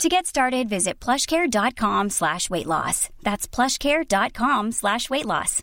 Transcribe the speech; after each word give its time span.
To 0.00 0.08
get 0.08 0.26
started, 0.26 0.68
visit 0.68 0.94
plushcare.com 1.00 2.10
slash 2.10 2.50
weight 2.50 2.66
loss. 2.66 3.08
That's 3.22 3.46
plushcare.com 3.46 4.72
slash 4.72 5.08
weight 5.10 5.26
loss. 5.26 5.62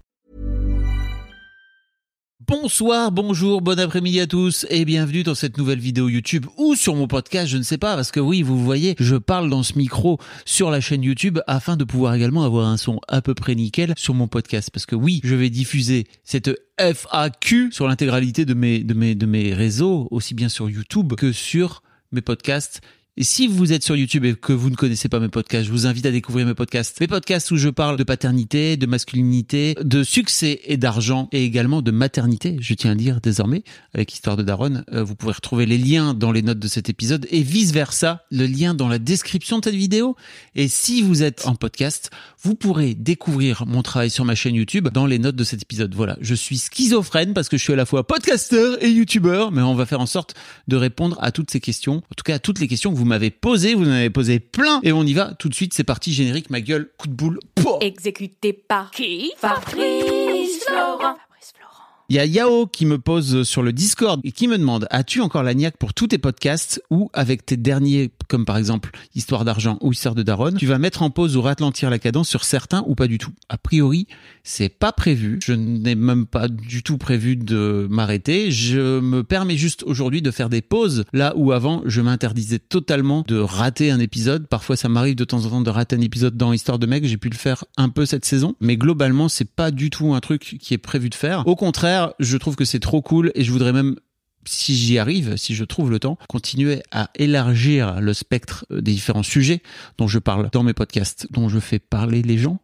Bonsoir, 2.48 3.12
bonjour, 3.12 3.62
bon 3.62 3.80
après-midi 3.80 4.20
à 4.22 4.26
tous 4.26 4.66
et 4.72 4.84
bienvenue 4.86 5.22
dans 5.22 5.36
cette 5.36 5.58
nouvelle 5.60 5.78
vidéo 5.80 6.10
YouTube 6.10 6.48
ou 6.58 6.74
sur 6.74 6.96
mon 6.96 7.08
podcast, 7.08 7.48
je 7.48 7.58
ne 7.58 7.64
sais 7.64 7.78
pas, 7.78 7.96
parce 7.96 8.12
que 8.12 8.20
oui, 8.20 8.42
vous 8.42 8.58
voyez, 8.64 8.96
je 8.98 9.18
parle 9.18 9.52
dans 9.52 9.62
ce 9.62 9.78
micro 9.78 10.18
sur 10.46 10.72
la 10.72 10.82
chaîne 10.82 11.04
YouTube 11.04 11.40
afin 11.46 11.76
de 11.76 11.84
pouvoir 11.84 12.16
également 12.16 12.44
avoir 12.44 12.68
un 12.68 12.78
son 12.78 13.02
à 13.08 13.22
peu 13.22 13.36
près 13.36 13.54
nickel 13.54 13.94
sur 13.98 14.16
mon 14.16 14.28
podcast. 14.28 14.72
Parce 14.72 14.88
que 14.88 14.96
oui, 14.96 15.22
je 15.24 15.36
vais 15.36 15.52
diffuser 15.52 16.08
cette 16.24 16.50
FAQ 16.80 17.72
sur 17.72 17.88
l'intégralité 17.88 18.46
de 18.46 18.54
mes, 18.56 18.84
de, 18.84 18.94
mes, 18.94 19.14
de 19.14 19.26
mes 19.28 19.54
réseaux, 19.54 20.08
aussi 20.10 20.34
bien 20.34 20.50
sur 20.50 20.70
YouTube 20.70 21.14
que 21.16 21.32
sur 21.32 21.84
mes 22.12 22.22
podcasts 22.22 22.82
et 23.20 23.26
si 23.26 23.48
vous 23.48 23.74
êtes 23.74 23.84
sur 23.84 23.98
YouTube 23.98 24.24
et 24.24 24.34
que 24.34 24.54
vous 24.54 24.70
ne 24.70 24.78
connaissez 24.78 25.10
pas 25.10 25.20
mes 25.20 25.28
podcasts, 25.28 25.66
je 25.66 25.72
vous 25.74 25.86
invite 25.86 26.06
à 26.06 26.12
découvrir 26.12 26.48
mes 26.48 26.54
podcasts. 26.54 27.02
Mes 27.02 27.08
podcasts 27.08 27.52
où 27.52 27.58
je 27.58 27.68
parle 27.68 27.98
de 27.98 28.06
paternité, 28.06 28.78
de 28.78 28.86
masculinité, 28.86 29.76
de 29.84 30.04
succès 30.04 30.62
et 30.64 30.78
d'argent 30.78 31.28
et 31.34 31.44
également 31.44 31.82
de 31.82 31.92
maternité, 31.92 32.56
je 32.62 32.74
tiens 32.76 32.92
à 32.92 32.96
dire 32.96 33.20
désormais, 33.20 33.64
avec 33.94 34.14
Histoire 34.14 34.38
de 34.38 34.44
Daronne. 34.44 34.86
Euh, 34.94 35.04
vous 35.04 35.16
pouvez 35.16 35.34
retrouver 35.34 35.66
les 35.66 35.78
liens 35.78 36.14
dans 36.14 36.32
les 36.32 36.42
notes 36.42 36.60
de 36.60 36.70
cet 36.70 36.88
épisode 36.88 37.28
et 37.30 37.44
vice 37.44 37.74
versa, 37.74 38.24
le 38.32 38.46
lien 38.46 38.74
dans 38.74 38.88
la 38.88 39.00
description 39.00 39.60
de 39.60 39.66
cette 39.66 39.76
vidéo. 39.76 40.16
Et 40.56 40.70
si 40.70 41.02
vous 41.02 41.22
êtes 41.22 41.46
en 41.46 41.56
podcast, 41.56 42.12
vous 42.42 42.56
pourrez 42.56 42.94
découvrir 42.94 43.66
mon 43.66 43.84
travail 43.84 44.10
sur 44.10 44.24
ma 44.24 44.34
chaîne 44.34 44.56
YouTube 44.56 44.88
dans 44.94 45.06
les 45.06 45.20
notes 45.20 45.36
de 45.36 45.44
cet 45.44 45.62
épisode. 45.62 45.94
Voilà, 45.94 46.18
je 46.22 46.36
suis 46.36 46.58
schizophrène 46.58 47.34
parce 47.34 47.50
que 47.50 47.58
je 47.58 47.64
suis 47.64 47.74
à 47.74 47.76
la 47.76 47.86
fois 47.86 48.08
podcasteur 48.08 48.82
et 48.82 48.90
youtubeur, 48.90 49.52
mais 49.52 49.62
on 49.62 49.76
va 49.76 49.86
faire 49.86 50.00
en 50.00 50.06
sorte 50.06 50.36
de 50.70 50.78
répondre 50.78 51.18
à 51.20 51.34
toutes 51.34 51.52
ces 51.52 51.60
questions, 51.60 51.98
en 51.98 52.16
tout 52.16 52.24
cas 52.24 52.36
à 52.36 52.40
toutes 52.40 52.62
les 52.62 52.70
questions 52.70 52.94
que 52.94 52.98
vous 52.98 53.09
m'avez 53.10 53.32
posé, 53.32 53.74
vous 53.74 53.88
en 53.88 53.92
avez 53.92 54.10
posé 54.10 54.40
plein, 54.40 54.80
et 54.84 54.92
on 54.92 55.04
y 55.04 55.14
va 55.14 55.34
tout 55.38 55.50
de 55.50 55.54
suite, 55.54 55.74
c'est 55.74 55.84
parti, 55.84 56.14
générique, 56.14 56.50
ma 56.50 56.62
gueule, 56.62 56.92
coup 56.98 57.08
de 57.08 57.14
boule, 57.14 57.40
Exécuté 57.82 58.54
par 58.54 58.92
qui 58.92 59.32
Fabrice 59.38 60.64
Florent. 60.66 61.18
Il 62.12 62.16
y 62.16 62.20
a 62.20 62.26
Yao 62.26 62.66
qui 62.66 62.88
me 62.88 62.98
pose 62.98 63.44
sur 63.44 63.62
le 63.62 63.72
Discord 63.72 64.20
et 64.24 64.32
qui 64.32 64.48
me 64.48 64.58
demande 64.58 64.88
As-tu 64.90 65.22
encore 65.22 65.44
la 65.44 65.54
niaque 65.54 65.78
pour 65.78 65.94
tous 65.94 66.08
tes 66.08 66.18
podcasts 66.18 66.82
ou 66.90 67.12
avec 67.14 67.46
tes 67.46 67.56
derniers, 67.56 68.10
comme 68.28 68.46
par 68.46 68.58
exemple 68.58 68.90
Histoire 69.14 69.46
d'argent 69.46 69.78
ou 69.82 69.92
Histoire 69.92 70.16
de 70.16 70.24
Daronne, 70.24 70.56
tu 70.58 70.66
vas 70.66 70.80
mettre 70.80 71.04
en 71.04 71.12
pause 71.12 71.38
ou 71.38 71.44
ralentir 71.44 71.92
la 71.92 72.00
cadence 72.00 72.28
sur 72.28 72.46
certains 72.46 72.84
ou 72.88 72.96
pas 72.96 73.06
du 73.06 73.20
tout? 73.20 73.30
A 73.48 73.60
priori, 73.60 74.08
c'est 74.42 74.70
pas 74.70 74.92
prévu. 74.92 75.38
Je 75.44 75.54
n'ai 75.54 75.94
même 75.94 76.26
pas 76.26 76.48
du 76.48 76.82
tout 76.82 76.98
prévu 76.98 77.36
de 77.36 77.86
m'arrêter. 77.92 78.50
Je 78.50 79.00
me 79.00 79.24
permets 79.24 79.58
juste 79.58 79.84
aujourd'hui 79.84 80.24
de 80.24 80.32
faire 80.32 80.50
des 80.50 80.64
pauses 80.64 81.06
là 81.14 81.34
où 81.36 81.52
avant 81.52 81.84
je 81.86 82.02
m'interdisais 82.02 82.58
totalement 82.58 83.24
de 83.28 83.38
rater 83.38 83.92
un 83.92 84.00
épisode. 84.00 84.48
Parfois, 84.48 84.78
ça 84.78 84.90
m'arrive 84.90 85.16
de 85.16 85.26
temps 85.26 85.46
en 85.46 85.50
temps 85.52 85.62
de 85.62 85.70
rater 85.70 85.96
un 85.96 86.02
épisode 86.02 86.36
dans 86.36 86.54
Histoire 86.54 86.80
de 86.80 86.88
mec. 86.88 87.06
J'ai 87.06 87.18
pu 87.18 87.30
le 87.30 87.38
faire 87.38 87.66
un 87.78 87.90
peu 87.90 88.08
cette 88.08 88.26
saison, 88.26 88.56
mais 88.62 88.78
globalement, 88.78 89.30
c'est 89.30 89.52
pas 89.52 89.70
du 89.70 89.92
tout 89.92 90.16
un 90.16 90.22
truc 90.22 90.58
qui 90.60 90.74
est 90.74 90.80
prévu 90.80 91.12
de 91.12 91.16
faire. 91.16 91.48
Au 91.48 91.56
contraire 91.56 91.99
je 92.20 92.38
trouve 92.38 92.56
que 92.56 92.66
c'est 92.66 92.80
trop 92.80 93.02
cool 93.02 93.32
et 93.36 93.44
je 93.44 93.52
voudrais 93.52 93.74
même 93.74 93.96
si 94.46 94.76
j'y 94.76 94.98
arrive, 94.98 95.36
si 95.36 95.54
je 95.54 95.64
trouve 95.64 95.92
le 95.92 96.00
temps, 96.00 96.18
continuer 96.28 96.82
à 96.92 97.10
élargir 97.16 98.02
le 98.02 98.14
spectre 98.14 98.66
des 98.70 98.94
différents 98.94 99.24
sujets 99.24 99.62
dont 99.98 100.08
je 100.08 100.20
parle 100.20 100.50
dans 100.52 100.64
mes 100.64 100.74
podcasts, 100.74 101.28
dont 101.32 101.50
je 101.50 101.60
fais 101.60 101.80
parler 101.80 102.22
les 102.22 102.38
gens. 102.38 102.60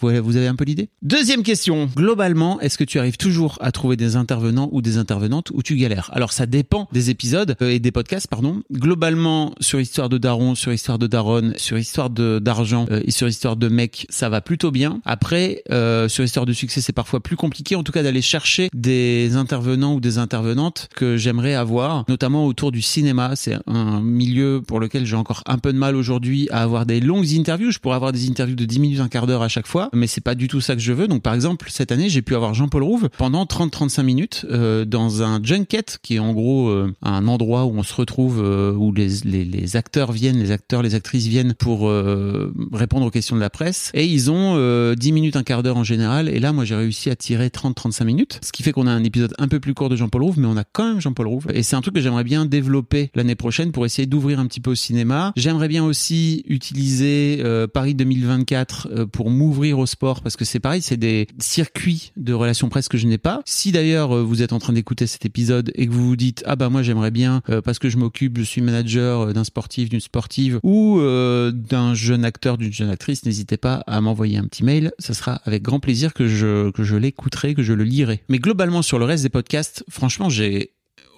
Vous 0.00 0.36
avez 0.36 0.48
un 0.48 0.54
peu 0.54 0.64
l'idée? 0.64 0.88
Deuxième 1.02 1.42
question. 1.42 1.88
Globalement, 1.96 2.60
est-ce 2.60 2.76
que 2.76 2.84
tu 2.84 2.98
arrives 2.98 3.16
toujours 3.16 3.56
à 3.60 3.72
trouver 3.72 3.96
des 3.96 4.16
intervenants 4.16 4.68
ou 4.72 4.82
des 4.82 4.98
intervenantes 4.98 5.50
ou 5.54 5.62
tu 5.62 5.76
galères? 5.76 6.10
Alors 6.12 6.32
ça 6.32 6.46
dépend 6.46 6.88
des 6.92 7.10
épisodes 7.10 7.56
euh, 7.62 7.70
et 7.70 7.78
des 7.78 7.92
podcasts, 7.92 8.26
pardon. 8.26 8.62
Globalement, 8.72 9.54
sur 9.60 9.80
Histoire 9.80 10.08
de 10.08 10.18
Daron, 10.18 10.54
sur 10.54 10.72
Histoire 10.72 10.98
de 10.98 11.06
Daronne, 11.06 11.54
sur 11.56 11.78
Histoire 11.78 12.10
d'argent 12.10 12.86
euh, 12.90 13.00
et 13.04 13.10
sur 13.10 13.28
Histoire 13.28 13.56
de 13.56 13.68
mec, 13.68 14.06
ça 14.10 14.28
va 14.28 14.40
plutôt 14.40 14.70
bien. 14.70 15.00
Après, 15.04 15.62
euh, 15.70 16.08
sur 16.08 16.24
Histoire 16.24 16.44
de 16.44 16.52
succès, 16.52 16.80
c'est 16.80 16.92
parfois 16.92 17.20
plus 17.20 17.36
compliqué, 17.36 17.76
en 17.76 17.82
tout 17.82 17.92
cas 17.92 18.02
d'aller 18.02 18.22
chercher 18.22 18.68
des 18.74 19.36
intervenants 19.36 19.94
ou 19.94 20.00
des 20.00 20.18
intervenantes 20.18 20.88
que 20.96 21.16
j'aimerais 21.16 21.54
avoir, 21.54 22.04
notamment 22.08 22.46
autour 22.46 22.72
du 22.72 22.82
cinéma. 22.82 23.36
C'est 23.36 23.56
un 23.66 24.00
milieu 24.00 24.60
pour 24.66 24.80
lequel 24.80 25.06
j'ai 25.06 25.16
encore 25.16 25.42
un 25.46 25.58
peu 25.58 25.72
de 25.72 25.78
mal 25.78 25.96
aujourd'hui 25.96 26.48
à 26.50 26.62
avoir 26.62 26.84
des 26.84 27.00
longues 27.00 27.32
interviews. 27.32 27.70
Je 27.70 27.78
pourrais 27.78 27.96
avoir 27.96 28.12
des 28.12 28.28
interviews 28.28 28.56
de 28.56 28.64
10 28.64 28.80
minutes, 28.80 29.00
un 29.00 29.08
quart 29.08 29.26
d'heure 29.26 29.42
à 29.42 29.48
chaque 29.48 29.66
fois 29.66 29.83
mais 29.92 30.06
c'est 30.06 30.20
pas 30.20 30.34
du 30.34 30.48
tout 30.48 30.60
ça 30.60 30.74
que 30.74 30.80
je 30.80 30.92
veux. 30.92 31.08
Donc 31.08 31.22
par 31.22 31.34
exemple, 31.34 31.68
cette 31.70 31.92
année, 31.92 32.08
j'ai 32.08 32.22
pu 32.22 32.34
avoir 32.34 32.54
Jean-Paul 32.54 32.82
Rouve 32.82 33.08
pendant 33.16 33.44
30-35 33.44 34.02
minutes 34.02 34.46
euh, 34.50 34.84
dans 34.84 35.22
un 35.22 35.42
junket 35.42 35.98
qui 36.02 36.16
est 36.16 36.18
en 36.18 36.32
gros 36.32 36.68
euh, 36.68 36.92
un 37.02 37.26
endroit 37.26 37.64
où 37.64 37.76
on 37.76 37.82
se 37.82 37.94
retrouve, 37.94 38.42
euh, 38.42 38.72
où 38.72 38.92
les, 38.92 39.08
les, 39.24 39.44
les, 39.44 39.76
acteurs 39.76 40.12
viennent, 40.12 40.38
les 40.38 40.50
acteurs, 40.50 40.82
les 40.82 40.94
actrices 40.94 41.26
viennent 41.26 41.54
pour 41.54 41.88
euh, 41.88 42.52
répondre 42.72 43.06
aux 43.06 43.10
questions 43.10 43.36
de 43.36 43.40
la 43.40 43.50
presse. 43.50 43.90
Et 43.94 44.06
ils 44.06 44.30
ont 44.30 44.54
10 44.94 45.12
minutes, 45.12 45.36
un 45.36 45.42
quart 45.42 45.62
d'heure 45.62 45.76
en 45.76 45.84
général. 45.84 46.28
Et 46.28 46.40
là, 46.40 46.52
moi, 46.52 46.64
j'ai 46.64 46.74
réussi 46.74 47.10
à 47.10 47.16
tirer 47.16 47.48
30-35 47.48 48.04
minutes, 48.04 48.40
ce 48.42 48.52
qui 48.52 48.62
fait 48.62 48.72
qu'on 48.72 48.86
a 48.86 48.90
un 48.90 49.04
épisode 49.04 49.34
un 49.38 49.48
peu 49.48 49.60
plus 49.60 49.74
court 49.74 49.88
de 49.88 49.96
Jean-Paul 49.96 50.22
Rouve, 50.22 50.38
mais 50.38 50.46
on 50.46 50.56
a 50.56 50.64
quand 50.64 50.88
même 50.88 51.00
Jean-Paul 51.00 51.26
Rouve. 51.26 51.46
Et 51.52 51.62
c'est 51.62 51.76
un 51.76 51.80
truc 51.80 51.94
que 51.94 52.00
j'aimerais 52.00 52.24
bien 52.24 52.46
développer 52.46 53.10
l'année 53.14 53.34
prochaine 53.34 53.72
pour 53.72 53.86
essayer 53.86 54.06
d'ouvrir 54.06 54.38
un 54.38 54.46
petit 54.46 54.60
peu 54.60 54.70
au 54.70 54.74
cinéma. 54.74 55.32
J'aimerais 55.36 55.68
bien 55.68 55.84
aussi 55.84 56.44
utiliser 56.48 57.42
Paris 57.72 57.94
2024 57.94 59.06
pour 59.06 59.30
m'ouvrir 59.30 59.73
au 59.78 59.86
sport 59.86 60.22
parce 60.22 60.36
que 60.36 60.44
c'est 60.44 60.60
pareil, 60.60 60.82
c'est 60.82 60.96
des 60.96 61.26
circuits 61.38 62.12
de 62.16 62.32
relations 62.32 62.68
presse 62.68 62.88
que 62.88 62.98
je 62.98 63.06
n'ai 63.06 63.18
pas. 63.18 63.40
Si 63.44 63.72
d'ailleurs 63.72 64.16
euh, 64.16 64.22
vous 64.22 64.42
êtes 64.42 64.52
en 64.52 64.58
train 64.58 64.72
d'écouter 64.72 65.06
cet 65.06 65.26
épisode 65.26 65.72
et 65.74 65.86
que 65.86 65.92
vous 65.92 66.06
vous 66.06 66.16
dites 66.16 66.42
ah 66.46 66.56
bah 66.56 66.68
moi 66.68 66.82
j'aimerais 66.82 67.10
bien 67.10 67.42
euh, 67.50 67.60
parce 67.60 67.78
que 67.78 67.88
je 67.88 67.98
m'occupe, 67.98 68.38
je 68.38 68.42
suis 68.42 68.60
manager 68.60 69.20
euh, 69.20 69.32
d'un 69.32 69.44
sportif, 69.44 69.88
d'une 69.88 70.00
sportive 70.00 70.60
ou 70.62 71.00
d'un 71.00 71.94
jeune 71.94 72.24
acteur, 72.24 72.58
d'une 72.58 72.72
jeune 72.72 72.90
actrice, 72.90 73.24
n'hésitez 73.24 73.56
pas 73.56 73.82
à 73.86 74.00
m'envoyer 74.00 74.38
un 74.38 74.44
petit 74.44 74.64
mail. 74.64 74.92
Ça 74.98 75.14
sera 75.14 75.40
avec 75.44 75.62
grand 75.62 75.80
plaisir 75.80 76.14
que 76.14 76.26
je 76.26 76.70
que 76.70 76.82
je 76.82 76.96
l'écouterai, 76.96 77.54
que 77.54 77.62
je 77.62 77.72
le 77.72 77.84
lirai. 77.84 78.22
Mais 78.28 78.38
globalement 78.38 78.82
sur 78.82 78.98
le 78.98 79.04
reste 79.04 79.22
des 79.22 79.28
podcasts, 79.28 79.84
franchement 79.88 80.28
j'ai 80.28 80.72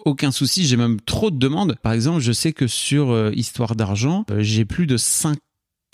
aucun 0.04 0.30
souci, 0.30 0.66
j'ai 0.66 0.76
même 0.76 1.00
trop 1.00 1.30
de 1.30 1.38
demandes. 1.38 1.76
Par 1.82 1.92
exemple, 1.92 2.20
je 2.20 2.30
sais 2.30 2.52
que 2.52 2.68
sur 2.68 3.32
Histoire 3.34 3.74
d'argent, 3.74 4.24
j'ai 4.38 4.64
plus 4.64 4.86
de 4.86 4.96
5 4.96 5.36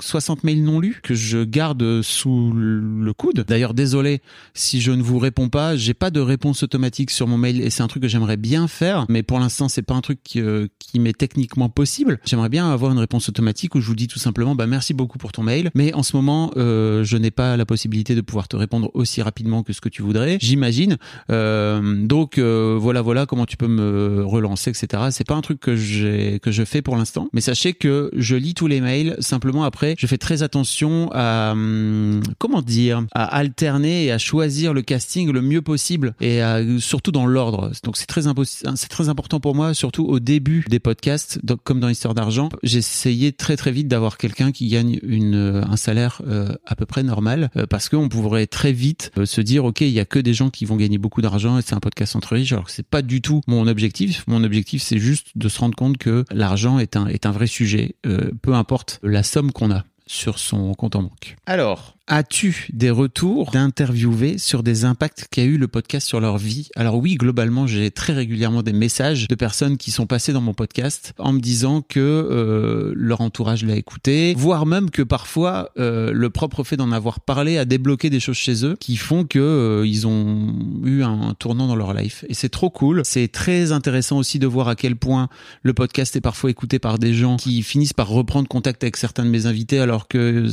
60 0.00 0.44
mails 0.44 0.62
non 0.62 0.80
lus 0.80 1.00
que 1.02 1.14
je 1.14 1.44
garde 1.44 2.02
sous 2.02 2.52
le 2.52 3.12
coude. 3.12 3.44
D'ailleurs, 3.46 3.74
désolé 3.74 4.20
si 4.54 4.80
je 4.80 4.90
ne 4.92 5.02
vous 5.02 5.18
réponds 5.18 5.48
pas. 5.48 5.76
J'ai 5.76 5.94
pas 5.94 6.10
de 6.10 6.20
réponse 6.20 6.62
automatique 6.62 7.10
sur 7.10 7.26
mon 7.26 7.38
mail 7.38 7.60
et 7.60 7.70
c'est 7.70 7.82
un 7.82 7.88
truc 7.88 8.02
que 8.02 8.08
j'aimerais 8.08 8.36
bien 8.36 8.68
faire, 8.68 9.06
mais 9.08 9.22
pour 9.22 9.38
l'instant, 9.38 9.68
c'est 9.68 9.82
pas 9.82 9.94
un 9.94 10.00
truc 10.00 10.20
qui, 10.24 10.40
euh, 10.40 10.66
qui 10.78 10.98
m'est 10.98 11.16
techniquement 11.16 11.68
possible. 11.68 12.18
J'aimerais 12.24 12.48
bien 12.48 12.70
avoir 12.70 12.92
une 12.92 12.98
réponse 12.98 13.28
automatique 13.28 13.74
où 13.74 13.80
je 13.80 13.86
vous 13.86 13.94
dis 13.94 14.08
tout 14.08 14.18
simplement, 14.18 14.54
bah 14.54 14.66
merci 14.66 14.94
beaucoup 14.94 15.18
pour 15.18 15.32
ton 15.32 15.42
mail, 15.42 15.70
mais 15.74 15.94
en 15.94 16.02
ce 16.02 16.16
moment, 16.16 16.50
euh, 16.56 17.04
je 17.04 17.16
n'ai 17.16 17.30
pas 17.30 17.56
la 17.56 17.66
possibilité 17.66 18.14
de 18.14 18.20
pouvoir 18.20 18.48
te 18.48 18.56
répondre 18.56 18.90
aussi 18.94 19.22
rapidement 19.22 19.62
que 19.62 19.72
ce 19.72 19.80
que 19.80 19.88
tu 19.88 20.02
voudrais. 20.02 20.38
J'imagine. 20.40 20.96
Euh, 21.30 22.06
donc 22.06 22.38
euh, 22.38 22.76
voilà, 22.80 23.02
voilà 23.02 23.26
comment 23.26 23.46
tu 23.46 23.56
peux 23.56 23.68
me 23.68 24.24
relancer, 24.24 24.70
etc. 24.70 25.04
C'est 25.10 25.26
pas 25.26 25.34
un 25.34 25.42
truc 25.42 25.60
que 25.60 25.76
j'ai 25.76 26.40
que 26.40 26.50
je 26.50 26.64
fais 26.64 26.82
pour 26.82 26.96
l'instant, 26.96 27.28
mais 27.32 27.40
sachez 27.40 27.72
que 27.74 28.10
je 28.16 28.36
lis 28.36 28.54
tous 28.54 28.66
les 28.66 28.80
mails 28.80 29.16
simplement 29.20 29.64
après 29.64 29.81
je 29.96 30.06
fais 30.06 30.18
très 30.18 30.42
attention 30.42 31.10
à 31.12 31.52
hum, 31.52 32.22
comment 32.38 32.62
dire, 32.62 33.04
à 33.12 33.24
alterner 33.24 34.04
et 34.04 34.12
à 34.12 34.18
choisir 34.18 34.74
le 34.74 34.82
casting 34.82 35.30
le 35.30 35.42
mieux 35.42 35.62
possible 35.62 36.14
et 36.20 36.40
surtout 36.78 37.12
dans 37.12 37.26
l'ordre. 37.26 37.72
Donc 37.84 37.96
c'est 37.96 38.06
très 38.06 38.22
très 38.88 39.08
important 39.08 39.40
pour 39.40 39.54
moi, 39.54 39.74
surtout 39.74 40.04
au 40.04 40.20
début 40.20 40.64
des 40.68 40.80
podcasts, 40.80 41.40
comme 41.64 41.80
dans 41.80 41.88
Histoire 41.88 42.14
d'argent, 42.14 42.48
j'essayais 42.62 43.32
très 43.32 43.56
très 43.56 43.72
vite 43.72 43.88
d'avoir 43.88 44.16
quelqu'un 44.16 44.52
qui 44.52 44.68
gagne 44.68 44.98
une 45.02 45.62
un 45.68 45.76
salaire 45.76 46.22
euh, 46.26 46.54
à 46.66 46.76
peu 46.76 46.86
près 46.86 47.02
normal 47.02 47.50
euh, 47.56 47.66
parce 47.66 47.88
qu'on 47.88 48.08
pourrait 48.08 48.46
très 48.46 48.72
vite 48.72 49.10
euh, 49.18 49.26
se 49.26 49.40
dire 49.40 49.64
ok 49.64 49.80
il 49.80 49.88
y 49.88 50.00
a 50.00 50.04
que 50.04 50.18
des 50.18 50.34
gens 50.34 50.50
qui 50.50 50.64
vont 50.64 50.76
gagner 50.76 50.98
beaucoup 50.98 51.22
d'argent 51.22 51.58
et 51.58 51.62
c'est 51.62 51.74
un 51.74 51.80
podcast 51.80 52.16
entre 52.16 52.34
riches 52.34 52.52
alors 52.52 52.66
que 52.66 52.72
c'est 52.72 52.86
pas 52.86 53.02
du 53.02 53.20
tout 53.20 53.40
mon 53.46 53.66
objectif. 53.66 54.24
Mon 54.26 54.44
objectif 54.44 54.82
c'est 54.82 54.98
juste 54.98 55.28
de 55.34 55.48
se 55.48 55.58
rendre 55.58 55.74
compte 55.74 55.98
que 55.98 56.24
l'argent 56.30 56.78
est 56.78 56.96
un 56.96 57.06
est 57.06 57.26
un 57.26 57.30
vrai 57.30 57.46
sujet, 57.46 57.96
peu 58.42 58.54
importe 58.54 59.00
la 59.02 59.22
somme 59.22 59.52
qu'on 59.52 59.70
sur 60.12 60.38
son 60.38 60.74
compte 60.74 60.94
en 60.94 61.02
banque. 61.04 61.36
Alors, 61.46 61.94
As-tu 62.08 62.66
des 62.72 62.90
retours 62.90 63.52
d'interviewés 63.52 64.36
sur 64.36 64.64
des 64.64 64.84
impacts 64.84 65.28
qu'a 65.30 65.44
eu 65.44 65.56
le 65.56 65.68
podcast 65.68 66.08
sur 66.08 66.18
leur 66.18 66.36
vie? 66.36 66.68
Alors 66.74 66.96
oui, 66.96 67.14
globalement, 67.14 67.68
j'ai 67.68 67.92
très 67.92 68.12
régulièrement 68.12 68.64
des 68.64 68.72
messages 68.72 69.28
de 69.28 69.34
personnes 69.36 69.76
qui 69.76 69.92
sont 69.92 70.06
passées 70.06 70.32
dans 70.32 70.40
mon 70.40 70.52
podcast 70.52 71.14
en 71.18 71.32
me 71.32 71.38
disant 71.38 71.80
que 71.80 72.00
euh, 72.00 72.92
leur 72.96 73.20
entourage 73.20 73.64
l'a 73.64 73.76
écouté, 73.76 74.34
voire 74.36 74.66
même 74.66 74.90
que 74.90 75.02
parfois 75.02 75.70
euh, 75.78 76.10
le 76.12 76.28
propre 76.28 76.64
fait 76.64 76.76
d'en 76.76 76.90
avoir 76.90 77.20
parlé 77.20 77.56
a 77.56 77.64
débloqué 77.64 78.10
des 78.10 78.18
choses 78.18 78.36
chez 78.36 78.64
eux 78.64 78.76
qui 78.80 78.96
font 78.96 79.24
que 79.24 79.38
euh, 79.38 79.86
ils 79.86 80.04
ont 80.08 80.56
eu 80.84 81.04
un 81.04 81.34
tournant 81.38 81.68
dans 81.68 81.76
leur 81.76 81.94
life. 81.94 82.24
Et 82.28 82.34
c'est 82.34 82.48
trop 82.48 82.68
cool. 82.68 83.02
C'est 83.04 83.28
très 83.28 83.70
intéressant 83.70 84.18
aussi 84.18 84.40
de 84.40 84.48
voir 84.48 84.66
à 84.66 84.74
quel 84.74 84.96
point 84.96 85.28
le 85.62 85.72
podcast 85.72 86.16
est 86.16 86.20
parfois 86.20 86.50
écouté 86.50 86.80
par 86.80 86.98
des 86.98 87.14
gens 87.14 87.36
qui 87.36 87.62
finissent 87.62 87.92
par 87.92 88.08
reprendre 88.08 88.48
contact 88.48 88.82
avec 88.82 88.96
certains 88.96 89.24
de 89.24 89.30
mes 89.30 89.46
invités 89.46 89.78
alors 89.78 90.08
que 90.08 90.50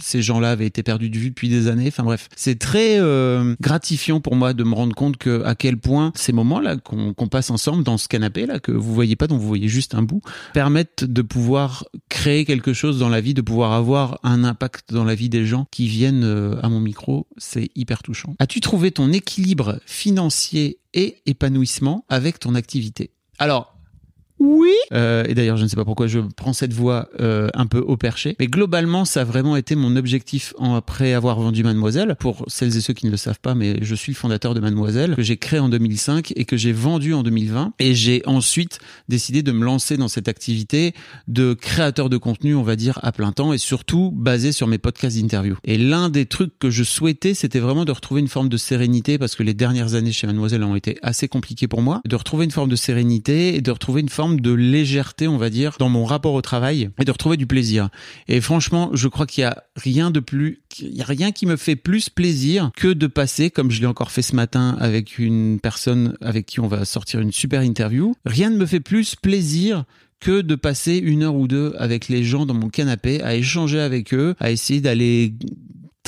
ces 0.00 0.22
gens-là 0.22 0.52
avaient 0.52 0.66
été 0.66 0.77
perdu 0.82 1.10
de 1.10 1.18
vue 1.18 1.30
depuis 1.30 1.48
des 1.48 1.68
années. 1.68 1.88
Enfin 1.88 2.04
bref, 2.04 2.28
c'est 2.36 2.58
très 2.58 2.98
euh, 2.98 3.54
gratifiant 3.60 4.20
pour 4.20 4.36
moi 4.36 4.52
de 4.52 4.64
me 4.64 4.74
rendre 4.74 4.94
compte 4.94 5.16
que 5.16 5.42
à 5.44 5.54
quel 5.54 5.76
point 5.76 6.12
ces 6.14 6.32
moments-là 6.32 6.76
qu'on 6.76 7.28
passe 7.28 7.50
ensemble 7.50 7.84
dans 7.84 7.98
ce 7.98 8.08
canapé 8.08 8.46
là 8.46 8.58
que 8.58 8.72
vous 8.72 8.94
voyez 8.94 9.16
pas, 9.16 9.26
dont 9.26 9.36
vous 9.36 9.46
voyez 9.46 9.68
juste 9.68 9.94
un 9.94 10.02
bout, 10.02 10.22
permettent 10.52 11.04
de 11.04 11.22
pouvoir 11.22 11.84
créer 12.08 12.44
quelque 12.44 12.72
chose 12.72 12.98
dans 12.98 13.08
la 13.08 13.20
vie, 13.20 13.34
de 13.34 13.42
pouvoir 13.42 13.72
avoir 13.72 14.18
un 14.22 14.44
impact 14.44 14.92
dans 14.92 15.04
la 15.04 15.14
vie 15.14 15.28
des 15.28 15.46
gens 15.46 15.66
qui 15.70 15.88
viennent 15.88 16.24
euh, 16.24 16.60
à 16.62 16.68
mon 16.68 16.80
micro. 16.80 17.26
C'est 17.36 17.70
hyper 17.74 18.02
touchant. 18.02 18.34
As-tu 18.38 18.60
trouvé 18.60 18.90
ton 18.90 19.12
équilibre 19.12 19.80
financier 19.86 20.78
et 20.94 21.18
épanouissement 21.26 22.04
avec 22.08 22.38
ton 22.38 22.54
activité? 22.54 23.10
Alors, 23.38 23.77
oui. 24.40 24.74
Euh, 24.92 25.24
et 25.28 25.34
d'ailleurs, 25.34 25.56
je 25.56 25.64
ne 25.64 25.68
sais 25.68 25.76
pas 25.76 25.84
pourquoi 25.84 26.06
je 26.06 26.20
prends 26.36 26.52
cette 26.52 26.72
voix 26.72 27.08
euh, 27.20 27.48
un 27.54 27.66
peu 27.66 27.78
au 27.78 27.96
perché. 27.96 28.36
Mais 28.38 28.46
globalement, 28.46 29.04
ça 29.04 29.22
a 29.22 29.24
vraiment 29.24 29.56
été 29.56 29.74
mon 29.74 29.96
objectif 29.96 30.54
en, 30.58 30.74
après 30.74 31.12
avoir 31.12 31.40
vendu 31.40 31.62
Mademoiselle. 31.64 32.16
Pour 32.18 32.44
celles 32.46 32.76
et 32.76 32.80
ceux 32.80 32.94
qui 32.94 33.06
ne 33.06 33.10
le 33.10 33.16
savent 33.16 33.40
pas, 33.40 33.54
mais 33.54 33.78
je 33.82 33.94
suis 33.94 34.12
le 34.12 34.16
fondateur 34.16 34.54
de 34.54 34.60
Mademoiselle, 34.60 35.16
que 35.16 35.22
j'ai 35.22 35.36
créé 35.36 35.60
en 35.60 35.68
2005 35.68 36.32
et 36.36 36.44
que 36.44 36.56
j'ai 36.56 36.72
vendu 36.72 37.14
en 37.14 37.22
2020. 37.22 37.72
Et 37.78 37.94
j'ai 37.94 38.22
ensuite 38.26 38.78
décidé 39.08 39.42
de 39.42 39.52
me 39.52 39.64
lancer 39.64 39.96
dans 39.96 40.08
cette 40.08 40.28
activité 40.28 40.94
de 41.26 41.54
créateur 41.54 42.08
de 42.08 42.16
contenu, 42.16 42.54
on 42.54 42.62
va 42.62 42.76
dire, 42.76 42.98
à 43.02 43.12
plein 43.12 43.32
temps 43.32 43.52
et 43.52 43.58
surtout 43.58 44.12
basé 44.14 44.52
sur 44.52 44.66
mes 44.66 44.78
podcasts 44.78 45.18
d'interview. 45.18 45.56
Et 45.64 45.78
l'un 45.78 46.10
des 46.10 46.26
trucs 46.26 46.58
que 46.58 46.70
je 46.70 46.84
souhaitais, 46.84 47.34
c'était 47.34 47.58
vraiment 47.58 47.84
de 47.84 47.92
retrouver 47.92 48.20
une 48.20 48.28
forme 48.28 48.48
de 48.48 48.56
sérénité 48.56 49.18
parce 49.18 49.34
que 49.34 49.42
les 49.42 49.54
dernières 49.54 49.94
années 49.94 50.12
chez 50.12 50.26
Mademoiselle 50.26 50.62
ont 50.62 50.76
été 50.76 50.98
assez 51.02 51.28
compliquées 51.28 51.68
pour 51.68 51.82
moi. 51.82 52.00
De 52.06 52.16
retrouver 52.16 52.44
une 52.44 52.50
forme 52.50 52.70
de 52.70 52.76
sérénité 52.76 53.56
et 53.56 53.60
de 53.60 53.70
retrouver 53.70 54.00
une 54.00 54.08
forme 54.08 54.27
de 54.30 54.52
légèreté, 54.52 55.28
on 55.28 55.36
va 55.36 55.50
dire, 55.50 55.76
dans 55.78 55.88
mon 55.88 56.04
rapport 56.04 56.34
au 56.34 56.42
travail 56.42 56.90
et 57.00 57.04
de 57.04 57.10
retrouver 57.10 57.36
du 57.36 57.46
plaisir. 57.46 57.88
Et 58.28 58.40
franchement, 58.40 58.90
je 58.92 59.08
crois 59.08 59.26
qu'il 59.26 59.42
y 59.42 59.44
a 59.44 59.62
rien 59.76 60.10
de 60.10 60.20
plus, 60.20 60.60
il 60.80 60.94
y 60.94 61.02
a 61.02 61.04
rien 61.04 61.32
qui 61.32 61.46
me 61.46 61.56
fait 61.56 61.76
plus 61.76 62.08
plaisir 62.08 62.70
que 62.76 62.88
de 62.88 63.06
passer, 63.06 63.50
comme 63.50 63.70
je 63.70 63.80
l'ai 63.80 63.86
encore 63.86 64.10
fait 64.10 64.22
ce 64.22 64.34
matin 64.36 64.76
avec 64.80 65.18
une 65.18 65.58
personne 65.60 66.16
avec 66.20 66.46
qui 66.46 66.60
on 66.60 66.68
va 66.68 66.84
sortir 66.84 67.20
une 67.20 67.32
super 67.32 67.62
interview. 67.62 68.14
Rien 68.24 68.50
ne 68.50 68.56
me 68.56 68.66
fait 68.66 68.80
plus 68.80 69.14
plaisir 69.14 69.84
que 70.20 70.40
de 70.40 70.54
passer 70.54 70.96
une 70.96 71.22
heure 71.22 71.36
ou 71.36 71.46
deux 71.46 71.74
avec 71.78 72.08
les 72.08 72.24
gens 72.24 72.44
dans 72.44 72.54
mon 72.54 72.68
canapé, 72.68 73.22
à 73.22 73.36
échanger 73.36 73.80
avec 73.80 74.12
eux, 74.12 74.34
à 74.40 74.50
essayer 74.50 74.80
d'aller 74.80 75.32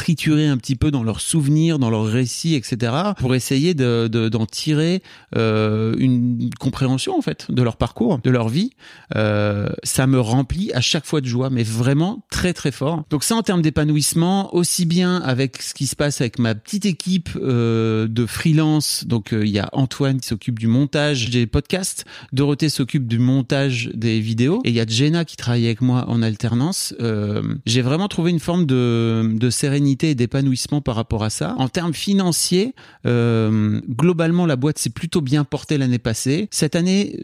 triturer 0.01 0.47
un 0.47 0.57
petit 0.57 0.77
peu 0.77 0.91
dans 0.91 1.03
leurs 1.03 1.21
souvenirs, 1.21 1.79
dans 1.79 1.91
leurs 1.91 2.07
récits, 2.07 2.55
etc., 2.55 2.91
pour 3.19 3.35
essayer 3.35 3.75
de, 3.75 4.09
d'en 4.09 4.47
tirer 4.47 5.03
euh, 5.37 5.95
une 5.99 6.49
compréhension 6.59 7.19
en 7.19 7.21
fait 7.21 7.51
de 7.51 7.63
leur 7.63 7.77
parcours, 7.77 8.19
de 8.25 8.31
leur 8.31 8.49
vie. 8.49 8.71
Euh, 9.15 9.69
ça 9.83 10.07
me 10.07 10.19
remplit 10.19 10.73
à 10.73 10.81
chaque 10.81 11.05
fois 11.05 11.21
de 11.21 11.27
joie, 11.27 11.51
mais 11.51 11.65
vraiment 11.65 12.25
très 12.31 12.55
très 12.55 12.73
fort. 12.73 13.05
Donc 13.11 13.25
ça 13.25 13.37
en 13.37 13.43
termes 13.43 13.61
d'épanouissement, 13.61 14.55
aussi 14.55 14.87
bien 14.87 15.17
avec 15.19 15.61
ce 15.61 15.75
qui 15.75 15.87
se 15.87 15.95
passe 15.95 16.23
avec 16.23 16.39
ma 16.39 16.55
petite 16.55 16.87
équipe 16.87 17.29
euh, 17.37 18.09
de 18.09 18.25
freelance. 18.25 19.05
Donc 19.07 19.35
euh, 19.35 19.45
il 19.45 19.51
y 19.51 19.59
a 19.59 19.69
Antoine 19.75 20.19
qui 20.19 20.29
s'occupe 20.29 20.59
du 20.59 20.67
montage 20.67 21.29
des 21.29 21.47
podcasts, 21.47 22.07
Dorothée 22.33 22.71
s'occupe 22.71 23.07
du 23.07 23.19
montage 23.19 23.91
des 23.93 24.21
vidéos, 24.21 24.63
et 24.65 24.71
il 24.71 24.75
y 24.75 24.81
a 24.81 24.87
Jenna 24.87 25.27
qui 25.27 25.37
travaille 25.37 25.67
avec 25.67 25.83
moi 25.83 26.07
en 26.09 26.23
alternance. 26.23 26.95
Euh, 27.01 27.43
j'ai 27.67 27.83
vraiment 27.83 28.09
trouvé 28.09 28.31
une 28.31 28.41
forme 28.41 28.65
de, 28.65 29.37
de 29.37 29.51
sérénité 29.51 29.90
et 30.03 30.15
d'épanouissement 30.15 30.81
par 30.81 30.97
rapport 30.97 31.25
à 31.25 31.31
ça. 31.31 31.55
En 31.59 31.69
termes 31.69 31.95
financiers, 31.95 32.75
euh, 33.07 33.81
globalement, 33.89 34.47
la 34.47 34.57
boîte 34.57 34.79
s'est 34.79 34.91
plutôt 34.91 35.21
bien 35.21 35.45
portée 35.45 35.79
l'année 35.79 35.99
passée. 35.99 36.49
Cette 36.51 36.77
année, 36.77 37.19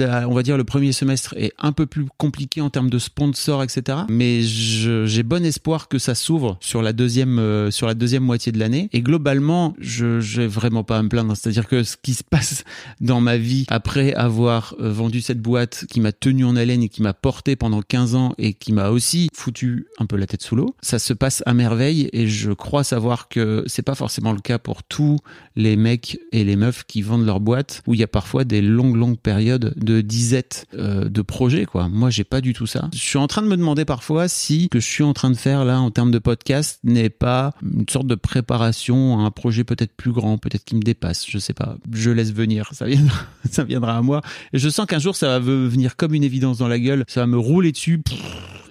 on 0.00 0.34
va 0.34 0.42
dire 0.42 0.56
le 0.56 0.64
premier 0.64 0.92
semestre 0.92 1.34
est 1.36 1.52
un 1.58 1.72
peu 1.72 1.86
plus 1.86 2.06
compliqué 2.16 2.60
en 2.60 2.70
termes 2.70 2.90
de 2.90 2.98
sponsors, 2.98 3.62
etc. 3.62 3.98
Mais 4.08 4.40
j'ai 4.42 5.22
bon 5.22 5.44
espoir 5.44 5.88
que 5.88 5.98
ça 5.98 6.14
s'ouvre 6.14 6.56
sur 6.60 6.82
la 6.82 6.92
deuxième 6.92 7.38
euh, 7.38 7.70
sur 7.70 7.86
la 7.86 7.94
deuxième 7.94 8.22
moitié 8.22 8.52
de 8.52 8.58
l'année. 8.58 8.88
Et 8.92 9.02
globalement, 9.02 9.74
je 9.78 10.20
j'ai 10.20 10.46
vraiment 10.46 10.84
pas 10.84 10.98
à 10.98 11.02
me 11.02 11.08
plaindre. 11.08 11.36
C'est-à-dire 11.36 11.66
que 11.66 11.82
ce 11.82 11.96
qui 12.00 12.14
se 12.14 12.24
passe 12.24 12.64
dans 13.00 13.20
ma 13.20 13.36
vie 13.36 13.64
après 13.68 14.14
avoir 14.14 14.74
euh, 14.80 14.90
vendu 14.90 15.20
cette 15.20 15.40
boîte 15.40 15.86
qui 15.90 16.00
m'a 16.00 16.12
tenu 16.12 16.44
en 16.44 16.56
haleine 16.56 16.82
et 16.82 16.88
qui 16.88 17.02
m'a 17.02 17.14
porté 17.14 17.56
pendant 17.56 17.82
15 17.82 18.14
ans 18.14 18.34
et 18.38 18.54
qui 18.54 18.72
m'a 18.72 18.90
aussi 18.90 19.28
foutu 19.34 19.86
un 19.98 20.06
peu 20.06 20.16
la 20.16 20.26
tête 20.26 20.42
sous 20.42 20.56
l'eau, 20.56 20.74
ça 20.80 20.98
se 20.98 21.12
passe 21.12 21.42
à 21.46 21.54
merveille 21.54 21.95
et 22.12 22.26
je 22.26 22.52
crois 22.52 22.84
savoir 22.84 23.28
que 23.28 23.64
c'est 23.66 23.82
pas 23.82 23.94
forcément 23.94 24.32
le 24.32 24.40
cas 24.40 24.58
pour 24.58 24.82
tous 24.82 25.18
les 25.54 25.76
mecs 25.76 26.18
et 26.32 26.44
les 26.44 26.56
meufs 26.56 26.84
qui 26.84 27.02
vendent 27.02 27.26
leur 27.26 27.40
boîte 27.40 27.82
où 27.86 27.94
il 27.94 28.00
y 28.00 28.02
a 28.02 28.08
parfois 28.08 28.44
des 28.44 28.60
longues 28.62 28.96
longues 28.96 29.18
périodes 29.18 29.74
de 29.76 30.00
disette 30.00 30.66
euh, 30.74 31.08
de 31.08 31.22
projets 31.22 31.66
quoi. 31.66 31.88
Moi 31.88 32.10
j'ai 32.10 32.24
pas 32.24 32.40
du 32.40 32.52
tout 32.52 32.66
ça. 32.66 32.88
Je 32.92 32.98
suis 32.98 33.18
en 33.18 33.26
train 33.26 33.42
de 33.42 33.48
me 33.48 33.56
demander 33.56 33.84
parfois 33.84 34.28
si 34.28 34.64
ce 34.64 34.68
que 34.68 34.80
je 34.80 34.86
suis 34.86 35.04
en 35.04 35.12
train 35.12 35.30
de 35.30 35.36
faire 35.36 35.64
là 35.64 35.80
en 35.80 35.90
termes 35.90 36.10
de 36.10 36.18
podcast 36.18 36.80
n'est 36.84 37.10
pas 37.10 37.54
une 37.62 37.88
sorte 37.88 38.06
de 38.06 38.14
préparation 38.14 39.18
à 39.18 39.22
un 39.22 39.30
projet 39.30 39.64
peut-être 39.64 39.94
plus 39.96 40.12
grand, 40.12 40.38
peut-être 40.38 40.64
qui 40.64 40.76
me 40.76 40.82
dépasse, 40.82 41.26
je 41.28 41.38
sais 41.38 41.54
pas. 41.54 41.76
Je 41.92 42.10
laisse 42.10 42.32
venir, 42.32 42.70
ça 42.72 42.86
viendra, 42.86 43.18
ça 43.50 43.64
viendra 43.64 43.96
à 43.96 44.02
moi 44.02 44.20
et 44.52 44.58
je 44.58 44.68
sens 44.68 44.86
qu'un 44.86 44.98
jour 44.98 45.16
ça 45.16 45.28
va 45.28 45.38
venir 45.38 45.96
comme 45.96 46.14
une 46.14 46.24
évidence 46.24 46.58
dans 46.58 46.68
la 46.68 46.78
gueule, 46.78 47.04
ça 47.08 47.20
va 47.20 47.26
me 47.26 47.38
rouler 47.38 47.72
dessus 47.72 48.02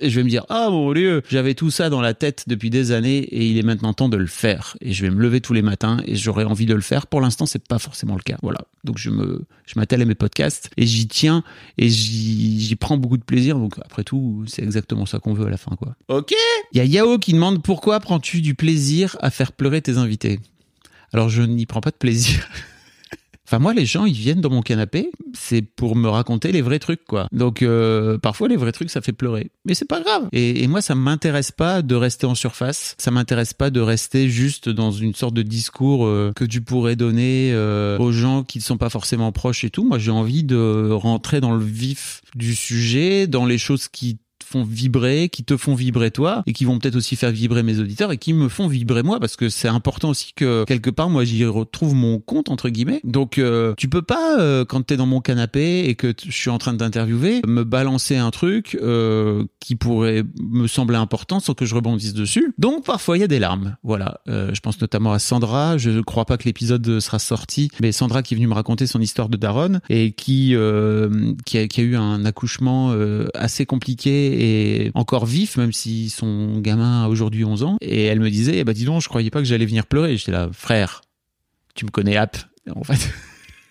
et 0.01 0.09
je 0.09 0.15
vais 0.19 0.23
me 0.23 0.29
dire 0.29 0.45
ah 0.49 0.69
mon 0.69 0.93
dieu, 0.93 1.21
j'avais 1.29 1.53
tout 1.53 1.71
ça 1.71 1.89
dans 1.89 2.01
la 2.01 2.13
tête 2.13 2.45
depuis 2.47 2.69
des 2.69 2.91
années 2.91 3.04
et 3.13 3.45
il 3.45 3.57
est 3.57 3.63
maintenant 3.63 3.93
temps 3.93 4.09
de 4.09 4.17
le 4.17 4.27
faire. 4.27 4.77
Et 4.81 4.93
je 4.93 5.03
vais 5.03 5.09
me 5.09 5.21
lever 5.21 5.41
tous 5.41 5.53
les 5.53 5.61
matins 5.61 5.97
et 6.05 6.15
j'aurais 6.15 6.43
envie 6.43 6.65
de 6.65 6.73
le 6.73 6.81
faire. 6.81 7.07
Pour 7.07 7.21
l'instant, 7.21 7.45
c'est 7.45 7.65
pas 7.65 7.79
forcément 7.79 8.15
le 8.15 8.21
cas. 8.21 8.37
Voilà. 8.41 8.59
Donc 8.83 8.97
je 8.97 9.09
me, 9.09 9.43
je 9.65 9.79
m'attelle 9.79 10.01
à 10.01 10.05
mes 10.05 10.15
podcasts 10.15 10.69
et 10.77 10.85
j'y 10.85 11.07
tiens 11.07 11.43
et 11.77 11.89
j'y 11.89 12.75
prends 12.75 12.97
beaucoup 12.97 13.17
de 13.17 13.23
plaisir. 13.23 13.57
Donc 13.57 13.75
après 13.83 14.03
tout, 14.03 14.43
c'est 14.47 14.63
exactement 14.63 15.05
ça 15.05 15.19
qu'on 15.19 15.33
veut 15.33 15.47
à 15.47 15.49
la 15.49 15.57
fin, 15.57 15.75
quoi. 15.75 15.95
Ok. 16.07 16.33
Il 16.73 16.77
y 16.77 16.81
a 16.81 16.85
Yao 16.85 17.17
qui 17.17 17.33
demande 17.33 17.61
pourquoi 17.63 17.99
prends-tu 17.99 18.41
du 18.41 18.55
plaisir 18.55 19.17
à 19.21 19.31
faire 19.31 19.51
pleurer 19.51 19.81
tes 19.81 19.97
invités? 19.97 20.39
Alors 21.13 21.29
je 21.29 21.41
n'y 21.41 21.65
prends 21.65 21.81
pas 21.81 21.91
de 21.91 21.95
plaisir. 21.95 22.47
Enfin 23.47 23.59
moi 23.59 23.73
les 23.73 23.85
gens 23.85 24.05
ils 24.05 24.13
viennent 24.13 24.41
dans 24.41 24.49
mon 24.49 24.61
canapé, 24.61 25.11
c'est 25.33 25.61
pour 25.61 25.95
me 25.95 26.09
raconter 26.09 26.51
les 26.51 26.61
vrais 26.61 26.79
trucs 26.79 27.05
quoi. 27.05 27.27
Donc 27.31 27.61
euh, 27.61 28.17
parfois 28.17 28.47
les 28.47 28.55
vrais 28.55 28.71
trucs 28.71 28.89
ça 28.89 29.01
fait 29.01 29.13
pleurer, 29.13 29.51
mais 29.65 29.73
c'est 29.73 29.85
pas 29.85 30.01
grave. 30.01 30.27
Et, 30.31 30.65
moi 30.67 30.81
ça 30.81 30.95
m'intéresse 30.95 31.51
pas 31.51 31.81
de 31.81 31.95
rester 31.95 32.25
en 32.25 32.33
surface, 32.35 32.95
ça 32.97 33.11
m'intéresse 33.11 33.53
pas 33.53 33.69
de 33.69 33.79
rester 33.79 34.29
juste 34.29 34.67
dans 34.67 34.91
une 34.91 35.13
sorte 35.13 35.35
de 35.35 35.43
discours 35.43 36.05
euh, 36.05 36.31
que 36.35 36.43
tu 36.43 36.61
pourrais 36.61 36.95
donner 36.95 37.51
euh, 37.53 37.97
aux 37.99 38.11
gens 38.11 38.43
qui 38.43 38.57
ne 38.57 38.63
sont 38.63 38.77
pas 38.77 38.89
forcément 38.89 39.31
proches 39.31 39.63
et 39.63 39.69
tout. 39.69 39.83
Moi 39.83 39.99
j'ai 39.99 40.11
envie 40.11 40.43
de 40.43 40.89
rentrer 40.91 41.39
dans 41.39 41.55
le 41.55 41.63
vif 41.63 42.21
du 42.35 42.55
sujet, 42.55 43.27
dans 43.27 43.45
les 43.45 43.59
choses 43.59 43.87
qui 43.87 44.17
font 44.55 44.63
vibrer, 44.63 45.29
qui 45.29 45.43
te 45.43 45.57
font 45.57 45.75
vibrer 45.75 46.11
toi, 46.11 46.43
et 46.45 46.53
qui 46.53 46.63
vont 46.63 46.79
peut-être 46.79 46.95
aussi 46.95 47.15
faire 47.15 47.31
vibrer 47.31 47.63
mes 47.63 47.79
auditeurs 47.79 48.11
et 48.11 48.17
qui 48.17 48.33
me 48.33 48.47
font 48.47 48.67
vibrer 48.67 49.03
moi, 49.03 49.19
parce 49.19 49.35
que 49.35 49.49
c'est 49.49 49.67
important 49.67 50.09
aussi 50.09 50.33
que 50.33 50.63
quelque 50.65 50.89
part 50.89 51.09
moi 51.09 51.25
j'y 51.25 51.43
retrouve 51.45 51.93
mon 51.93 52.19
compte 52.19 52.49
entre 52.49 52.69
guillemets. 52.69 53.01
Donc 53.03 53.37
euh, 53.37 53.73
tu 53.77 53.89
peux 53.89 54.01
pas 54.01 54.39
euh, 54.39 54.63
quand 54.63 54.85
t'es 54.85 54.97
dans 54.97 55.05
mon 55.05 55.19
canapé 55.19 55.85
et 55.85 55.95
que 55.95 56.13
je 56.25 56.31
suis 56.31 56.49
en 56.49 56.57
train 56.57 56.73
de 56.73 56.77
t'interviewer 56.77 57.41
me 57.45 57.63
balancer 57.63 58.15
un 58.15 58.31
truc 58.31 58.77
euh, 58.81 59.43
qui 59.59 59.75
pourrait 59.75 60.23
me 60.39 60.67
sembler 60.67 60.97
important 60.97 61.39
sans 61.39 61.53
que 61.53 61.65
je 61.65 61.75
rebondisse 61.75 62.13
dessus. 62.13 62.53
Donc 62.57 62.85
parfois 62.85 63.17
il 63.17 63.21
y 63.21 63.23
a 63.23 63.27
des 63.27 63.39
larmes. 63.39 63.75
Voilà, 63.83 64.21
je 64.27 64.59
pense 64.61 64.79
notamment 64.79 65.11
à 65.11 65.19
Sandra. 65.19 65.77
Je 65.77 65.99
crois 66.01 66.25
pas 66.25 66.37
que 66.37 66.45
l'épisode 66.45 66.99
sera 66.99 67.19
sorti, 67.19 67.69
mais 67.81 67.91
Sandra 67.91 68.23
qui 68.23 68.33
est 68.33 68.37
venue 68.37 68.47
me 68.47 68.53
raconter 68.53 68.87
son 68.87 69.01
histoire 69.01 69.27
de 69.27 69.37
Daron 69.37 69.79
et 69.89 70.13
qui 70.13 70.55
qui 71.45 71.57
a, 71.57 71.67
qui, 71.67 71.81
a, 71.81 71.83
eu 71.83 71.95
un 71.95 72.23
accouchement 72.25 72.95
assez 73.33 73.65
compliqué 73.65 74.05
et 74.05 74.44
encore 74.93 75.25
vif, 75.25 75.57
même 75.57 75.73
si 75.73 76.09
son 76.09 76.59
gamin 76.59 77.03
a 77.03 77.07
aujourd'hui 77.07 77.45
11 77.45 77.63
ans. 77.63 77.77
Et 77.81 78.05
elle 78.05 78.19
me 78.19 78.29
disait, 78.29 78.57
eh 78.57 78.63
ben 78.63 78.73
dis 78.73 78.85
donc, 78.85 79.01
je 79.01 79.09
croyais 79.09 79.29
pas 79.29 79.39
que 79.39 79.45
j'allais 79.45 79.65
venir 79.65 79.85
pleurer. 79.85 80.17
J'étais 80.17 80.31
là, 80.31 80.49
frère, 80.51 81.01
tu 81.75 81.85
me 81.85 81.91
connais 81.91 82.17
app, 82.17 82.37
en 82.73 82.83
fait. 82.83 83.13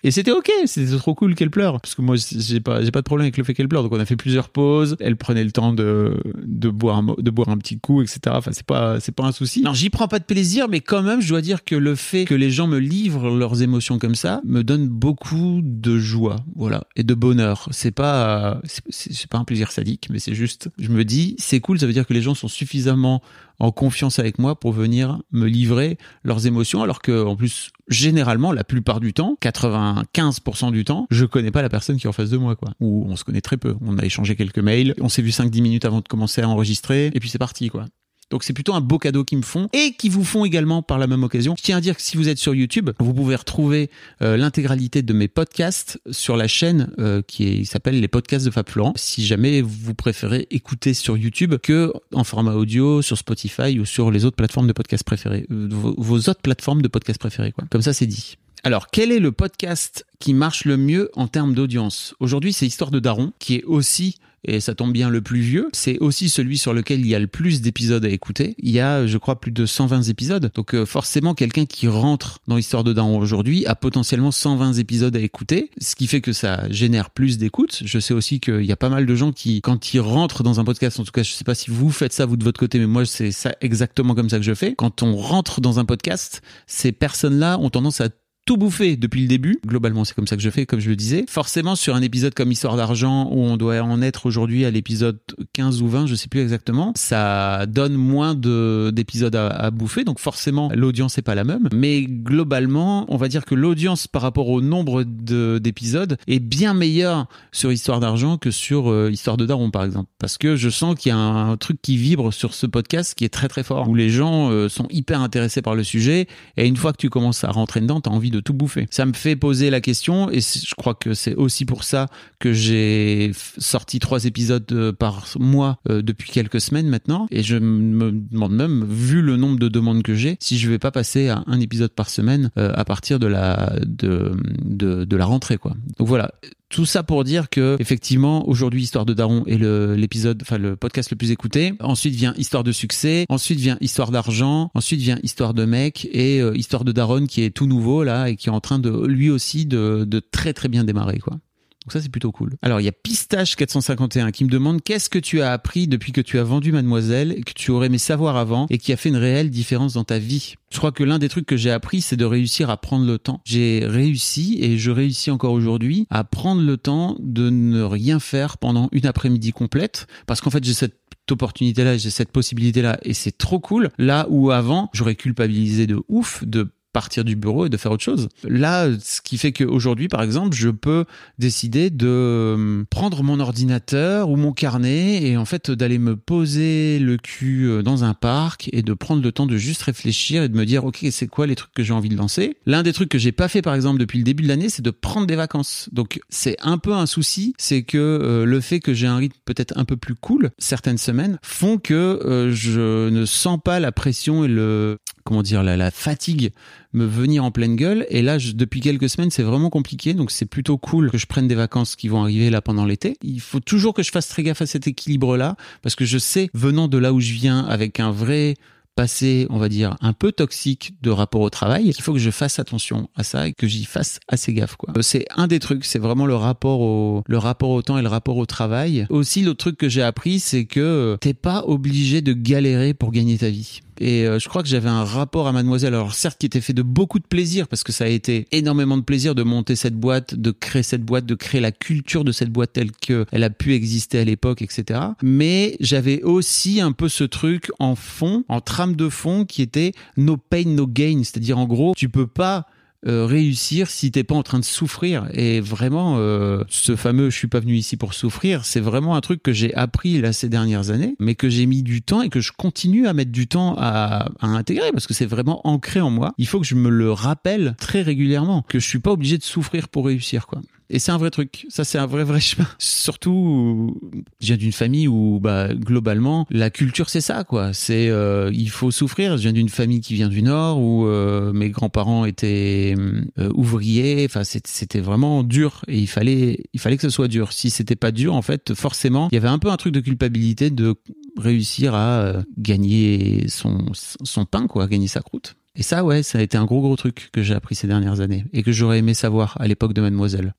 Et 0.05 0.11
c'était 0.11 0.31
ok, 0.31 0.51
c'était 0.65 0.95
trop 0.97 1.15
cool 1.15 1.33
qu'elle 1.33 1.49
pleure. 1.49 1.81
Parce 1.81 1.95
que 1.95 2.03
moi, 2.03 2.15
j'ai 2.15 2.59
pas, 2.59 2.83
j'ai 2.83 2.91
pas 2.91 3.01
de 3.01 3.05
problème 3.05 3.25
avec 3.25 3.37
le 3.37 3.43
fait 3.43 3.55
qu'elle 3.55 3.67
pleure. 3.67 3.81
Donc 3.81 3.91
on 3.91 3.99
a 3.99 4.05
fait 4.05 4.15
plusieurs 4.15 4.49
pauses. 4.49 4.95
Elle 4.99 5.17
prenait 5.17 5.43
le 5.43 5.51
temps 5.51 5.73
de, 5.73 6.21
de 6.43 6.69
boire, 6.69 6.97
un, 6.97 7.15
de 7.17 7.31
boire 7.31 7.49
un 7.49 7.57
petit 7.57 7.79
coup, 7.79 8.03
etc. 8.03 8.19
Enfin, 8.27 8.51
c'est 8.53 8.67
pas, 8.67 8.99
c'est 8.99 9.13
pas 9.13 9.23
un 9.23 9.31
souci. 9.31 9.63
Non, 9.63 9.73
j'y 9.73 9.89
prends 9.89 10.07
pas 10.07 10.19
de 10.19 10.23
plaisir, 10.23 10.67
mais 10.69 10.79
quand 10.79 11.01
même, 11.01 11.21
je 11.21 11.29
dois 11.29 11.41
dire 11.41 11.63
que 11.63 11.73
le 11.73 11.95
fait 11.95 12.25
que 12.25 12.35
les 12.35 12.51
gens 12.51 12.67
me 12.67 12.77
livrent 12.77 13.35
leurs 13.35 13.63
émotions 13.63 13.97
comme 13.97 14.13
ça 14.13 14.41
me 14.45 14.63
donne 14.63 14.87
beaucoup 14.87 15.61
de 15.63 15.97
joie, 15.97 16.35
voilà, 16.55 16.83
et 16.95 17.03
de 17.03 17.15
bonheur. 17.15 17.67
C'est 17.71 17.89
pas, 17.89 18.61
c'est 18.89 19.27
pas 19.27 19.39
un 19.39 19.43
plaisir 19.43 19.71
sadique, 19.71 20.09
mais 20.11 20.19
c'est 20.19 20.35
juste, 20.35 20.69
je 20.77 20.89
me 20.89 21.03
dis, 21.03 21.35
c'est 21.39 21.61
cool, 21.61 21.79
ça 21.79 21.87
veut 21.87 21.93
dire 21.93 22.05
que 22.05 22.13
les 22.13 22.21
gens 22.21 22.35
sont 22.35 22.47
suffisamment 22.47 23.23
en 23.59 23.71
confiance 23.71 24.19
avec 24.19 24.39
moi 24.39 24.59
pour 24.59 24.71
venir 24.71 25.21
me 25.31 25.47
livrer 25.47 25.97
leurs 26.23 26.47
émotions 26.47 26.83
alors 26.83 27.01
que 27.01 27.25
en 27.25 27.35
plus 27.35 27.71
généralement 27.87 28.51
la 28.51 28.63
plupart 28.63 28.99
du 28.99 29.13
temps 29.13 29.37
95% 29.41 30.71
du 30.71 30.83
temps 30.83 31.07
je 31.11 31.25
connais 31.25 31.51
pas 31.51 31.61
la 31.61 31.69
personne 31.69 31.97
qui 31.97 32.07
est 32.07 32.09
en 32.09 32.13
face 32.13 32.29
de 32.29 32.37
moi 32.37 32.55
quoi. 32.55 32.71
Ou 32.79 33.05
on 33.07 33.15
se 33.15 33.23
connaît 33.23 33.41
très 33.41 33.57
peu. 33.57 33.75
On 33.81 33.97
a 33.97 34.05
échangé 34.05 34.35
quelques 34.35 34.59
mails 34.59 34.93
on 35.01 35.09
s'est 35.09 35.21
vu 35.21 35.31
5 35.31 35.49
10 35.49 35.61
minutes 35.61 35.85
avant 35.85 36.01
de 36.01 36.07
commencer 36.07 36.41
à 36.41 36.49
enregistrer 36.49 37.11
et 37.13 37.19
puis 37.19 37.29
c'est 37.29 37.37
parti 37.37 37.69
quoi 37.69 37.85
donc 38.31 38.43
c'est 38.43 38.53
plutôt 38.53 38.73
un 38.73 38.81
beau 38.81 38.97
cadeau 38.97 39.23
qu'ils 39.23 39.37
me 39.37 39.43
font 39.43 39.69
et 39.73 39.93
qui 39.93 40.09
vous 40.09 40.23
font 40.23 40.45
également 40.45 40.81
par 40.81 40.97
la 40.97 41.07
même 41.07 41.23
occasion. 41.23 41.55
Je 41.57 41.63
tiens 41.63 41.77
à 41.77 41.81
dire 41.81 41.95
que 41.95 42.01
si 42.01 42.17
vous 42.17 42.27
êtes 42.27 42.39
sur 42.39 42.55
YouTube, 42.55 42.89
vous 42.99 43.13
pouvez 43.13 43.35
retrouver 43.35 43.89
euh, 44.21 44.35
l'intégralité 44.35 45.03
de 45.03 45.13
mes 45.13 45.27
podcasts 45.27 45.99
sur 46.09 46.35
la 46.35 46.47
chaîne 46.47 46.91
euh, 46.97 47.21
qui 47.21 47.65
s'appelle 47.65 47.99
les 47.99 48.07
podcasts 48.07 48.45
de 48.45 48.51
Fab 48.51 48.67
Florent. 48.67 48.93
Si 48.95 49.25
jamais 49.25 49.61
vous 49.61 49.93
préférez 49.93 50.47
écouter 50.49 50.93
sur 50.93 51.17
YouTube 51.17 51.55
que 51.57 51.93
en 52.13 52.23
format 52.23 52.53
audio 52.53 53.01
sur 53.01 53.17
Spotify 53.17 53.79
ou 53.79 53.85
sur 53.85 54.09
les 54.09 54.25
autres 54.25 54.37
plateformes 54.37 54.67
de 54.67 54.73
podcasts 54.73 55.03
préférées, 55.03 55.45
euh, 55.51 55.67
vos, 55.69 56.17
autres 56.17 56.41
plateformes 56.41 56.81
de 56.81 56.87
podcasts 56.87 57.19
préférées 57.19 57.51
quoi. 57.51 57.65
Comme 57.69 57.83
ça 57.83 57.93
c'est 57.93 58.07
dit. 58.07 58.37
Alors, 58.63 58.87
quel 58.87 59.11
est 59.11 59.19
le 59.19 59.31
podcast 59.31 60.07
qui 60.17 60.33
marche 60.33 60.65
le 60.65 60.75
mieux 60.75 61.11
en 61.13 61.27
termes 61.27 61.53
d'audience? 61.53 62.15
Aujourd'hui, 62.19 62.51
c'est 62.51 62.65
Histoire 62.65 62.89
de 62.89 62.97
Daron, 62.97 63.31
qui 63.37 63.57
est 63.57 63.63
aussi, 63.63 64.17
et 64.47 64.59
ça 64.59 64.75
tombe 64.75 64.93
bien, 64.93 65.09
le 65.09 65.21
plus 65.21 65.41
vieux. 65.41 65.69
C'est 65.73 65.97
aussi 65.99 66.29
celui 66.29 66.57
sur 66.57 66.73
lequel 66.73 66.99
il 67.01 67.07
y 67.07 67.15
a 67.15 67.19
le 67.19 67.27
plus 67.27 67.61
d'épisodes 67.61 68.03
à 68.05 68.09
écouter. 68.09 68.55
Il 68.59 68.71
y 68.71 68.79
a, 68.79 69.07
je 69.07 69.17
crois, 69.17 69.39
plus 69.39 69.51
de 69.51 69.65
120 69.65 70.03
épisodes. 70.03 70.51
Donc, 70.53 70.73
euh, 70.73 70.85
forcément, 70.85 71.33
quelqu'un 71.33 71.65
qui 71.65 71.87
rentre 71.87 72.39
dans 72.47 72.57
Histoire 72.57 72.83
de 72.83 72.93
Daron 72.93 73.17
aujourd'hui 73.17 73.65
a 73.65 73.75
potentiellement 73.75 74.31
120 74.31 74.73
épisodes 74.73 75.15
à 75.15 75.19
écouter, 75.19 75.71
ce 75.79 75.95
qui 75.95 76.07
fait 76.07 76.21
que 76.21 76.33
ça 76.33 76.69
génère 76.69 77.09
plus 77.09 77.37
d'écoute. 77.37 77.81
Je 77.83 77.99
sais 77.99 78.13
aussi 78.13 78.39
qu'il 78.39 78.65
y 78.65 78.71
a 78.71 78.77
pas 78.77 78.89
mal 78.89 79.05
de 79.05 79.15
gens 79.15 79.31
qui, 79.31 79.61
quand 79.61 79.93
ils 79.93 79.99
rentrent 79.99 80.43
dans 80.43 80.59
un 80.59 80.63
podcast, 80.63 80.99
en 80.99 81.03
tout 81.03 81.11
cas, 81.11 81.23
je 81.23 81.31
sais 81.31 81.43
pas 81.43 81.55
si 81.55 81.71
vous 81.71 81.91
faites 81.91 82.13
ça 82.13 82.25
vous 82.25 82.37
de 82.37 82.43
votre 82.43 82.59
côté, 82.59 82.79
mais 82.79 82.87
moi, 82.87 83.05
c'est 83.05 83.31
ça 83.31 83.55
exactement 83.61 84.15
comme 84.15 84.29
ça 84.29 84.37
que 84.37 84.43
je 84.43 84.53
fais. 84.53 84.75
Quand 84.75 85.03
on 85.03 85.15
rentre 85.15 85.61
dans 85.61 85.79
un 85.79 85.85
podcast, 85.85 86.41
ces 86.67 86.91
personnes-là 86.91 87.59
ont 87.59 87.69
tendance 87.69 88.01
à 88.01 88.09
tout 88.45 88.57
bouffer 88.57 88.95
depuis 88.95 89.21
le 89.21 89.27
début. 89.27 89.59
Globalement, 89.65 90.05
c'est 90.05 90.13
comme 90.13 90.27
ça 90.27 90.35
que 90.35 90.41
je 90.41 90.49
fais, 90.51 90.67
comme 90.67 90.79
je 90.79 90.89
le 90.89 90.95
disais. 90.95 91.25
Forcément, 91.27 91.75
sur 91.75 91.95
un 91.95 92.01
épisode 92.01 92.35
comme 92.35 92.51
Histoire 92.51 92.77
d'argent, 92.77 93.27
où 93.31 93.39
on 93.39 93.57
doit 93.57 93.81
en 93.81 94.01
être 94.03 94.27
aujourd'hui 94.27 94.65
à 94.65 94.71
l'épisode 94.71 95.17
15 95.53 95.81
ou 95.81 95.87
20, 95.87 96.05
je 96.05 96.13
sais 96.13 96.27
plus 96.27 96.41
exactement, 96.41 96.93
ça 96.95 97.65
donne 97.65 97.95
moins 97.95 98.35
de 98.35 98.91
d'épisodes 98.93 99.35
à, 99.35 99.71
bouffer. 99.71 100.03
Donc 100.03 100.19
forcément, 100.19 100.69
l'audience 100.75 101.17
n'est 101.17 101.23
pas 101.23 101.33
la 101.33 101.43
même. 101.43 101.67
Mais 101.73 102.03
globalement, 102.03 103.05
on 103.11 103.17
va 103.17 103.27
dire 103.27 103.45
que 103.45 103.55
l'audience 103.55 104.07
par 104.07 104.21
rapport 104.21 104.49
au 104.49 104.61
nombre 104.61 105.03
d'épisodes 105.03 106.17
est 106.27 106.39
bien 106.39 106.73
meilleure 106.73 107.27
sur 107.51 107.71
Histoire 107.71 107.99
d'argent 107.99 108.37
que 108.37 108.51
sur 108.51 108.91
euh, 108.91 109.09
Histoire 109.11 109.37
de 109.37 109.45
Daron, 109.45 109.71
par 109.71 109.83
exemple. 109.83 110.09
Parce 110.19 110.37
que 110.37 110.55
je 110.55 110.69
sens 110.69 110.95
qu'il 110.95 111.09
y 111.09 111.13
a 111.13 111.17
un, 111.17 111.51
un, 111.51 111.57
truc 111.57 111.81
qui 111.81 111.97
vibre 111.97 112.31
sur 112.31 112.53
ce 112.53 112.67
podcast 112.67 113.15
qui 113.15 113.25
est 113.25 113.29
très 113.29 113.47
très 113.47 113.63
fort, 113.63 113.89
où 113.89 113.95
les 113.95 114.09
gens 114.09 114.51
euh, 114.51 114.69
sont 114.69 114.87
hyper 114.91 115.21
intéressés 115.21 115.63
par 115.63 115.73
le 115.73 115.83
sujet. 115.83 116.27
Et 116.57 116.67
une 116.67 116.77
fois 116.77 116.93
que 116.93 116.97
tu 116.97 117.09
commences 117.09 117.43
à 117.43 117.49
rentrer 117.49 117.81
dedans, 117.81 118.01
tu 118.01 118.09
as 118.09 118.11
envie 118.11 118.31
de 118.31 118.34
tout 118.39 118.53
bouffer. 118.53 118.87
Ça 118.91 119.05
me 119.05 119.13
fait 119.13 119.35
poser 119.35 119.69
la 119.69 119.81
question, 119.81 120.29
et 120.31 120.39
je 120.39 120.75
crois 120.75 120.95
que 120.95 121.13
c'est 121.13 121.35
aussi 121.35 121.65
pour 121.65 121.83
ça 121.83 122.07
que 122.39 122.53
j'ai 122.53 123.31
sorti 123.57 123.99
trois 123.99 124.25
épisodes 124.25 124.65
euh, 124.71 124.91
par 124.91 125.27
mois 125.39 125.79
euh, 125.89 126.01
depuis 126.01 126.31
quelques 126.31 126.61
semaines 126.61 126.87
maintenant, 126.87 127.27
et 127.31 127.43
je 127.43 127.57
me 127.57 128.11
demande 128.11 128.53
même, 128.53 128.85
vu 128.85 129.21
le 129.21 129.37
nombre 129.37 129.59
de 129.59 129.67
demandes 129.67 130.03
que 130.03 130.15
j'ai, 130.15 130.37
si 130.39 130.57
je 130.57 130.69
vais 130.69 130.79
pas 130.79 130.91
passer 130.91 131.29
à 131.29 131.43
un 131.47 131.59
épisode 131.59 131.91
par 131.91 132.09
semaine 132.09 132.51
euh, 132.57 132.71
à 132.75 132.85
partir 132.85 133.19
de 133.19 133.27
la 133.27 133.75
de, 133.85 134.31
de, 134.63 135.05
de 135.05 135.15
la 135.15 135.25
rentrée 135.25 135.57
quoi. 135.57 135.75
Donc 135.97 136.07
voilà, 136.07 136.31
tout 136.69 136.85
ça 136.85 137.03
pour 137.03 137.23
dire 137.23 137.49
que 137.49 137.77
effectivement 137.79 138.47
aujourd'hui 138.47 138.83
Histoire 138.83 139.05
de 139.05 139.13
Daron 139.13 139.43
est 139.45 139.57
l'épisode, 139.57 140.41
enfin 140.41 140.57
le 140.57 140.75
podcast 140.75 141.11
le 141.11 141.17
plus 141.17 141.31
écouté. 141.31 141.73
Ensuite 141.79 142.15
vient 142.15 142.33
Histoire 142.37 142.63
de 142.63 142.71
succès. 142.71 143.25
Ensuite 143.29 143.59
vient 143.59 143.77
Histoire 143.81 144.11
d'argent. 144.11 144.71
Ensuite 144.73 144.99
vient 144.99 145.19
Histoire 145.23 145.53
de 145.53 145.65
mec 145.65 146.07
et 146.11 146.41
euh, 146.41 146.55
Histoire 146.55 146.83
de 146.83 146.91
Daron 146.91 147.27
qui 147.27 147.43
est 147.43 147.51
tout 147.51 147.67
nouveau 147.67 148.03
là 148.03 148.29
et 148.29 148.35
qui 148.35 148.49
est 148.49 148.51
en 148.51 148.61
train 148.61 148.79
de 148.79 149.05
lui 149.05 149.29
aussi 149.29 149.65
de, 149.65 150.05
de 150.05 150.19
très 150.19 150.53
très 150.53 150.67
bien 150.67 150.83
démarrer 150.83 151.19
quoi. 151.19 151.37
Donc 151.85 151.93
ça, 151.93 152.01
c'est 152.01 152.09
plutôt 152.09 152.31
cool. 152.31 152.55
Alors, 152.63 152.81
il 152.81 152.83
y 152.83 152.87
a 152.87 152.91
Pistache451 152.91 154.31
qui 154.31 154.43
me 154.43 154.49
demande 154.49 154.81
qu'est-ce 154.81 155.07
que 155.07 155.19
tu 155.19 155.41
as 155.41 155.51
appris 155.51 155.87
depuis 155.87 156.11
que 156.11 156.21
tu 156.21 156.39
as 156.39 156.43
vendu 156.43 156.71
Mademoiselle 156.71 157.43
que 157.45 157.53
tu 157.53 157.69
aurais 157.69 157.87
aimé 157.87 157.99
savoir 157.99 158.37
avant 158.37 158.65
et 158.71 158.79
qui 158.79 158.91
a 158.91 158.97
fait 158.97 159.09
une 159.09 159.17
réelle 159.17 159.51
différence 159.51 159.93
dans 159.93 160.03
ta 160.03 160.17
vie? 160.17 160.55
Je 160.71 160.77
crois 160.79 160.91
que 160.91 161.03
l'un 161.03 161.19
des 161.19 161.29
trucs 161.29 161.45
que 161.45 161.57
j'ai 161.57 161.69
appris, 161.69 162.01
c'est 162.01 162.17
de 162.17 162.25
réussir 162.25 162.71
à 162.71 162.77
prendre 162.77 163.05
le 163.05 163.19
temps. 163.19 163.39
J'ai 163.45 163.85
réussi 163.85 164.57
et 164.61 164.79
je 164.79 164.89
réussis 164.89 165.29
encore 165.29 165.53
aujourd'hui 165.53 166.07
à 166.09 166.23
prendre 166.23 166.61
le 166.61 166.75
temps 166.77 167.15
de 167.19 167.51
ne 167.51 167.83
rien 167.83 168.19
faire 168.19 168.57
pendant 168.57 168.89
une 168.91 169.05
après-midi 169.05 169.51
complète 169.51 170.07
parce 170.25 170.41
qu'en 170.41 170.49
fait, 170.49 170.63
j'ai 170.63 170.73
cette 170.73 170.97
opportunité-là, 171.31 171.97
j'ai 171.97 172.09
cette 172.09 172.31
possibilité-là 172.31 172.97
et 173.03 173.13
c'est 173.13 173.37
trop 173.37 173.59
cool. 173.59 173.89
Là 173.97 174.27
où 174.29 174.51
avant, 174.51 174.89
j'aurais 174.93 175.15
culpabilisé 175.15 175.87
de 175.87 176.01
ouf 176.07 176.43
de 176.43 176.69
partir 176.95 177.25
du 177.25 177.35
bureau 177.35 177.65
et 177.65 177.69
de 177.69 177.75
faire 177.75 177.91
autre 177.91 178.05
chose. 178.05 178.29
Là, 178.45 178.87
ce 179.03 179.19
qui 179.19 179.37
fait 179.37 179.51
qu'aujourd'hui, 179.51 180.07
par 180.07 180.21
exemple, 180.21 180.55
je 180.55 180.69
peux 180.69 181.03
décider 181.39 181.89
de 181.89 182.07
euh, 182.07 182.83
prendre 182.89 183.21
mon 183.21 183.41
ordinateur 183.41 184.29
ou 184.29 184.37
mon 184.37 184.53
carnet 184.53 185.21
et 185.21 185.35
en 185.35 185.43
fait 185.43 185.69
d'aller 185.71 185.99
me 185.99 186.15
poser 186.15 186.99
le 186.99 187.17
cul 187.17 187.65
euh, 187.67 187.83
dans 187.83 188.05
un 188.05 188.13
parc 188.13 188.69
et 188.71 188.81
de 188.81 188.93
prendre 188.93 189.21
le 189.21 189.33
temps 189.33 189.45
de 189.45 189.57
juste 189.57 189.81
réfléchir 189.81 190.43
et 190.43 190.47
de 190.47 190.55
me 190.55 190.65
dire, 190.65 190.85
ok, 190.85 191.05
c'est 191.11 191.27
quoi 191.27 191.47
les 191.47 191.55
trucs 191.55 191.73
que 191.73 191.83
j'ai 191.83 191.91
envie 191.91 192.07
de 192.07 192.15
lancer? 192.15 192.55
L'un 192.65 192.81
des 192.81 192.93
trucs 192.93 193.09
que 193.09 193.17
j'ai 193.17 193.33
pas 193.33 193.49
fait, 193.49 193.61
par 193.61 193.75
exemple, 193.75 193.99
depuis 193.99 194.19
le 194.19 194.23
début 194.23 194.43
de 194.43 194.47
l'année, 194.47 194.69
c'est 194.69 194.81
de 194.81 194.91
prendre 194.91 195.27
des 195.27 195.35
vacances. 195.35 195.89
Donc, 195.91 196.21
c'est 196.29 196.55
un 196.61 196.77
peu 196.77 196.93
un 196.93 197.07
souci, 197.07 197.55
c'est 197.57 197.83
que 197.83 197.97
euh, 197.97 198.45
le 198.45 198.61
fait 198.61 198.79
que 198.79 198.93
j'ai 198.93 199.07
un 199.07 199.17
rythme 199.17 199.37
peut-être 199.43 199.77
un 199.77 199.83
peu 199.83 199.97
plus 199.97 200.15
cool 200.15 200.51
certaines 200.57 200.97
semaines 200.97 201.39
font 201.41 201.77
que 201.77 201.93
euh, 201.93 202.51
je 202.53 203.09
ne 203.09 203.25
sens 203.25 203.59
pas 203.61 203.81
la 203.81 203.91
pression 203.91 204.45
et 204.45 204.47
le 204.47 204.97
comment 205.25 205.41
dire 205.41 205.63
la 205.63 205.91
fatigue 205.91 206.51
me 206.93 207.05
venir 207.05 207.43
en 207.43 207.51
pleine 207.51 207.75
gueule. 207.75 208.05
Et 208.09 208.21
là, 208.21 208.37
je, 208.37 208.51
depuis 208.51 208.81
quelques 208.81 209.09
semaines, 209.09 209.31
c'est 209.31 209.43
vraiment 209.43 209.69
compliqué. 209.69 210.13
Donc, 210.13 210.31
c'est 210.31 210.45
plutôt 210.45 210.77
cool 210.77 211.11
que 211.11 211.17
je 211.17 211.25
prenne 211.25 211.47
des 211.47 211.55
vacances 211.55 211.95
qui 211.95 212.07
vont 212.07 212.21
arriver 212.21 212.49
là 212.49 212.61
pendant 212.61 212.85
l'été. 212.85 213.17
Il 213.21 213.41
faut 213.41 213.59
toujours 213.59 213.93
que 213.93 214.03
je 214.03 214.11
fasse 214.11 214.27
très 214.27 214.43
gaffe 214.43 214.61
à 214.61 214.65
cet 214.65 214.87
équilibre-là, 214.87 215.55
parce 215.81 215.95
que 215.95 216.05
je 216.05 216.17
sais, 216.17 216.49
venant 216.53 216.87
de 216.87 216.97
là 216.97 217.13
où 217.13 217.19
je 217.19 217.33
viens, 217.33 217.65
avec 217.65 217.99
un 217.99 218.11
vrai 218.11 218.55
passé, 218.95 219.45
on 219.49 219.57
va 219.57 219.69
dire, 219.69 219.97
un 220.01 220.13
peu 220.13 220.31
toxique 220.31 220.95
de 221.01 221.09
rapport 221.09 221.41
au 221.41 221.49
travail, 221.49 221.87
il 221.87 222.01
faut 222.01 222.13
que 222.13 222.19
je 222.19 222.31
fasse 222.31 222.59
attention 222.59 223.09
à 223.15 223.23
ça 223.23 223.47
et 223.47 223.53
que 223.53 223.67
j'y 223.67 223.83
fasse 223.83 224.19
assez 224.27 224.53
gaffe, 224.53 224.77
quoi. 224.77 224.93
C'est 225.01 225.25
un 225.35 225.47
des 225.47 225.59
trucs, 225.59 225.85
c'est 225.85 225.99
vraiment 225.99 226.25
le 226.25 226.35
rapport 226.35 226.79
au, 226.79 227.23
le 227.27 227.37
rapport 227.37 227.69
au 227.69 227.81
temps 227.81 227.97
et 227.97 228.01
le 228.01 228.07
rapport 228.07 228.37
au 228.37 228.45
travail. 228.45 229.05
Aussi, 229.09 229.41
l'autre 229.41 229.57
truc 229.57 229.77
que 229.77 229.89
j'ai 229.89 230.01
appris, 230.01 230.39
c'est 230.39 230.65
que 230.65 231.17
t'es 231.19 231.33
pas 231.33 231.63
obligé 231.67 232.21
de 232.21 232.33
galérer 232.33 232.93
pour 232.93 233.11
gagner 233.11 233.37
ta 233.37 233.49
vie. 233.49 233.81
Et 233.99 234.25
euh, 234.25 234.39
je 234.39 234.49
crois 234.49 234.61
que 234.61 234.67
j'avais 234.67 234.89
un 234.89 235.03
rapport 235.03 235.47
à 235.47 235.51
Mademoiselle, 235.51 235.93
alors 235.93 236.13
certes 236.13 236.37
qui 236.39 236.45
était 236.45 236.61
fait 236.61 236.73
de 236.73 236.81
beaucoup 236.81 237.19
de 237.19 237.25
plaisir, 237.25 237.67
parce 237.67 237.83
que 237.83 237.91
ça 237.91 238.05
a 238.05 238.07
été 238.07 238.47
énormément 238.51 238.97
de 238.97 239.03
plaisir 239.03 239.35
de 239.35 239.43
monter 239.43 239.75
cette 239.75 239.95
boîte, 239.95 240.35
de 240.35 240.51
créer 240.51 240.83
cette 240.83 241.03
boîte, 241.03 241.25
de 241.25 241.35
créer 241.35 241.61
la 241.61 241.71
culture 241.71 242.23
de 242.23 242.31
cette 242.31 242.49
boîte 242.49 242.73
telle 242.73 242.91
qu'elle 242.91 243.43
a 243.43 243.49
pu 243.49 243.73
exister 243.73 244.19
à 244.19 244.23
l'époque, 244.23 244.61
etc. 244.61 244.99
Mais 245.21 245.77
j'avais 245.79 246.21
aussi 246.23 246.81
un 246.81 246.91
peu 246.91 247.09
ce 247.09 247.23
truc 247.23 247.71
en 247.79 247.95
fond, 247.95 248.43
en 248.49 248.61
trame 248.61 248.95
de 248.95 249.09
fond, 249.09 249.45
qui 249.45 249.61
était 249.61 249.93
no 250.17 250.37
pain, 250.37 250.65
no 250.65 250.87
gain. 250.87 251.21
C'est-à-dire 251.23 251.57
en 251.57 251.65
gros, 251.65 251.93
tu 251.95 252.09
peux 252.09 252.27
pas 252.27 252.67
euh, 253.07 253.25
réussir 253.25 253.89
si 253.89 254.11
t'es 254.11 254.23
pas 254.23 254.35
en 254.35 254.43
train 254.43 254.59
de 254.59 254.65
souffrir. 254.65 255.27
Et 255.33 255.59
vraiment, 255.61 256.15
euh, 256.17 256.63
ce 256.69 256.95
fameux 256.95 257.29
"je 257.29 257.37
suis 257.37 257.47
pas 257.47 257.59
venu 257.59 257.75
ici 257.75 257.97
pour 257.97 258.13
souffrir", 258.13 258.65
c'est 258.65 258.79
vraiment 258.79 259.15
un 259.15 259.21
truc 259.21 259.41
que 259.43 259.53
j'ai 259.53 259.73
appris 259.75 260.19
là 260.21 260.33
ces 260.33 260.49
dernières 260.49 260.89
années, 260.89 261.15
mais 261.19 261.35
que 261.35 261.49
j'ai 261.49 261.65
mis 261.65 261.83
du 261.83 262.01
temps 262.01 262.21
et 262.21 262.29
que 262.29 262.39
je 262.39 262.51
continue 262.51 263.07
à 263.07 263.13
mettre 263.13 263.31
du 263.31 263.47
temps 263.47 263.75
à, 263.77 264.29
à 264.39 264.47
intégrer 264.47 264.91
parce 264.91 265.07
que 265.07 265.13
c'est 265.13 265.25
vraiment 265.25 265.65
ancré 265.67 266.01
en 266.01 266.09
moi. 266.09 266.33
Il 266.37 266.47
faut 266.47 266.59
que 266.59 266.65
je 266.67 266.75
me 266.75 266.89
le 266.89 267.11
rappelle 267.11 267.75
très 267.79 268.01
régulièrement 268.01 268.63
que 268.67 268.79
je 268.79 268.87
suis 268.87 268.99
pas 268.99 269.11
obligé 269.11 269.37
de 269.37 269.43
souffrir 269.43 269.87
pour 269.89 270.05
réussir, 270.05 270.47
quoi. 270.47 270.61
Et 270.89 270.99
c'est 270.99 271.11
un 271.11 271.17
vrai 271.17 271.31
truc. 271.31 271.65
Ça, 271.69 271.83
c'est 271.83 271.97
un 271.97 272.05
vrai, 272.05 272.23
vrai 272.23 272.39
chemin. 272.39 272.67
Surtout, 272.77 273.99
je 274.39 274.47
viens 274.47 274.57
d'une 274.57 274.71
famille 274.71 275.07
où, 275.07 275.39
bah, 275.41 275.73
globalement, 275.73 276.45
la 276.49 276.69
culture, 276.69 277.09
c'est 277.09 277.21
ça, 277.21 277.43
quoi. 277.43 277.73
C'est, 277.73 278.09
euh, 278.09 278.51
il 278.53 278.69
faut 278.69 278.91
souffrir. 278.91 279.37
Je 279.37 279.43
viens 279.43 279.53
d'une 279.53 279.69
famille 279.69 280.01
qui 280.01 280.13
vient 280.13 280.29
du 280.29 280.43
Nord 280.43 280.79
où 280.79 281.05
euh, 281.05 281.53
mes 281.53 281.69
grands-parents 281.69 282.25
étaient 282.25 282.95
euh, 283.39 283.49
ouvriers. 283.53 284.25
Enfin, 284.25 284.43
c'était 284.43 284.99
vraiment 284.99 285.43
dur 285.43 285.81
et 285.87 285.97
il 285.97 286.07
fallait, 286.07 286.63
il 286.73 286.79
fallait 286.79 286.97
que 286.97 287.03
ce 287.03 287.09
soit 287.09 287.27
dur. 287.27 287.51
Si 287.51 287.69
c'était 287.69 287.95
pas 287.95 288.11
dur, 288.11 288.35
en 288.35 288.41
fait, 288.41 288.73
forcément, 288.73 289.29
il 289.31 289.35
y 289.35 289.37
avait 289.37 289.47
un 289.47 289.59
peu 289.59 289.69
un 289.69 289.77
truc 289.77 289.93
de 289.93 289.99
culpabilité 289.99 290.69
de 290.69 290.95
réussir 291.37 291.95
à 291.95 292.43
gagner 292.57 293.47
son, 293.47 293.91
son 293.93 294.45
pain, 294.45 294.67
quoi, 294.67 294.87
gagner 294.87 295.07
sa 295.07 295.21
croûte. 295.21 295.55
Et 295.75 295.83
ça, 295.83 296.05
ouais, 296.05 296.23
ça 296.23 296.39
a 296.39 296.41
été 296.41 296.57
un 296.57 296.65
gros, 296.65 296.81
gros 296.81 296.95
truc 296.95 297.29
que 297.33 297.43
j'ai 297.43 297.53
appris 297.53 297.75
ces 297.75 297.87
dernières 297.87 298.21
années 298.21 298.45
et 298.53 298.63
que 298.63 298.71
j'aurais 298.71 298.99
aimé 298.99 299.13
savoir 299.13 299.57
à 299.59 299.67
l'époque 299.67 299.93
de 299.93 300.01
Mademoiselle 300.01 300.53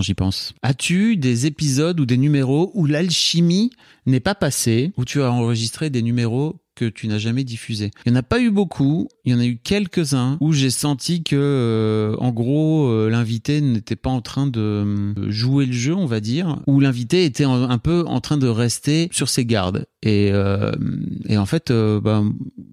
j'y 0.00 0.14
pense. 0.14 0.54
As-tu 0.62 1.16
des 1.16 1.46
épisodes 1.46 1.98
ou 2.00 2.06
des 2.06 2.16
numéros 2.16 2.70
où 2.74 2.86
l'alchimie 2.86 3.70
n'est 4.06 4.20
pas 4.20 4.34
passée, 4.34 4.92
où 4.96 5.04
tu 5.04 5.22
as 5.22 5.30
enregistré 5.30 5.90
des 5.90 6.02
numéros 6.02 6.56
que 6.74 6.86
tu 6.86 7.08
n'as 7.08 7.18
jamais 7.18 7.44
diffusé. 7.44 7.90
Il 8.04 8.12
n'y 8.12 8.18
en 8.18 8.20
a 8.20 8.22
pas 8.22 8.40
eu 8.40 8.50
beaucoup, 8.50 9.08
il 9.24 9.32
y 9.32 9.34
en 9.34 9.40
a 9.40 9.46
eu 9.46 9.58
quelques-uns 9.62 10.36
où 10.40 10.52
j'ai 10.52 10.70
senti 10.70 11.22
que, 11.22 11.36
euh, 11.36 12.16
en 12.18 12.32
gros, 12.32 12.88
euh, 12.88 13.08
l'invité 13.08 13.60
n'était 13.60 13.96
pas 13.96 14.10
en 14.10 14.20
train 14.20 14.46
de 14.46 14.60
euh, 14.60 15.30
jouer 15.30 15.66
le 15.66 15.72
jeu, 15.72 15.94
on 15.94 16.06
va 16.06 16.20
dire, 16.20 16.60
où 16.66 16.80
l'invité 16.80 17.24
était 17.24 17.44
un 17.44 17.78
peu 17.78 18.04
en 18.06 18.20
train 18.20 18.36
de 18.36 18.48
rester 18.48 19.08
sur 19.12 19.28
ses 19.28 19.44
gardes. 19.44 19.86
Et, 20.02 20.32
et 21.28 21.38
en 21.38 21.46
fait, 21.46 21.72
bah, 21.72 22.22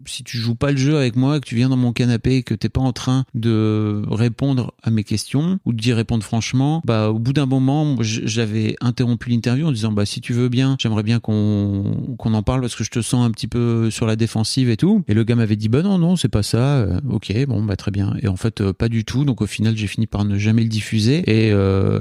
si 0.05 0.25
tu 0.25 0.37
joues 0.37 0.55
pas 0.55 0.71
le 0.71 0.77
jeu 0.77 0.97
avec 0.97 1.15
moi, 1.15 1.39
que 1.39 1.47
tu 1.47 1.55
viens 1.55 1.69
dans 1.69 1.77
mon 1.77 1.93
canapé, 1.93 2.37
et 2.37 2.43
que 2.43 2.53
t'es 2.53 2.67
pas 2.67 2.81
en 2.81 2.91
train 2.91 3.23
de 3.33 4.01
répondre 4.09 4.73
à 4.83 4.91
mes 4.91 5.05
questions 5.05 5.59
ou 5.65 5.71
d'y 5.71 5.93
répondre 5.93 6.23
franchement, 6.25 6.81
bah 6.85 7.09
au 7.09 7.19
bout 7.19 7.31
d'un 7.31 7.45
moment, 7.45 7.95
j'avais 8.01 8.75
interrompu 8.81 9.29
l'interview 9.29 9.65
en 9.65 9.71
disant 9.71 9.93
bah 9.93 10.05
si 10.05 10.19
tu 10.19 10.33
veux 10.33 10.49
bien, 10.49 10.75
j'aimerais 10.77 11.03
bien 11.03 11.19
qu'on 11.19 12.15
qu'on 12.17 12.33
en 12.33 12.43
parle 12.43 12.59
parce 12.59 12.75
que 12.75 12.83
je 12.83 12.89
te 12.89 13.01
sens 13.01 13.25
un 13.25 13.31
petit 13.31 13.47
peu 13.47 13.89
sur 13.91 14.07
la 14.07 14.15
défensive 14.15 14.69
et 14.69 14.77
tout. 14.77 15.03
Et 15.07 15.13
le 15.13 15.23
gars 15.23 15.35
m'avait 15.35 15.55
dit 15.55 15.69
bah 15.69 15.81
non 15.81 15.97
non 15.97 16.15
c'est 16.15 16.29
pas 16.29 16.43
ça. 16.43 16.77
Euh, 16.77 16.99
ok 17.09 17.33
bon 17.47 17.63
bah 17.63 17.75
très 17.75 17.91
bien. 17.91 18.15
Et 18.21 18.27
en 18.27 18.35
fait 18.35 18.61
euh, 18.61 18.73
pas 18.73 18.89
du 18.89 19.05
tout. 19.05 19.25
Donc 19.25 19.41
au 19.41 19.47
final 19.47 19.77
j'ai 19.77 19.87
fini 19.87 20.07
par 20.07 20.25
ne 20.25 20.37
jamais 20.37 20.63
le 20.63 20.69
diffuser 20.69 21.23
et 21.27 21.51
euh, 21.51 21.99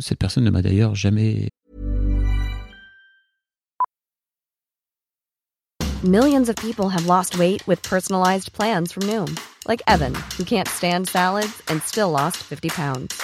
cette 0.00 0.18
personne 0.18 0.44
ne 0.44 0.50
m'a 0.50 0.62
d'ailleurs 0.62 0.94
jamais 0.94 1.48
Millions 6.04 6.48
of 6.48 6.56
people 6.56 6.88
have 6.90 7.06
lost 7.06 7.36
weight 7.38 7.66
with 7.66 7.82
personalized 7.82 8.52
plans 8.52 8.92
from 8.92 9.04
Noom, 9.04 9.34
like 9.66 9.82
Evan, 9.88 10.14
who 10.38 10.44
can't 10.44 10.68
stand 10.68 11.08
salads 11.08 11.62
and 11.68 11.82
still 11.82 12.10
lost 12.10 12.36
50 12.36 12.68
pounds. 12.68 13.20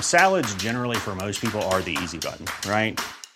Salads 0.00 0.52
generally 0.56 0.96
for 0.96 1.14
most 1.14 1.40
people 1.40 1.62
are 1.70 1.80
the 1.80 1.96
easy 2.02 2.18
button, 2.18 2.44
right? 2.68 3.00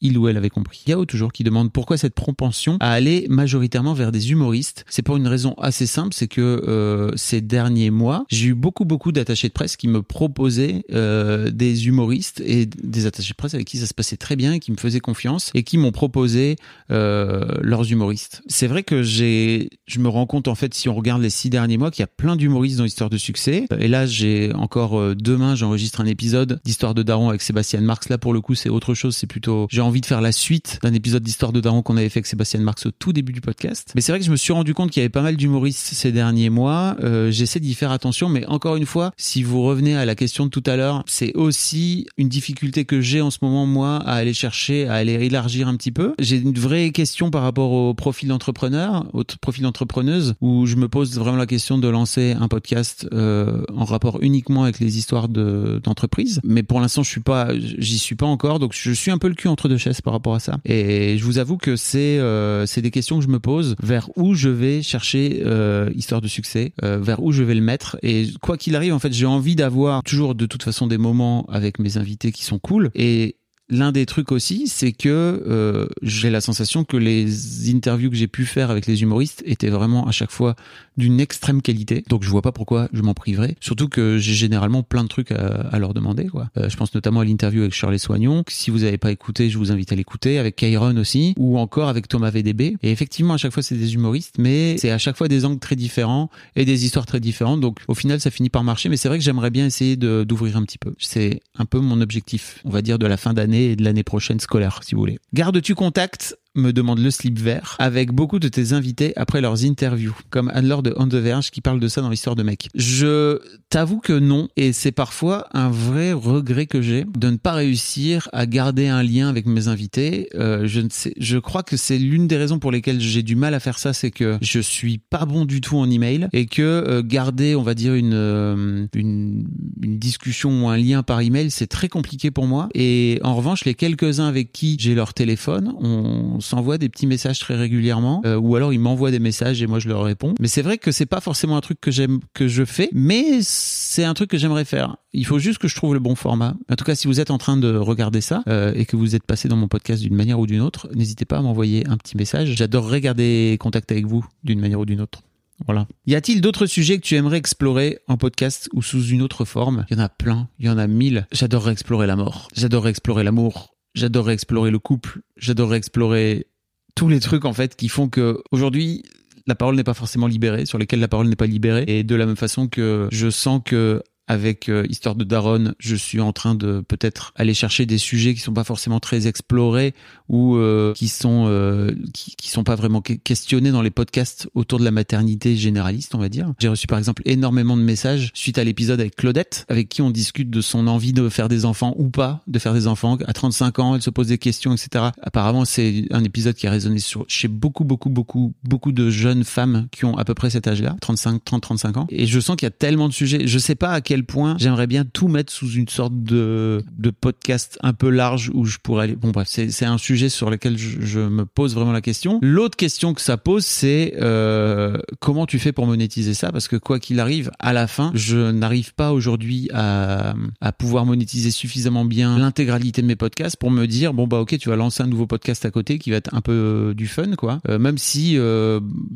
il 0.00 0.16
ou 0.18 0.28
elle 0.28 0.36
avait 0.36 0.50
compris. 0.50 0.84
Yao 0.86 1.04
toujours 1.04 1.32
qui 1.32 1.44
demande 1.44 1.72
pourquoi 1.72 1.96
cette 1.96 2.14
propension 2.14 2.76
à 2.80 2.92
aller 2.92 3.26
majoritairement 3.28 3.94
vers 3.94 4.12
des 4.12 4.30
humoristes. 4.30 4.84
C'est 4.88 5.02
pour 5.02 5.16
une 5.16 5.26
raison 5.26 5.54
assez 5.58 5.86
simple, 5.86 6.14
c'est 6.14 6.28
que 6.28 6.40
euh, 6.40 7.10
ces 7.16 7.40
derniers 7.40 7.90
mois, 7.90 8.24
j'ai 8.28 8.48
eu 8.48 8.54
beaucoup 8.54 8.84
beaucoup 8.84 9.12
d'attachés 9.12 9.48
de 9.48 9.52
presse 9.52 9.76
qui 9.76 9.88
me 9.88 10.02
proposaient 10.02 10.84
euh, 10.92 11.50
des 11.50 11.88
humoristes 11.88 12.42
et 12.44 12.66
des 12.66 13.06
attachés 13.06 13.32
de 13.32 13.36
presse 13.36 13.54
avec 13.54 13.66
qui 13.66 13.78
ça 13.78 13.86
se 13.86 13.94
passait 13.94 14.16
très 14.16 14.36
bien 14.36 14.58
qui 14.58 14.72
me 14.72 14.76
faisaient 14.76 15.00
confiance 15.00 15.50
et 15.54 15.62
qui 15.62 15.78
m'ont 15.78 15.92
proposé 15.92 16.56
euh, 16.90 17.46
leurs 17.60 17.90
humoristes. 17.90 18.42
C'est 18.46 18.66
vrai 18.66 18.82
que 18.82 19.02
j'ai, 19.02 19.70
je 19.86 19.98
me 19.98 20.08
rends 20.08 20.26
compte 20.26 20.48
en 20.48 20.54
fait 20.54 20.74
si 20.74 20.88
on 20.88 20.94
regarde 20.94 21.22
les 21.22 21.30
six 21.30 21.50
derniers 21.50 21.78
mois 21.78 21.90
qu'il 21.90 22.02
y 22.02 22.04
a 22.04 22.08
plein 22.08 22.36
d'humoristes 22.36 22.78
dans 22.78 22.84
l'histoire 22.84 23.10
de 23.10 23.18
succès. 23.18 23.66
Et 23.78 23.88
là 23.88 24.06
j'ai 24.06 24.52
encore 24.54 25.14
demain 25.14 25.54
j'enregistre 25.54 26.00
un 26.00 26.06
épisode 26.06 26.60
d'histoire 26.64 26.94
de 26.94 27.02
Daron 27.02 27.28
avec 27.28 27.42
Sébastien 27.42 27.80
Marx. 27.80 28.08
Là 28.08 28.18
pour 28.18 28.32
le 28.32 28.40
coup 28.40 28.54
c'est 28.54 28.68
autre 28.68 28.94
chose, 28.94 29.16
c'est 29.16 29.26
plutôt 29.26 29.66
envie 29.88 30.00
de 30.00 30.06
faire 30.06 30.20
la 30.20 30.32
suite 30.32 30.78
d'un 30.82 30.92
épisode 30.92 31.22
d'Histoire 31.22 31.52
de 31.52 31.60
Daron 31.60 31.82
qu'on 31.82 31.96
avait 31.96 32.08
fait 32.08 32.18
avec 32.18 32.26
Sébastien 32.26 32.60
Marx 32.60 32.86
au 32.86 32.90
tout 32.90 33.12
début 33.12 33.32
du 33.32 33.40
podcast. 33.40 33.92
Mais 33.94 34.02
c'est 34.02 34.12
vrai 34.12 34.18
que 34.18 34.24
je 34.24 34.30
me 34.30 34.36
suis 34.36 34.52
rendu 34.52 34.74
compte 34.74 34.90
qu'il 34.90 35.00
y 35.00 35.04
avait 35.04 35.08
pas 35.08 35.22
mal 35.22 35.36
d'humoristes 35.36 35.94
ces 35.94 36.12
derniers 36.12 36.50
mois. 36.50 36.96
Euh, 37.02 37.30
J'essaie 37.30 37.58
d'y 37.58 37.74
faire 37.74 37.90
attention, 37.90 38.28
mais 38.28 38.44
encore 38.46 38.76
une 38.76 38.86
fois, 38.86 39.12
si 39.16 39.42
vous 39.42 39.62
revenez 39.62 39.96
à 39.96 40.04
la 40.04 40.14
question 40.14 40.44
de 40.44 40.50
tout 40.50 40.62
à 40.66 40.76
l'heure, 40.76 41.02
c'est 41.06 41.34
aussi 41.36 42.06
une 42.18 42.28
difficulté 42.28 42.84
que 42.84 43.00
j'ai 43.00 43.22
en 43.22 43.30
ce 43.30 43.38
moment, 43.40 43.64
moi, 43.64 43.96
à 43.96 44.14
aller 44.14 44.34
chercher, 44.34 44.86
à 44.88 44.94
aller 44.94 45.14
élargir 45.14 45.68
un 45.68 45.76
petit 45.76 45.90
peu. 45.90 46.14
J'ai 46.18 46.36
une 46.36 46.52
vraie 46.52 46.90
question 46.90 47.30
par 47.30 47.42
rapport 47.42 47.72
au 47.72 47.94
profil 47.94 48.28
d'entrepreneur, 48.28 49.06
au 49.14 49.24
profil 49.40 49.62
d'entrepreneuse, 49.62 50.34
où 50.42 50.66
je 50.66 50.76
me 50.76 50.88
pose 50.88 51.18
vraiment 51.18 51.38
la 51.38 51.46
question 51.46 51.78
de 51.78 51.88
lancer 51.88 52.36
un 52.38 52.48
podcast 52.48 53.08
euh, 53.12 53.62
en 53.74 53.84
rapport 53.86 54.18
uniquement 54.20 54.64
avec 54.64 54.80
les 54.80 54.98
histoires 54.98 55.28
d'entreprise. 55.28 56.40
mais 56.44 56.62
pour 56.62 56.80
l'instant, 56.80 57.02
je 57.02 57.10
suis 57.10 57.20
pas, 57.20 57.48
j'y 57.58 57.98
suis 57.98 58.14
pas 58.14 58.26
encore, 58.26 58.58
donc 58.58 58.72
je 58.74 58.92
suis 58.92 59.10
un 59.10 59.18
peu 59.18 59.28
le 59.28 59.34
cul 59.34 59.48
entre 59.48 59.68
deux 59.68 59.77
par 60.02 60.12
rapport 60.12 60.34
à 60.34 60.40
ça. 60.40 60.58
Et 60.64 61.18
je 61.18 61.24
vous 61.24 61.38
avoue 61.38 61.56
que 61.56 61.76
c'est 61.76 62.18
euh, 62.18 62.66
c'est 62.66 62.82
des 62.82 62.90
questions 62.90 63.18
que 63.18 63.24
je 63.24 63.30
me 63.30 63.40
pose 63.40 63.76
vers 63.82 64.08
où 64.16 64.34
je 64.34 64.48
vais 64.48 64.82
chercher 64.82 65.42
euh, 65.44 65.90
histoire 65.94 66.20
de 66.20 66.28
succès, 66.28 66.72
euh, 66.82 66.98
vers 66.98 67.22
où 67.22 67.32
je 67.32 67.42
vais 67.42 67.54
le 67.54 67.60
mettre. 67.60 67.96
Et 68.02 68.28
quoi 68.42 68.56
qu'il 68.56 68.76
arrive, 68.76 68.92
en 68.94 68.98
fait, 68.98 69.12
j'ai 69.12 69.26
envie 69.26 69.56
d'avoir 69.56 70.02
toujours 70.02 70.34
de 70.34 70.46
toute 70.46 70.62
façon 70.62 70.86
des 70.86 70.98
moments 70.98 71.46
avec 71.48 71.78
mes 71.78 71.96
invités 71.96 72.32
qui 72.32 72.44
sont 72.44 72.58
cool. 72.58 72.90
Et 72.94 73.36
l'un 73.70 73.92
des 73.92 74.06
trucs 74.06 74.32
aussi, 74.32 74.66
c'est 74.66 74.92
que 74.92 75.42
euh, 75.46 75.86
j'ai 76.02 76.30
la 76.30 76.40
sensation 76.40 76.84
que 76.84 76.96
les 76.96 77.70
interviews 77.70 78.10
que 78.10 78.16
j'ai 78.16 78.26
pu 78.26 78.46
faire 78.46 78.70
avec 78.70 78.86
les 78.86 79.02
humoristes 79.02 79.42
étaient 79.44 79.68
vraiment 79.68 80.06
à 80.06 80.10
chaque 80.10 80.30
fois 80.30 80.56
d'une 80.96 81.20
extrême 81.20 81.62
qualité. 81.62 82.02
Donc 82.08 82.24
je 82.24 82.30
vois 82.30 82.42
pas 82.42 82.52
pourquoi 82.52 82.88
je 82.92 83.02
m'en 83.02 83.14
priverais. 83.14 83.56
Surtout 83.60 83.88
que 83.88 84.18
j'ai 84.18 84.34
généralement 84.34 84.82
plein 84.82 85.04
de 85.04 85.08
trucs 85.08 85.32
à, 85.32 85.78
leur 85.78 85.94
demander. 85.94 86.26
Quoi. 86.26 86.48
Euh, 86.56 86.68
je 86.68 86.76
pense 86.76 86.94
notamment 86.94 87.20
à 87.20 87.24
l'interview 87.24 87.60
avec 87.62 87.74
Shirley 87.74 87.98
Soignon. 87.98 88.42
Si 88.48 88.70
vous 88.70 88.80
n'avez 88.80 88.98
pas 88.98 89.12
écouté, 89.12 89.50
je 89.50 89.58
vous 89.58 89.70
invite 89.70 89.92
à 89.92 89.96
l'écouter. 89.96 90.38
Avec 90.38 90.56
Kairon 90.56 90.96
aussi, 90.96 91.34
ou 91.36 91.58
encore 91.58 91.88
avec 91.88 92.08
Thomas 92.08 92.30
VDB. 92.30 92.76
Et 92.82 92.90
effectivement, 92.90 93.34
à 93.34 93.36
chaque 93.36 93.52
fois, 93.52 93.62
c'est 93.62 93.76
des 93.76 93.94
humoristes, 93.94 94.36
mais 94.38 94.76
c'est 94.78 94.90
à 94.90 94.98
chaque 94.98 95.16
fois 95.16 95.28
des 95.28 95.44
angles 95.44 95.60
très 95.60 95.76
différents 95.76 96.30
et 96.56 96.64
des 96.64 96.84
histoires 96.84 97.06
très 97.06 97.20
différentes. 97.20 97.60
Donc 97.60 97.80
au 97.86 97.94
final, 97.94 98.20
ça 98.20 98.30
finit 98.30 98.50
par 98.50 98.64
marcher. 98.64 98.88
Mais 98.88 98.96
c'est 98.96 99.08
vrai 99.08 99.18
que 99.18 99.24
j'aimerais 99.24 99.50
bien 99.50 99.66
essayer 99.66 99.96
d'ouvrir 99.96 100.56
un 100.56 100.62
petit 100.62 100.78
peu. 100.78 100.94
C'est 100.98 101.40
un 101.56 101.66
peu 101.66 101.78
mon 101.78 102.00
objectif, 102.00 102.60
on 102.64 102.70
va 102.70 102.82
dire, 102.82 102.98
de 102.98 103.06
la 103.06 103.16
fin 103.16 103.34
d'année 103.34 103.57
et 103.58 103.76
de 103.76 103.84
l'année 103.84 104.04
prochaine 104.04 104.40
scolaire, 104.40 104.80
si 104.82 104.94
vous 104.94 105.00
voulez. 105.00 105.18
Gardes-tu 105.34 105.74
contact 105.74 106.36
me 106.58 106.72
demande 106.72 106.98
le 106.98 107.10
slip 107.10 107.38
vert, 107.38 107.76
avec 107.78 108.12
beaucoup 108.12 108.38
de 108.38 108.48
tes 108.48 108.72
invités 108.72 109.12
après 109.16 109.40
leurs 109.40 109.64
interviews, 109.64 110.16
comme 110.30 110.50
Anne-Laure 110.54 110.82
de 110.82 110.94
On 110.96 111.06
Verge 111.06 111.50
qui 111.50 111.60
parle 111.60 111.80
de 111.80 111.88
ça 111.88 112.00
dans 112.00 112.10
l'histoire 112.10 112.36
de 112.36 112.42
mec. 112.42 112.68
Je 112.74 113.40
t'avoue 113.70 113.98
que 113.98 114.12
non, 114.12 114.48
et 114.56 114.72
c'est 114.72 114.92
parfois 114.92 115.46
un 115.52 115.70
vrai 115.70 116.12
regret 116.12 116.66
que 116.66 116.82
j'ai 116.82 117.04
de 117.16 117.30
ne 117.30 117.36
pas 117.36 117.52
réussir 117.52 118.28
à 118.32 118.46
garder 118.46 118.88
un 118.88 119.02
lien 119.02 119.28
avec 119.28 119.46
mes 119.46 119.68
invités. 119.68 120.28
Euh, 120.34 120.66
je 120.66 120.80
ne 120.80 120.88
sais, 120.90 121.14
je 121.18 121.38
crois 121.38 121.62
que 121.62 121.76
c'est 121.76 121.98
l'une 121.98 122.26
des 122.26 122.36
raisons 122.36 122.58
pour 122.58 122.72
lesquelles 122.72 123.00
j'ai 123.00 123.22
du 123.22 123.36
mal 123.36 123.54
à 123.54 123.60
faire 123.60 123.78
ça, 123.78 123.92
c'est 123.92 124.10
que 124.10 124.38
je 124.42 124.60
suis 124.60 124.98
pas 124.98 125.24
bon 125.24 125.44
du 125.44 125.60
tout 125.60 125.76
en 125.76 125.90
email 125.90 126.28
et 126.32 126.46
que 126.46 126.62
euh, 126.62 127.02
garder, 127.02 127.54
on 127.54 127.62
va 127.62 127.74
dire 127.74 127.94
une, 127.94 128.14
euh, 128.14 128.86
une 128.94 129.46
une 129.82 129.98
discussion 129.98 130.64
ou 130.64 130.68
un 130.68 130.76
lien 130.76 131.02
par 131.02 131.20
email, 131.20 131.50
c'est 131.50 131.66
très 131.66 131.88
compliqué 131.88 132.30
pour 132.30 132.46
moi. 132.46 132.68
Et 132.74 133.20
en 133.22 133.34
revanche, 133.34 133.64
les 133.64 133.74
quelques-uns 133.74 134.26
avec 134.26 134.52
qui 134.52 134.76
j'ai 134.78 134.94
leur 134.94 135.14
téléphone, 135.14 135.74
on 135.78 136.40
s'envoie 136.48 136.78
des 136.78 136.88
petits 136.88 137.06
messages 137.06 137.38
très 137.38 137.54
régulièrement, 137.54 138.22
euh, 138.24 138.36
ou 138.36 138.56
alors 138.56 138.72
ils 138.72 138.80
m'envoient 138.80 139.10
des 139.10 139.18
messages 139.18 139.62
et 139.62 139.66
moi 139.66 139.78
je 139.78 139.88
leur 139.88 140.02
réponds. 140.02 140.34
Mais 140.40 140.48
c'est 140.48 140.62
vrai 140.62 140.78
que 140.78 140.92
c'est 140.92 141.06
pas 141.06 141.20
forcément 141.20 141.56
un 141.56 141.60
truc 141.60 141.80
que 141.80 141.90
j'aime, 141.90 142.20
que 142.34 142.48
je 142.48 142.64
fais, 142.64 142.88
mais 142.92 143.40
c'est 143.42 144.04
un 144.04 144.14
truc 144.14 144.30
que 144.30 144.38
j'aimerais 144.38 144.64
faire. 144.64 144.96
Il 145.12 145.26
faut 145.26 145.38
juste 145.38 145.58
que 145.58 145.68
je 145.68 145.74
trouve 145.74 145.94
le 145.94 146.00
bon 146.00 146.14
format. 146.14 146.54
En 146.70 146.76
tout 146.76 146.84
cas, 146.84 146.94
si 146.94 147.06
vous 147.06 147.20
êtes 147.20 147.30
en 147.30 147.38
train 147.38 147.56
de 147.56 147.76
regarder 147.76 148.20
ça 148.20 148.42
euh, 148.48 148.72
et 148.74 148.84
que 148.84 148.96
vous 148.96 149.14
êtes 149.14 149.24
passé 149.24 149.48
dans 149.48 149.56
mon 149.56 149.68
podcast 149.68 150.02
d'une 150.02 150.14
manière 150.14 150.38
ou 150.38 150.46
d'une 150.46 150.60
autre, 150.60 150.88
n'hésitez 150.94 151.24
pas 151.24 151.38
à 151.38 151.42
m'envoyer 151.42 151.86
un 151.86 151.96
petit 151.96 152.16
message. 152.16 152.54
J'adorerais 152.56 153.00
garder 153.00 153.56
contact 153.60 153.92
avec 153.92 154.06
vous 154.06 154.24
d'une 154.44 154.60
manière 154.60 154.80
ou 154.80 154.86
d'une 154.86 155.00
autre. 155.00 155.22
Voilà. 155.66 155.86
Y 156.06 156.14
a-t-il 156.14 156.40
d'autres 156.40 156.66
sujets 156.66 156.98
que 156.98 157.02
tu 157.02 157.16
aimerais 157.16 157.38
explorer 157.38 157.98
en 158.06 158.16
podcast 158.16 158.68
ou 158.72 158.82
sous 158.82 159.06
une 159.08 159.22
autre 159.22 159.44
forme? 159.44 159.84
Il 159.90 159.96
y 159.96 160.00
en 160.00 160.04
a 160.04 160.08
plein, 160.08 160.48
il 160.58 160.66
y 160.66 160.68
en 160.68 160.78
a 160.78 160.86
mille. 160.86 161.26
J'adorerais 161.32 161.72
explorer 161.72 162.06
la 162.06 162.16
mort. 162.16 162.48
J'adorerais 162.54 162.90
explorer 162.90 163.24
l'amour. 163.24 163.74
J'adorerais 163.94 164.34
explorer 164.34 164.70
le 164.70 164.78
couple. 164.78 165.20
J'adorerais 165.36 165.78
explorer 165.78 166.46
tous 166.94 167.08
les 167.08 167.20
trucs 167.20 167.44
en 167.44 167.52
fait 167.52 167.76
qui 167.76 167.88
font 167.88 168.08
que 168.08 168.42
aujourd'hui 168.50 169.02
la 169.46 169.54
parole 169.54 169.76
n'est 169.76 169.84
pas 169.84 169.94
forcément 169.94 170.26
libérée, 170.26 170.66
sur 170.66 170.76
lesquels 170.78 171.00
la 171.00 171.08
parole 171.08 171.26
n'est 171.26 171.36
pas 171.36 171.46
libérée. 171.46 171.84
Et 171.86 172.04
de 172.04 172.14
la 172.14 172.26
même 172.26 172.36
façon 172.36 172.68
que 172.68 173.08
je 173.10 173.30
sens 173.30 173.62
que 173.64 174.02
avec 174.28 174.68
euh, 174.68 174.86
Histoire 174.88 175.14
de 175.14 175.24
Daron, 175.24 175.72
je 175.78 175.96
suis 175.96 176.20
en 176.20 176.32
train 176.32 176.54
de 176.54 176.80
peut-être 176.86 177.32
aller 177.34 177.54
chercher 177.54 177.86
des 177.86 177.98
sujets 177.98 178.34
qui 178.34 178.40
sont 178.40 178.52
pas 178.52 178.64
forcément 178.64 179.00
très 179.00 179.26
explorés 179.26 179.94
ou 180.28 180.56
euh, 180.56 180.92
qui 180.94 181.08
sont 181.08 181.46
euh, 181.48 181.90
qui, 182.12 182.36
qui 182.36 182.50
sont 182.50 182.64
pas 182.64 182.74
vraiment 182.74 183.00
que- 183.00 183.14
questionnés 183.14 183.70
dans 183.70 183.82
les 183.82 183.90
podcasts 183.90 184.48
autour 184.54 184.78
de 184.78 184.84
la 184.84 184.90
maternité 184.90 185.56
généraliste, 185.56 186.14
on 186.14 186.18
va 186.18 186.28
dire. 186.28 186.52
J'ai 186.58 186.68
reçu 186.68 186.86
par 186.86 186.98
exemple 186.98 187.22
énormément 187.24 187.76
de 187.76 187.82
messages 187.82 188.30
suite 188.34 188.58
à 188.58 188.64
l'épisode 188.64 189.00
avec 189.00 189.16
Claudette, 189.16 189.64
avec 189.68 189.88
qui 189.88 190.02
on 190.02 190.10
discute 190.10 190.50
de 190.50 190.60
son 190.60 190.86
envie 190.86 191.12
de 191.12 191.28
faire 191.28 191.48
des 191.48 191.64
enfants 191.64 191.94
ou 191.98 192.10
pas 192.10 192.42
de 192.46 192.58
faire 192.58 192.74
des 192.74 192.86
enfants. 192.86 193.16
À 193.26 193.32
35 193.32 193.78
ans, 193.78 193.94
elle 193.94 194.02
se 194.02 194.10
pose 194.10 194.28
des 194.28 194.38
questions, 194.38 194.74
etc. 194.74 195.06
Apparemment, 195.22 195.64
c'est 195.64 196.04
un 196.10 196.22
épisode 196.22 196.54
qui 196.54 196.66
a 196.66 196.70
résonné 196.70 196.98
sur, 196.98 197.24
chez 197.28 197.48
beaucoup, 197.48 197.84
beaucoup, 197.84 198.10
beaucoup, 198.10 198.52
beaucoup 198.64 198.92
de 198.92 199.10
jeunes 199.10 199.44
femmes 199.44 199.88
qui 199.90 200.04
ont 200.04 200.16
à 200.18 200.24
peu 200.24 200.34
près 200.34 200.50
cet 200.50 200.66
âge-là, 200.66 200.96
35, 201.00 201.44
30, 201.44 201.62
35 201.62 201.96
ans. 201.96 202.06
Et 202.10 202.26
je 202.26 202.40
sens 202.40 202.56
qu'il 202.56 202.66
y 202.66 202.68
a 202.68 202.70
tellement 202.70 203.08
de 203.08 203.14
sujets. 203.14 203.46
Je 203.46 203.58
sais 203.58 203.74
pas 203.74 203.92
à 203.92 204.00
quel 204.00 204.17
point 204.24 204.56
j'aimerais 204.58 204.86
bien 204.86 205.04
tout 205.04 205.28
mettre 205.28 205.52
sous 205.52 205.70
une 205.70 205.88
sorte 205.88 206.12
de, 206.14 206.84
podcast 207.20 207.78
un 207.82 207.92
peu 207.92 208.10
large 208.10 208.50
où 208.54 208.64
je 208.64 208.78
pourrais 208.78 209.04
aller. 209.04 209.16
Bon, 209.16 209.30
bref, 209.30 209.48
c'est, 209.48 209.84
un 209.84 209.98
sujet 209.98 210.28
sur 210.28 210.50
lequel 210.50 210.76
je, 210.76 211.20
me 211.20 211.46
pose 211.46 211.74
vraiment 211.74 211.92
la 211.92 212.00
question. 212.00 212.38
L'autre 212.42 212.76
question 212.76 213.14
que 213.14 213.20
ça 213.20 213.36
pose, 213.36 213.64
c'est 213.64 214.14
euh, 214.20 214.98
comment 215.20 215.46
tu 215.46 215.58
fais 215.58 215.72
pour 215.72 215.86
monétiser 215.86 216.34
ça? 216.34 216.52
Parce 216.52 216.68
que 216.68 216.76
quoi 216.76 216.98
qu'il 217.00 217.18
arrive, 217.20 217.50
à 217.58 217.72
la 217.72 217.86
fin, 217.86 218.12
je 218.14 218.50
n'arrive 218.50 218.94
pas 218.94 219.12
aujourd'hui 219.12 219.68
à, 219.72 220.34
pouvoir 220.78 221.06
monétiser 221.06 221.50
suffisamment 221.50 222.04
bien 222.04 222.38
l'intégralité 222.38 223.02
de 223.02 223.06
mes 223.06 223.16
podcasts 223.16 223.56
pour 223.56 223.70
me 223.70 223.86
dire 223.86 224.14
bon 224.14 224.26
bah 224.26 224.38
ok, 224.38 224.56
tu 224.58 224.68
vas 224.68 224.76
lancer 224.76 225.02
un 225.02 225.06
nouveau 225.06 225.26
podcast 225.26 225.64
à 225.64 225.70
côté 225.70 225.98
qui 225.98 226.10
va 226.10 226.16
être 226.16 226.32
un 226.34 226.40
peu 226.40 226.52
euh, 226.52 226.94
du 226.94 227.08
fun 227.08 227.34
quoi. 227.36 227.60
Euh, 227.68 227.78
même 227.78 227.98
si 227.98 228.38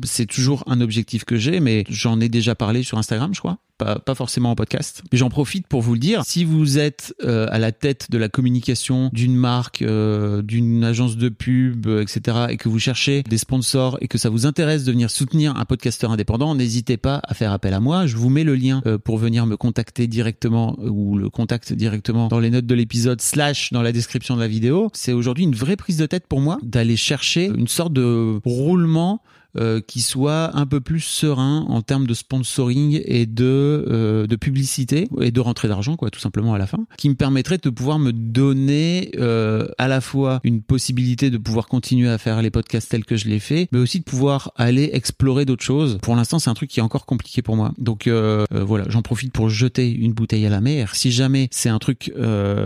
c'est 0.03 0.25
toujours 0.25 0.63
un 0.67 0.81
objectif 0.81 1.23
que 1.23 1.37
j'ai, 1.37 1.59
mais 1.59 1.85
j'en 1.89 2.19
ai 2.19 2.27
déjà 2.27 2.55
parlé 2.55 2.83
sur 2.83 2.97
Instagram, 2.97 3.33
je 3.33 3.39
crois. 3.39 3.59
Pas 3.77 4.15
forcément 4.15 4.51
en 4.51 4.55
podcast. 4.55 4.92
J'en 5.11 5.29
profite 5.29 5.67
pour 5.67 5.81
vous 5.81 5.93
le 5.93 5.99
dire. 5.99 6.23
Si 6.25 6.43
vous 6.43 6.77
êtes 6.77 7.15
euh, 7.23 7.47
à 7.51 7.59
la 7.59 7.71
tête 7.71 8.11
de 8.11 8.17
la 8.17 8.29
communication 8.29 9.09
d'une 9.13 9.35
marque, 9.35 9.81
euh, 9.81 10.41
d'une 10.41 10.83
agence 10.83 11.17
de 11.17 11.29
pub, 11.29 11.87
euh, 11.87 12.01
etc., 12.01 12.47
et 12.49 12.57
que 12.57 12.69
vous 12.69 12.79
cherchez 12.79 13.23
des 13.23 13.37
sponsors 13.37 13.97
et 14.01 14.07
que 14.07 14.17
ça 14.17 14.29
vous 14.29 14.45
intéresse 14.45 14.83
de 14.83 14.91
venir 14.91 15.09
soutenir 15.09 15.57
un 15.57 15.65
podcasteur 15.65 16.11
indépendant, 16.11 16.55
n'hésitez 16.55 16.97
pas 16.97 17.21
à 17.23 17.33
faire 17.33 17.51
appel 17.51 17.73
à 17.73 17.79
moi. 17.79 18.05
Je 18.05 18.17
vous 18.17 18.29
mets 18.29 18.43
le 18.43 18.55
lien 18.55 18.81
pour 19.03 19.17
venir 19.17 19.45
me 19.45 19.57
contacter 19.57 20.07
directement 20.07 20.77
ou 20.79 21.17
le 21.17 21.29
contact 21.29 21.73
directement 21.73 22.27
dans 22.27 22.39
les 22.39 22.49
notes 22.49 22.65
de 22.65 22.75
l'épisode 22.75 23.21
slash 23.21 23.71
dans 23.71 23.81
la 23.81 23.91
description 23.91 24.35
de 24.35 24.41
la 24.41 24.47
vidéo. 24.47 24.89
C'est 24.93 25.13
aujourd'hui 25.13 25.43
une 25.43 25.55
vraie 25.55 25.75
prise 25.75 25.97
de 25.97 26.05
tête 26.05 26.27
pour 26.27 26.41
moi 26.41 26.59
d'aller 26.63 26.95
chercher 26.95 27.45
une 27.47 27.67
sorte 27.67 27.93
de 27.93 28.39
roulement 28.45 29.21
euh, 29.57 29.81
qui 29.85 30.01
soit 30.01 30.55
un 30.57 30.65
peu 30.65 30.81
plus 30.81 30.99
serein 30.99 31.65
en 31.69 31.81
termes 31.81 32.07
de 32.07 32.13
sponsoring 32.13 33.01
et 33.05 33.25
de 33.25 33.85
euh, 33.87 34.27
de 34.27 34.35
publicité 34.35 35.07
et 35.21 35.31
de 35.31 35.39
rentrée 35.39 35.67
d'argent 35.67 35.95
quoi 35.95 36.09
tout 36.09 36.19
simplement 36.19 36.53
à 36.53 36.57
la 36.57 36.67
fin 36.67 36.85
qui 36.97 37.09
me 37.09 37.15
permettrait 37.15 37.57
de 37.57 37.69
pouvoir 37.69 37.99
me 37.99 38.11
donner 38.11 39.11
euh, 39.17 39.67
à 39.77 39.87
la 39.87 40.01
fois 40.01 40.39
une 40.43 40.61
possibilité 40.61 41.29
de 41.29 41.37
pouvoir 41.37 41.67
continuer 41.67 42.09
à 42.09 42.17
faire 42.17 42.41
les 42.41 42.49
podcasts 42.49 42.89
tels 42.89 43.05
que 43.05 43.15
je 43.15 43.27
l'ai 43.27 43.39
fait 43.39 43.67
mais 43.71 43.79
aussi 43.79 43.99
de 43.99 44.03
pouvoir 44.03 44.51
aller 44.55 44.89
explorer 44.93 45.45
d'autres 45.45 45.63
choses. 45.63 45.99
Pour 46.01 46.15
l'instant 46.15 46.39
c'est 46.39 46.49
un 46.49 46.53
truc 46.53 46.69
qui 46.69 46.79
est 46.79 46.83
encore 46.83 47.05
compliqué 47.05 47.41
pour 47.41 47.55
moi. 47.55 47.73
Donc 47.77 48.07
euh, 48.07 48.45
euh, 48.53 48.63
voilà 48.63 48.85
j'en 48.89 49.01
profite 49.01 49.33
pour 49.33 49.49
jeter 49.49 49.89
une 49.91 50.13
bouteille 50.13 50.45
à 50.45 50.49
la 50.49 50.61
mer. 50.61 50.95
Si 50.95 51.11
jamais 51.11 51.47
c'est 51.51 51.69
un 51.69 51.79
truc 51.79 52.11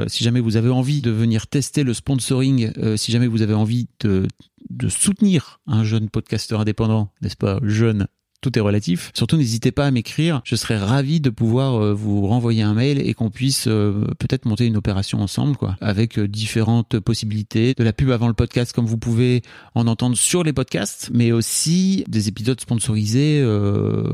si 0.07 0.23
jamais 0.23 0.39
vous 0.39 0.55
avez 0.55 0.69
envie 0.69 1.01
de 1.01 1.11
venir 1.11 1.47
tester 1.47 1.83
le 1.83 1.93
sponsoring 1.93 2.71
si 2.95 3.11
jamais 3.11 3.27
vous 3.27 3.41
avez 3.41 3.53
envie 3.53 3.87
de 3.99 4.27
de 4.69 4.89
soutenir 4.89 5.59
un 5.67 5.83
jeune 5.83 6.09
podcasteur 6.09 6.61
indépendant, 6.61 7.11
n'est-ce 7.21 7.37
pas, 7.37 7.59
jeune 7.63 8.07
tout 8.41 8.57
est 8.57 8.61
relatif. 8.61 9.11
Surtout, 9.13 9.37
n'hésitez 9.37 9.71
pas 9.71 9.85
à 9.85 9.91
m'écrire. 9.91 10.41
Je 10.43 10.55
serais 10.55 10.77
ravi 10.77 11.19
de 11.19 11.29
pouvoir 11.29 11.75
euh, 11.75 11.93
vous 11.93 12.27
renvoyer 12.27 12.61
un 12.61 12.73
mail 12.73 12.99
et 12.99 13.13
qu'on 13.13 13.29
puisse 13.29 13.67
euh, 13.67 14.05
peut-être 14.19 14.45
monter 14.45 14.65
une 14.65 14.77
opération 14.77 15.21
ensemble, 15.21 15.57
quoi, 15.57 15.75
avec 15.81 16.19
euh, 16.19 16.27
différentes 16.27 16.99
possibilités. 16.99 17.73
De 17.75 17.83
la 17.83 17.93
pub 17.93 18.11
avant 18.11 18.27
le 18.27 18.33
podcast, 18.33 18.73
comme 18.73 18.85
vous 18.85 18.97
pouvez 18.97 19.41
en 19.75 19.87
entendre 19.87 20.15
sur 20.15 20.43
les 20.43 20.53
podcasts, 20.53 21.09
mais 21.13 21.31
aussi 21.31 22.03
des 22.07 22.27
épisodes 22.27 22.59
sponsorisés, 22.59 23.43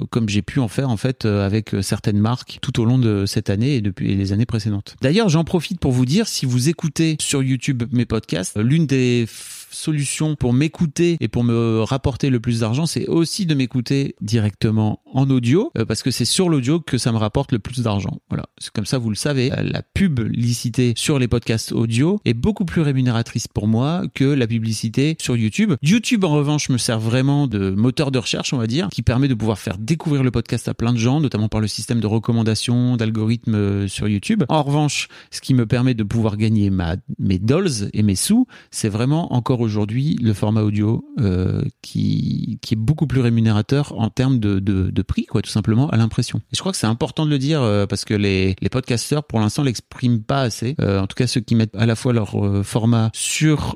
comme 0.09 0.29
j'ai 0.29 0.41
pu 0.41 0.59
en 0.59 0.67
faire 0.67 0.89
en 0.89 0.97
fait 0.97 1.25
avec 1.25 1.75
certaines 1.81 2.19
marques 2.19 2.59
tout 2.61 2.79
au 2.81 2.85
long 2.85 2.97
de 2.97 3.25
cette 3.25 3.49
année 3.49 3.75
et 3.75 3.81
depuis 3.81 4.15
les 4.15 4.31
années 4.31 4.45
précédentes. 4.45 4.95
D'ailleurs, 5.01 5.29
j'en 5.29 5.43
profite 5.43 5.79
pour 5.79 5.91
vous 5.91 6.05
dire, 6.05 6.27
si 6.27 6.45
vous 6.45 6.69
écoutez 6.69 7.17
sur 7.19 7.43
YouTube 7.43 7.83
mes 7.91 8.05
podcasts, 8.05 8.57
l'une 8.57 8.85
des 8.87 9.25
solutions 9.73 10.35
pour 10.35 10.53
m'écouter 10.53 11.17
et 11.19 11.27
pour 11.27 11.43
me 11.43 11.81
rapporter 11.81 12.29
le 12.29 12.39
plus 12.39 12.61
d'argent, 12.61 12.85
c'est 12.85 13.07
aussi 13.07 13.45
de 13.45 13.55
m'écouter 13.55 14.15
directement 14.21 15.01
en 15.05 15.29
audio, 15.29 15.71
euh, 15.77 15.85
parce 15.85 16.03
que 16.03 16.11
c'est 16.11 16.25
sur 16.25 16.49
l'audio 16.49 16.79
que 16.79 16.97
ça 16.97 17.11
me 17.11 17.17
rapporte 17.17 17.51
le 17.51 17.59
plus 17.59 17.81
d'argent. 17.81 18.19
Voilà, 18.29 18.45
comme 18.73 18.85
ça, 18.85 18.97
vous 18.97 19.09
le 19.09 19.15
savez. 19.15 19.51
Euh, 19.51 19.63
La 19.63 19.81
publicité 19.81 20.93
sur 20.97 21.19
les 21.19 21.27
podcasts 21.27 21.71
audio 21.71 22.19
est 22.25 22.33
beaucoup 22.33 22.65
plus 22.65 22.81
rémunératrice 22.81 23.47
pour 23.47 23.67
moi 23.67 24.03
que 24.13 24.25
la 24.25 24.47
publicité 24.47 25.15
sur 25.19 25.35
YouTube. 25.35 25.73
YouTube, 25.81 26.23
en 26.23 26.33
revanche, 26.33 26.69
me 26.69 26.77
sert 26.77 26.99
vraiment 26.99 27.47
de 27.47 27.71
moteur 27.71 28.11
de 28.11 28.19
recherche, 28.19 28.53
on 28.53 28.57
va 28.57 28.67
dire, 28.67 28.89
qui 28.89 29.01
permet 29.01 29.27
de 29.27 29.33
pouvoir 29.33 29.59
faire 29.59 29.77
découvrir 29.77 30.23
le 30.23 30.31
podcast 30.31 30.67
à 30.67 30.73
plein 30.73 30.93
de 30.93 30.97
gens, 30.97 31.19
notamment 31.19 31.49
par 31.49 31.61
le 31.61 31.67
système 31.67 31.99
de 31.99 32.07
recommandation, 32.07 32.97
d'algorithmes 32.97 33.55
euh, 33.55 33.87
sur 33.87 34.07
YouTube. 34.07 34.43
En 34.49 34.63
revanche, 34.63 35.07
ce 35.31 35.41
qui 35.41 35.53
me 35.53 35.65
permet 35.65 35.93
de 35.93 36.03
pouvoir 36.03 36.37
gagner 36.37 36.69
ma, 36.69 36.95
mes 37.19 37.39
dolls 37.39 37.89
et 37.93 38.03
mes 38.03 38.15
sous, 38.15 38.47
c'est 38.71 38.89
vraiment 38.89 39.33
encore 39.33 39.62
aujourd'hui 39.63 40.17
le 40.21 40.33
format 40.33 40.61
audio 40.61 41.03
euh, 41.19 41.61
qui, 41.81 42.59
qui 42.61 42.73
est 42.73 42.77
beaucoup 42.77 43.07
plus 43.07 43.21
rémunérateur 43.21 43.97
en 43.97 44.09
termes 44.09 44.39
de, 44.39 44.59
de, 44.59 45.01
prix, 45.01 45.25
quoi, 45.25 45.41
tout 45.41 45.49
simplement, 45.49 45.89
à 45.89 45.97
l'impression. 45.97 46.39
Et 46.51 46.55
je 46.55 46.59
crois 46.59 46.71
que 46.71 46.77
c'est 46.77 46.87
important 46.87 47.25
de 47.25 47.31
le 47.31 47.39
dire 47.39 47.61
euh, 47.61 47.85
parce 47.85 48.05
que 48.05 48.13
les, 48.13 48.55
les 48.61 48.69
podcasteurs, 48.69 49.23
pour 49.23 49.39
l'instant, 49.39 49.63
l'expriment 49.63 50.21
pas 50.21 50.41
assez. 50.41 50.75
Euh, 50.79 50.99
en 50.99 51.07
tout 51.07 51.15
cas, 51.15 51.27
ceux 51.27 51.41
qui 51.41 51.55
mettent 51.55 51.75
à 51.75 51.85
la 51.85 51.95
fois 51.95 52.13
leur 52.13 52.33
format 52.65 53.09
sur 53.13 53.75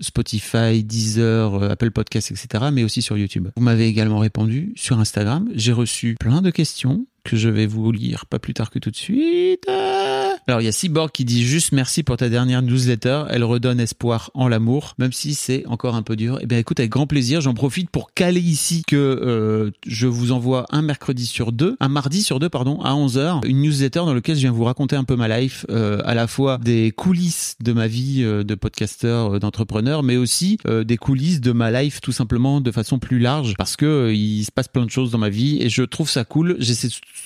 Spotify, 0.00 0.84
Deezer, 0.84 1.62
Apple 1.70 1.90
Podcasts, 1.90 2.30
etc., 2.30 2.66
mais 2.72 2.84
aussi 2.84 3.02
sur 3.02 3.16
YouTube. 3.16 3.48
Vous 3.56 3.62
m'avez 3.62 3.86
également 3.86 4.18
répondu 4.18 4.72
sur 4.76 4.98
Instagram. 4.98 5.48
J'ai 5.54 5.72
reçu 5.72 6.16
plein 6.18 6.42
de 6.42 6.50
questions 6.50 7.06
que 7.24 7.36
je 7.36 7.48
vais 7.48 7.66
vous 7.66 7.92
lire 7.92 8.26
pas 8.26 8.38
plus 8.38 8.54
tard 8.54 8.70
que 8.70 8.78
tout 8.78 8.90
de 8.90 8.96
suite. 8.96 9.68
Alors 10.48 10.62
il 10.62 10.64
y 10.64 10.68
a 10.68 10.72
Cyborg 10.72 11.10
qui 11.12 11.26
dit 11.26 11.44
juste 11.44 11.72
merci 11.72 12.02
pour 12.02 12.16
ta 12.16 12.30
dernière 12.30 12.62
newsletter, 12.62 13.24
elle 13.28 13.44
redonne 13.44 13.78
espoir 13.80 14.30
en 14.32 14.48
l'amour, 14.48 14.94
même 14.96 15.12
si 15.12 15.34
c'est 15.34 15.66
encore 15.66 15.94
un 15.94 16.00
peu 16.00 16.16
dur. 16.16 16.38
Eh 16.40 16.46
bien 16.46 16.56
écoute, 16.56 16.80
avec 16.80 16.90
grand 16.90 17.06
plaisir, 17.06 17.42
j'en 17.42 17.52
profite 17.52 17.90
pour 17.90 18.14
caler 18.14 18.40
ici 18.40 18.82
que 18.86 18.96
euh, 18.96 19.70
je 19.86 20.06
vous 20.06 20.32
envoie 20.32 20.64
un 20.70 20.80
mercredi 20.80 21.26
sur 21.26 21.52
deux, 21.52 21.76
un 21.80 21.88
mardi 21.88 22.22
sur 22.22 22.38
deux, 22.38 22.48
pardon, 22.48 22.80
à 22.80 22.94
11h, 22.94 23.46
une 23.46 23.60
newsletter 23.60 23.98
dans 23.98 24.14
laquelle 24.14 24.36
je 24.36 24.40
viens 24.40 24.50
vous 24.50 24.64
raconter 24.64 24.96
un 24.96 25.04
peu 25.04 25.16
ma 25.16 25.28
life, 25.38 25.66
euh, 25.68 26.00
à 26.06 26.14
la 26.14 26.26
fois 26.26 26.56
des 26.56 26.92
coulisses 26.92 27.56
de 27.60 27.74
ma 27.74 27.86
vie 27.86 28.22
euh, 28.22 28.42
de 28.42 28.54
podcasteur, 28.54 29.40
d'entrepreneur, 29.40 30.02
mais 30.02 30.16
aussi 30.16 30.56
des 30.64 30.96
coulisses 30.96 31.42
de 31.42 31.52
ma 31.52 31.82
life 31.82 32.00
tout 32.00 32.12
simplement 32.12 32.62
de 32.62 32.70
façon 32.70 32.98
plus 32.98 33.18
large, 33.18 33.52
parce 33.58 33.76
que 33.76 34.14
il 34.14 34.44
se 34.44 34.50
passe 34.50 34.68
plein 34.68 34.86
de 34.86 34.90
choses 34.90 35.10
dans 35.10 35.18
ma 35.18 35.28
vie 35.28 35.58
et 35.60 35.68
je 35.68 35.82
trouve 35.82 36.08
ça 36.08 36.24
cool. 36.24 36.56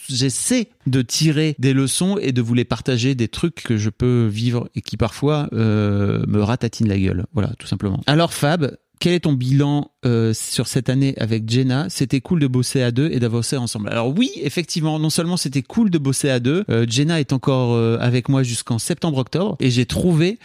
J'essaie 0.08 0.68
de 0.88 1.02
tirer 1.02 1.54
des 1.60 1.72
leçons 1.72 2.18
et 2.20 2.32
de 2.32 2.42
vous 2.42 2.54
les 2.54 2.64
partager 2.64 3.11
des 3.14 3.28
trucs 3.28 3.62
que 3.62 3.76
je 3.76 3.90
peux 3.90 4.26
vivre 4.26 4.68
et 4.74 4.80
qui 4.80 4.96
parfois 4.96 5.48
euh, 5.52 6.24
me 6.26 6.42
ratatinent 6.42 6.88
la 6.88 6.98
gueule. 6.98 7.26
Voilà, 7.32 7.52
tout 7.58 7.66
simplement. 7.66 8.00
Alors 8.06 8.32
Fab, 8.32 8.76
quel 9.00 9.14
est 9.14 9.20
ton 9.20 9.32
bilan 9.32 9.90
euh, 10.04 10.32
sur 10.32 10.66
cette 10.66 10.88
année 10.88 11.14
avec 11.18 11.48
Jenna? 11.48 11.86
C'était 11.88 12.20
cool 12.20 12.40
de 12.40 12.46
bosser 12.46 12.82
à 12.82 12.90
deux 12.90 13.10
et 13.10 13.18
d'avancer 13.18 13.56
ensemble. 13.56 13.88
Alors 13.88 14.16
oui, 14.16 14.30
effectivement, 14.36 14.98
non 14.98 15.10
seulement 15.10 15.36
c'était 15.36 15.62
cool 15.62 15.90
de 15.90 15.98
bosser 15.98 16.30
à 16.30 16.40
deux, 16.40 16.64
euh, 16.70 16.86
Jenna 16.88 17.20
est 17.20 17.32
encore 17.32 17.76
avec 18.00 18.28
moi 18.28 18.42
jusqu'en 18.42 18.78
septembre-octobre 18.78 19.56
et 19.60 19.70
j'ai 19.70 19.86
trouvé 19.86 20.38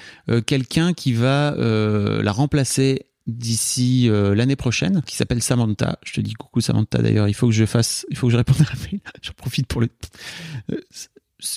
quelqu'un 0.46 0.94
qui 0.94 1.14
va 1.14 1.56
la 1.58 2.32
remplacer 2.32 3.06
d'ici 3.28 4.10
l'année 4.10 4.56
prochaine 4.56 5.02
qui 5.06 5.16
s'appelle 5.16 5.42
Samantha. 5.42 6.00
Je 6.04 6.14
te 6.14 6.22
dis 6.22 6.34
coucou 6.34 6.62
Samantha 6.62 7.00
d'ailleurs, 7.00 7.28
il 7.28 7.34
faut 7.34 7.48
que 7.48 7.54
je 7.54 7.66
fasse 7.66 8.06
il 8.10 8.18
faut 8.18 8.28
que 8.28 8.32
je 8.32 8.38
réponde 8.38 8.62
à 8.62 8.74
la 8.74 8.80
mail. 8.80 9.02
J'en 9.22 9.34
profite 9.34 9.68
pour 9.68 9.82
le 9.82 9.90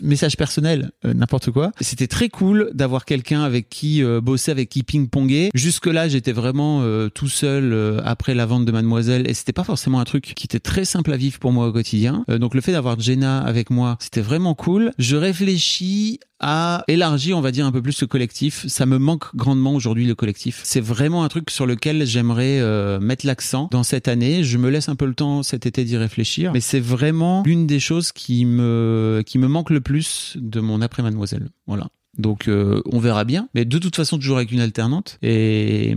message 0.02 0.36
personnel, 0.36 0.90
euh, 1.04 1.14
n'importe 1.14 1.50
quoi. 1.50 1.72
C'était 1.80 2.06
très 2.06 2.28
cool 2.28 2.70
d'avoir 2.74 3.04
quelqu'un 3.04 3.42
avec 3.42 3.68
qui 3.68 4.02
euh, 4.02 4.20
bosser, 4.20 4.50
avec 4.50 4.68
qui 4.68 4.82
ping-ponger. 4.82 5.50
Jusque-là, 5.54 6.08
j'étais 6.08 6.32
vraiment 6.32 6.80
euh, 6.82 7.08
tout 7.08 7.28
seul 7.28 7.72
euh, 7.72 8.00
après 8.04 8.34
la 8.34 8.46
vente 8.46 8.64
de 8.64 8.72
Mademoiselle 8.72 9.28
et 9.28 9.34
c'était 9.34 9.52
pas 9.52 9.64
forcément 9.64 10.00
un 10.00 10.04
truc 10.04 10.34
qui 10.34 10.46
était 10.46 10.60
très 10.60 10.84
simple 10.84 11.12
à 11.12 11.16
vivre 11.16 11.38
pour 11.38 11.52
moi 11.52 11.66
au 11.66 11.72
quotidien. 11.72 12.24
Euh, 12.28 12.38
donc 12.38 12.54
le 12.54 12.60
fait 12.60 12.72
d'avoir 12.72 12.98
Jenna 12.98 13.40
avec 13.40 13.70
moi, 13.70 13.96
c'était 14.00 14.20
vraiment 14.20 14.54
cool. 14.54 14.92
Je 14.98 15.16
réfléchis 15.16 16.20
à 16.40 16.84
élargir, 16.88 17.36
on 17.36 17.42
va 17.42 17.52
dire, 17.52 17.66
un 17.66 17.72
peu 17.72 17.82
plus 17.82 18.00
le 18.00 18.06
collectif. 18.06 18.66
Ça 18.66 18.86
me 18.86 18.98
manque 18.98 19.36
grandement 19.36 19.74
aujourd'hui 19.74 20.06
le 20.06 20.14
collectif. 20.14 20.60
C'est 20.64 20.80
vraiment 20.80 21.22
un 21.22 21.28
truc 21.28 21.50
sur 21.50 21.66
lequel 21.66 22.06
j'aimerais 22.06 22.60
euh, 22.60 22.98
mettre 22.98 23.26
l'accent 23.26 23.68
dans 23.70 23.82
cette 23.82 24.08
année. 24.08 24.42
Je 24.42 24.56
me 24.56 24.70
laisse 24.70 24.88
un 24.88 24.96
peu 24.96 25.04
le 25.04 25.14
temps 25.14 25.42
cet 25.42 25.66
été 25.66 25.84
d'y 25.84 25.98
réfléchir, 25.98 26.52
mais 26.54 26.60
c'est 26.60 26.80
vraiment 26.80 27.42
l'une 27.44 27.66
des 27.66 27.78
choses 27.78 28.10
qui 28.12 28.46
me 28.46 29.22
qui 29.26 29.38
me 29.38 29.48
manque 29.48 29.69
le 29.70 29.80
plus 29.80 30.36
de 30.40 30.60
mon 30.60 30.80
après 30.80 31.02
Mademoiselle. 31.02 31.48
Voilà. 31.66 31.88
Donc 32.18 32.48
euh, 32.48 32.82
on 32.86 32.98
verra 32.98 33.24
bien, 33.24 33.48
mais 33.54 33.64
de 33.64 33.78
toute 33.78 33.94
façon 33.94 34.18
toujours 34.18 34.38
avec 34.38 34.50
une 34.50 34.60
alternante 34.60 35.18
et 35.22 35.94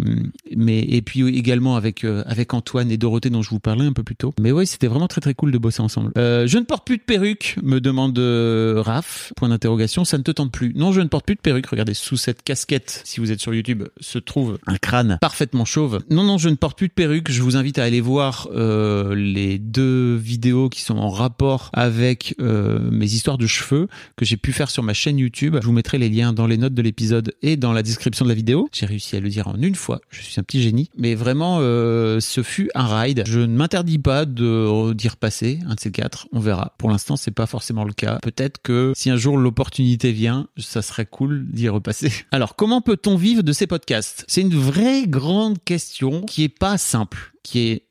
mais 0.56 0.80
et 0.80 1.02
puis 1.02 1.28
également 1.36 1.76
avec 1.76 2.04
euh, 2.04 2.24
avec 2.28 2.54
Antoine 2.54 2.92
et 2.92 2.98
Dorothée 2.98 3.30
dont 3.30 3.42
je 3.42 3.50
vous 3.50 3.60
parlais 3.60 3.86
un 3.86 3.94
peu 3.94 4.04
plus 4.04 4.16
tôt. 4.16 4.34
Mais 4.40 4.52
ouais, 4.52 4.66
c'était 4.66 4.88
vraiment 4.88 5.08
très 5.08 5.22
très 5.22 5.34
cool 5.34 5.52
de 5.52 5.58
bosser 5.58 5.82
ensemble. 5.82 6.12
Euh, 6.18 6.46
je 6.46 6.58
ne 6.58 6.64
porte 6.64 6.86
plus 6.86 6.98
de 6.98 7.04
perruque, 7.04 7.58
me 7.64 7.80
demande 7.80 8.18
euh, 8.20 8.82
Raph. 8.82 9.34
Point 9.36 9.50
d'interrogation. 9.50 10.06
Ça 10.06 10.18
ne 10.18 10.24
te 10.24 10.32
tente 10.32 10.52
plus 10.52 10.74
Non, 10.76 10.92
je 10.92 11.02
ne 11.02 11.08
porte 11.08 11.26
plus 11.26 11.36
de 11.36 11.42
perruque. 11.42 11.66
Regardez 11.66 11.94
sous 11.94 12.18
cette 12.18 12.44
casquette, 12.44 13.02
si 13.06 13.20
vous 13.20 13.32
êtes 13.32 13.40
sur 13.40 13.54
YouTube, 13.54 13.84
se 14.00 14.20
trouve 14.20 14.60
un 14.68 14.78
crâne 14.78 15.18
parfaitement 15.20 15.66
chauve. 15.66 16.00
Non 16.10 16.24
non, 16.24 16.38
je 16.38 16.50
ne 16.50 16.56
porte 16.56 16.78
plus 16.78 16.90
de 16.90 16.94
perruque. 16.94 17.32
Je 17.32 17.42
vous 17.42 17.58
invite 17.58 17.80
à 17.80 17.84
aller 17.84 18.02
voir 18.02 18.50
les 18.54 19.58
deux 19.58 20.16
vidéos 20.16 20.70
qui 20.70 20.82
sont 20.82 20.98
en 20.98 21.10
rapport 21.10 21.70
avec 21.74 22.36
mes 22.40 23.06
histoires 23.06 23.38
de 23.38 23.48
cheveux 23.48 23.88
que 24.16 24.26
j'ai 24.26 24.38
pu 24.38 24.52
faire 24.54 24.70
sur 24.70 24.84
ma 24.84 24.94
chaîne 24.94 25.18
YouTube. 25.18 25.58
Je 25.60 25.66
vous 25.66 25.74
mettrai 25.74 25.98
les 25.98 26.10
liens 26.14 26.34
dans 26.34 26.48
les 26.48 26.58
notes 26.58 26.74
de 26.74 26.82
l'épisode 26.82 27.34
et 27.42 27.58
dans 27.58 27.74
la 27.74 27.84
description 27.84 28.26
de 28.26 28.30
la 28.30 28.36
vidéo. 28.36 28.70
J'ai 28.72 28.86
réussi 28.86 29.16
à 29.16 29.20
le 29.20 29.30
dire 29.30 29.48
en 29.48 29.56
une 29.56 29.76
fois. 29.76 30.02
Je 30.10 30.22
suis 30.22 30.40
un 30.40 30.44
petit 30.44 30.62
génie. 30.62 30.90
Mais 30.98 31.16
vraiment, 31.16 31.58
euh, 31.60 32.20
ce 32.20 32.44
fut 32.44 32.70
un 32.76 33.02
ride. 33.02 33.24
Je 33.26 33.40
ne 33.40 33.56
m'interdis 33.56 34.00
pas 34.00 34.26
d'y 34.26 35.08
repasser, 35.08 35.60
un 35.68 35.76
de 35.76 35.80
ces 35.80 35.92
quatre. 35.92 36.28
On 36.32 36.40
verra. 36.40 36.76
Pour 36.78 36.90
l'instant, 36.90 37.16
c'est 37.16 37.32
pas 37.32 37.46
forcément 37.46 37.84
le 37.84 37.94
cas. 37.94 38.20
Peut-être 38.22 38.62
que 38.62 38.94
si 38.96 39.10
un 39.10 39.18
jour 39.18 39.38
l'opportunité 39.38 40.12
vient, 40.12 40.48
ça 40.58 40.82
serait 40.82 41.06
cool 41.06 41.46
d'y 41.50 41.70
repasser. 41.70 42.12
Alors, 42.32 42.56
comment 42.56 42.82
peut-on 42.82 43.16
vivre 43.16 43.44
de 43.44 43.54
ces 43.54 43.68
podcasts? 43.68 44.26
C'est 44.28 44.42
une 44.42 44.56
vraie 44.56 45.08
grande 45.08 45.64
question 45.64 46.22
qui 46.22 46.44
est 46.44 46.50
pas 46.50 46.78
simple, 46.78 47.34
qui 47.44 47.60
est 47.60 47.88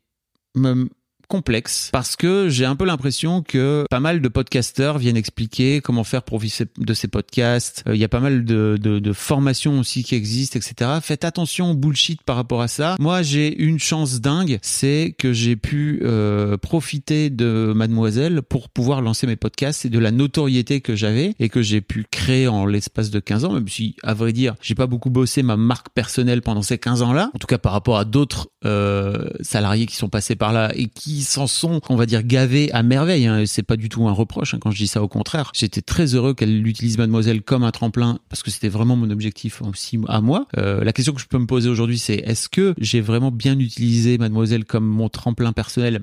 complexe 1.32 1.88
parce 1.92 2.14
que 2.14 2.50
j'ai 2.50 2.66
un 2.66 2.76
peu 2.76 2.84
l'impression 2.84 3.40
que 3.40 3.86
pas 3.88 4.00
mal 4.00 4.20
de 4.20 4.28
podcasteurs 4.28 4.98
viennent 4.98 5.16
expliquer 5.16 5.80
comment 5.80 6.04
faire 6.04 6.20
vivre 6.30 6.66
de 6.76 6.92
ces 6.92 7.08
podcasts. 7.08 7.82
Euh, 7.88 7.94
il 7.94 8.00
y 8.02 8.04
a 8.04 8.08
pas 8.08 8.20
mal 8.20 8.44
de, 8.44 8.78
de, 8.78 8.98
de, 8.98 9.12
formations 9.14 9.78
aussi 9.78 10.04
qui 10.04 10.14
existent, 10.14 10.58
etc. 10.58 10.90
Faites 11.00 11.24
attention 11.24 11.70
au 11.70 11.74
bullshit 11.74 12.22
par 12.22 12.36
rapport 12.36 12.60
à 12.60 12.68
ça. 12.68 12.96
Moi, 12.98 13.22
j'ai 13.22 13.56
une 13.62 13.78
chance 13.78 14.20
dingue, 14.20 14.58
c'est 14.60 15.14
que 15.16 15.32
j'ai 15.32 15.56
pu 15.56 16.00
euh, 16.02 16.58
profiter 16.58 17.30
de 17.30 17.72
Mademoiselle 17.74 18.42
pour 18.42 18.68
pouvoir 18.68 19.00
lancer 19.00 19.26
mes 19.26 19.36
podcasts 19.36 19.86
et 19.86 19.88
de 19.88 19.98
la 19.98 20.10
notoriété 20.10 20.82
que 20.82 20.94
j'avais 20.94 21.32
et 21.40 21.48
que 21.48 21.62
j'ai 21.62 21.80
pu 21.80 22.04
créer 22.10 22.46
en 22.46 22.66
l'espace 22.66 23.10
de 23.10 23.20
15 23.20 23.46
ans, 23.46 23.52
même 23.54 23.68
si, 23.68 23.96
à 24.02 24.12
vrai 24.12 24.34
dire, 24.34 24.54
j'ai 24.60 24.74
pas 24.74 24.86
beaucoup 24.86 25.08
bossé 25.08 25.42
ma 25.42 25.56
marque 25.56 25.88
personnelle 25.94 26.42
pendant 26.42 26.62
ces 26.62 26.76
15 26.76 27.00
ans-là. 27.00 27.30
En 27.34 27.38
tout 27.38 27.46
cas, 27.46 27.58
par 27.58 27.72
rapport 27.72 27.96
à 27.96 28.04
d'autres 28.04 28.48
euh, 28.66 29.30
salariés 29.40 29.86
qui 29.86 29.96
sont 29.96 30.10
passés 30.10 30.36
par 30.36 30.52
là 30.52 30.72
et 30.74 30.88
qui 30.88 31.21
s'en 31.24 31.46
sont, 31.46 31.80
on 31.88 31.96
va 31.96 32.06
dire, 32.06 32.22
gavés 32.22 32.70
à 32.72 32.82
merveille. 32.82 33.26
Hein. 33.26 33.44
C'est 33.46 33.62
pas 33.62 33.76
du 33.76 33.88
tout 33.88 34.06
un 34.08 34.12
reproche 34.12 34.54
hein, 34.54 34.58
quand 34.60 34.70
je 34.70 34.78
dis 34.78 34.86
ça. 34.86 35.02
Au 35.02 35.08
contraire, 35.08 35.50
j'étais 35.54 35.82
très 35.82 36.14
heureux 36.14 36.34
qu'elle 36.34 36.66
utilise 36.66 36.98
Mademoiselle 36.98 37.42
comme 37.42 37.64
un 37.64 37.70
tremplin 37.70 38.18
parce 38.28 38.42
que 38.42 38.50
c'était 38.50 38.68
vraiment 38.68 38.96
mon 38.96 39.10
objectif 39.10 39.62
aussi 39.62 39.98
à 40.08 40.20
moi. 40.20 40.46
Euh, 40.56 40.84
la 40.84 40.92
question 40.92 41.12
que 41.12 41.20
je 41.20 41.26
peux 41.26 41.38
me 41.38 41.46
poser 41.46 41.68
aujourd'hui, 41.68 41.98
c'est 41.98 42.16
est-ce 42.16 42.48
que 42.48 42.74
j'ai 42.78 43.00
vraiment 43.00 43.30
bien 43.30 43.58
utilisé 43.58 44.18
Mademoiselle 44.18 44.64
comme 44.64 44.86
mon 44.86 45.08
tremplin 45.08 45.52
personnel? 45.52 46.02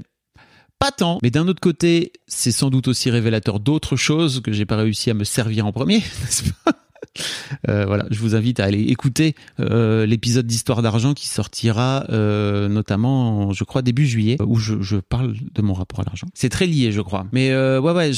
Pas 0.80 0.92
tant, 0.92 1.20
mais 1.22 1.30
d'un 1.30 1.48
autre 1.50 1.60
côté, 1.60 2.14
c'est 2.28 2.54
sans 2.54 2.70
doute 2.70 2.88
aussi 2.88 3.10
révélateur 3.10 3.60
d'autres 3.60 3.98
choses 3.98 4.42
que 4.42 4.54
j'ai 4.54 4.66
pas 4.66 4.78
réussi 4.78 5.10
à 5.10 5.14
me 5.14 5.26
servir 5.26 5.66
en 5.66 5.74
premier, 5.74 5.98
n'est-ce 6.22 6.44
pas? 6.64 6.74
Euh, 7.68 7.86
voilà, 7.86 8.06
je 8.10 8.20
vous 8.20 8.36
invite 8.36 8.60
à 8.60 8.66
aller 8.66 8.82
écouter 8.82 9.36
euh, 9.60 10.06
l'épisode 10.06 10.46
d'Histoire 10.46 10.82
d'argent 10.82 11.14
qui 11.14 11.28
sortira 11.28 12.06
euh, 12.10 12.68
notamment, 12.68 13.52
je 13.54 13.64
crois, 13.64 13.82
début 13.82 14.06
juillet, 14.06 14.38
où 14.46 14.58
je, 14.58 14.98
parle 14.98 15.34
de 15.54 15.62
mon 15.62 15.74
rapport 15.74 16.02
à 16.02 16.04
l'argent. 16.04 16.28
C'est 16.34 16.50
très 16.50 16.66
lié, 16.66 16.92
je 16.92 17.02
crois. 17.02 17.26
Mais 17.32 17.54
ouais, 17.56 17.92
ouais, 17.92 18.12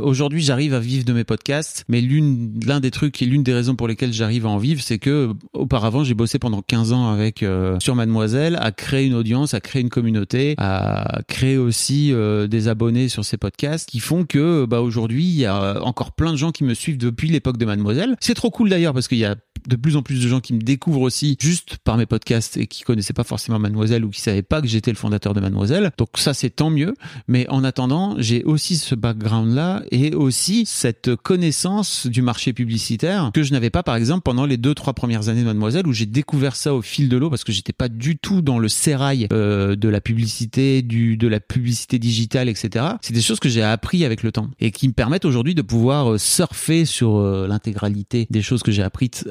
aujourd'hui, 0.00 0.42
j'arrive 0.42 0.74
à 0.74 0.80
vivre 0.80 1.04
de 1.04 1.12
mes 1.12 1.24
podcasts, 1.24 1.84
mais 1.88 2.00
l'une, 2.00 2.60
l'un 2.66 2.80
des 2.80 2.90
trucs 2.90 3.20
et 3.22 3.26
l'une 3.26 3.42
des 3.42 3.54
raisons 3.54 3.76
pour 3.76 3.88
lesquelles 3.88 4.12
j'arrive 4.12 4.46
à 4.46 4.48
en 4.48 4.58
vivre, 4.58 4.80
c'est 4.82 4.98
que 4.98 5.32
auparavant, 5.52 6.04
j'ai 6.04 6.14
bossé 6.14 6.38
pendant 6.38 6.62
15 6.62 6.92
ans 6.92 7.10
avec 7.10 7.44
sur 7.80 7.94
Mademoiselle, 7.94 8.58
à 8.60 8.72
créer 8.72 9.06
une 9.06 9.14
audience, 9.14 9.54
à 9.54 9.60
créer 9.60 9.82
une 9.82 9.90
communauté, 9.90 10.54
à 10.58 11.20
créer 11.28 11.58
aussi 11.58 12.12
des 12.48 12.68
abonnés 12.68 13.08
sur 13.08 13.24
ces 13.24 13.36
podcasts, 13.36 13.88
qui 13.88 14.00
font 14.00 14.24
que, 14.24 14.64
bah, 14.64 14.80
aujourd'hui, 14.80 15.24
il 15.24 15.36
y 15.36 15.46
a 15.46 15.82
encore 15.84 16.12
plein 16.12 16.32
de 16.32 16.36
gens 16.36 16.52
qui 16.52 16.64
me 16.64 16.74
suivent 16.74 16.98
depuis 16.98 17.28
l'époque 17.28 17.58
de 17.58 17.64
Mademoiselle 17.64 18.05
c'est 18.20 18.34
trop 18.34 18.50
cool 18.50 18.68
d'ailleurs 18.68 18.94
parce 18.94 19.08
qu'il 19.08 19.18
y 19.18 19.24
a 19.24 19.36
de 19.66 19.76
plus 19.76 19.96
en 19.96 20.02
plus 20.02 20.22
de 20.22 20.28
gens 20.28 20.40
qui 20.40 20.54
me 20.54 20.60
découvrent 20.60 21.00
aussi 21.00 21.36
juste 21.40 21.78
par 21.84 21.96
mes 21.96 22.06
podcasts 22.06 22.56
et 22.56 22.66
qui 22.66 22.82
connaissaient 22.82 23.12
pas 23.12 23.24
forcément 23.24 23.58
Mademoiselle 23.58 24.04
ou 24.04 24.10
qui 24.10 24.20
savaient 24.20 24.42
pas 24.42 24.60
que 24.60 24.68
j'étais 24.68 24.90
le 24.90 24.96
fondateur 24.96 25.34
de 25.34 25.40
Mademoiselle. 25.40 25.90
Donc 25.98 26.08
ça 26.16 26.34
c'est 26.34 26.50
tant 26.50 26.70
mieux. 26.70 26.94
Mais 27.28 27.48
en 27.48 27.64
attendant, 27.64 28.14
j'ai 28.18 28.44
aussi 28.44 28.76
ce 28.76 28.94
background 28.94 29.54
là 29.54 29.82
et 29.90 30.14
aussi 30.14 30.66
cette 30.66 31.16
connaissance 31.16 32.06
du 32.06 32.22
marché 32.22 32.52
publicitaire 32.52 33.30
que 33.34 33.42
je 33.42 33.52
n'avais 33.52 33.70
pas 33.70 33.82
par 33.82 33.96
exemple 33.96 34.22
pendant 34.22 34.46
les 34.46 34.56
deux 34.56 34.74
trois 34.74 34.94
premières 34.94 35.28
années 35.28 35.40
de 35.40 35.46
Mademoiselle 35.46 35.86
où 35.86 35.92
j'ai 35.92 36.06
découvert 36.06 36.56
ça 36.56 36.74
au 36.74 36.82
fil 36.82 37.08
de 37.08 37.16
l'eau 37.16 37.30
parce 37.30 37.44
que 37.44 37.52
j'étais 37.52 37.72
pas 37.72 37.88
du 37.88 38.16
tout 38.16 38.42
dans 38.42 38.58
le 38.58 38.68
sérail 38.68 39.26
euh, 39.32 39.76
de 39.76 39.88
la 39.88 40.00
publicité, 40.00 40.82
du 40.82 41.16
de 41.16 41.28
la 41.28 41.40
publicité 41.40 41.98
digitale, 41.98 42.48
etc. 42.48 42.84
C'est 43.00 43.14
des 43.14 43.22
choses 43.22 43.40
que 43.40 43.48
j'ai 43.48 43.62
appris 43.62 44.04
avec 44.04 44.22
le 44.22 44.32
temps 44.32 44.50
et 44.60 44.70
qui 44.70 44.88
me 44.88 44.92
permettent 44.92 45.24
aujourd'hui 45.24 45.54
de 45.54 45.62
pouvoir 45.62 46.12
euh, 46.12 46.18
surfer 46.18 46.84
sur 46.84 47.16
euh, 47.16 47.46
l'intégralité 47.48 48.26
des 48.30 48.42
choses 48.42 48.62
que 48.62 48.70
j'ai 48.72 48.82
apprises 48.82 49.24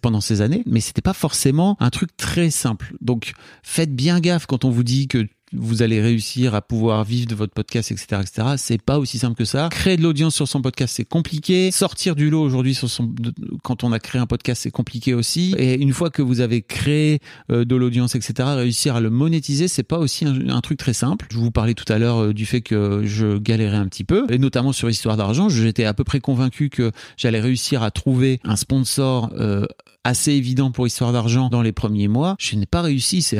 pendant 0.00 0.20
ces 0.20 0.40
années, 0.40 0.62
mais 0.66 0.80
c'était 0.80 1.02
pas 1.02 1.12
forcément 1.12 1.76
un 1.80 1.90
truc 1.90 2.16
très 2.16 2.50
simple. 2.50 2.94
Donc 3.00 3.32
faites 3.62 3.94
bien 3.94 4.20
gaffe 4.20 4.46
quand 4.46 4.64
on 4.64 4.70
vous 4.70 4.84
dit 4.84 5.08
que 5.08 5.26
vous 5.54 5.82
allez 5.82 6.00
réussir 6.00 6.54
à 6.54 6.62
pouvoir 6.62 7.04
vivre 7.04 7.26
de 7.26 7.34
votre 7.34 7.52
podcast, 7.52 7.92
etc., 7.92 8.20
etc. 8.20 8.48
C'est 8.56 8.80
pas 8.80 8.98
aussi 8.98 9.18
simple 9.18 9.36
que 9.36 9.44
ça. 9.44 9.68
Créer 9.70 9.96
de 9.96 10.02
l'audience 10.02 10.34
sur 10.34 10.48
son 10.48 10.62
podcast, 10.62 10.94
c'est 10.96 11.04
compliqué. 11.04 11.70
Sortir 11.70 12.14
du 12.16 12.30
lot 12.30 12.42
aujourd'hui 12.42 12.74
sur 12.74 12.88
son, 12.88 13.14
quand 13.62 13.84
on 13.84 13.92
a 13.92 13.98
créé 13.98 14.20
un 14.20 14.26
podcast, 14.26 14.62
c'est 14.62 14.70
compliqué 14.70 15.14
aussi. 15.14 15.54
Et 15.58 15.74
une 15.80 15.92
fois 15.92 16.10
que 16.10 16.22
vous 16.22 16.40
avez 16.40 16.62
créé 16.62 17.20
euh, 17.50 17.64
de 17.64 17.76
l'audience, 17.76 18.14
etc., 18.14 18.48
réussir 18.56 18.96
à 18.96 19.00
le 19.00 19.10
monétiser, 19.10 19.68
c'est 19.68 19.82
pas 19.82 19.98
aussi 19.98 20.24
un, 20.24 20.60
truc 20.60 20.78
très 20.78 20.94
simple. 20.94 21.26
Je 21.30 21.38
vous 21.38 21.50
parlais 21.50 21.74
tout 21.74 21.90
à 21.92 21.98
l'heure 21.98 22.22
euh, 22.22 22.32
du 22.32 22.46
fait 22.46 22.60
que 22.60 23.02
je 23.04 23.38
galérais 23.38 23.76
un 23.76 23.86
petit 23.86 24.04
peu, 24.04 24.26
et 24.30 24.38
notamment 24.38 24.72
sur 24.72 24.88
Histoire 24.88 25.16
d'argent. 25.16 25.48
J'étais 25.48 25.84
à 25.84 25.94
peu 25.94 26.04
près 26.04 26.20
convaincu 26.20 26.70
que 26.70 26.92
j'allais 27.16 27.40
réussir 27.40 27.82
à 27.82 27.90
trouver 27.90 28.40
un 28.44 28.56
sponsor 28.56 29.30
euh, 29.36 29.66
assez 30.04 30.32
évident 30.32 30.70
pour 30.70 30.86
Histoire 30.86 31.12
d'argent 31.12 31.48
dans 31.48 31.62
les 31.62 31.72
premiers 31.72 32.08
mois. 32.08 32.36
Je 32.38 32.56
n'ai 32.56 32.66
pas 32.66 32.82
réussi. 32.82 33.22
C'est 33.22 33.36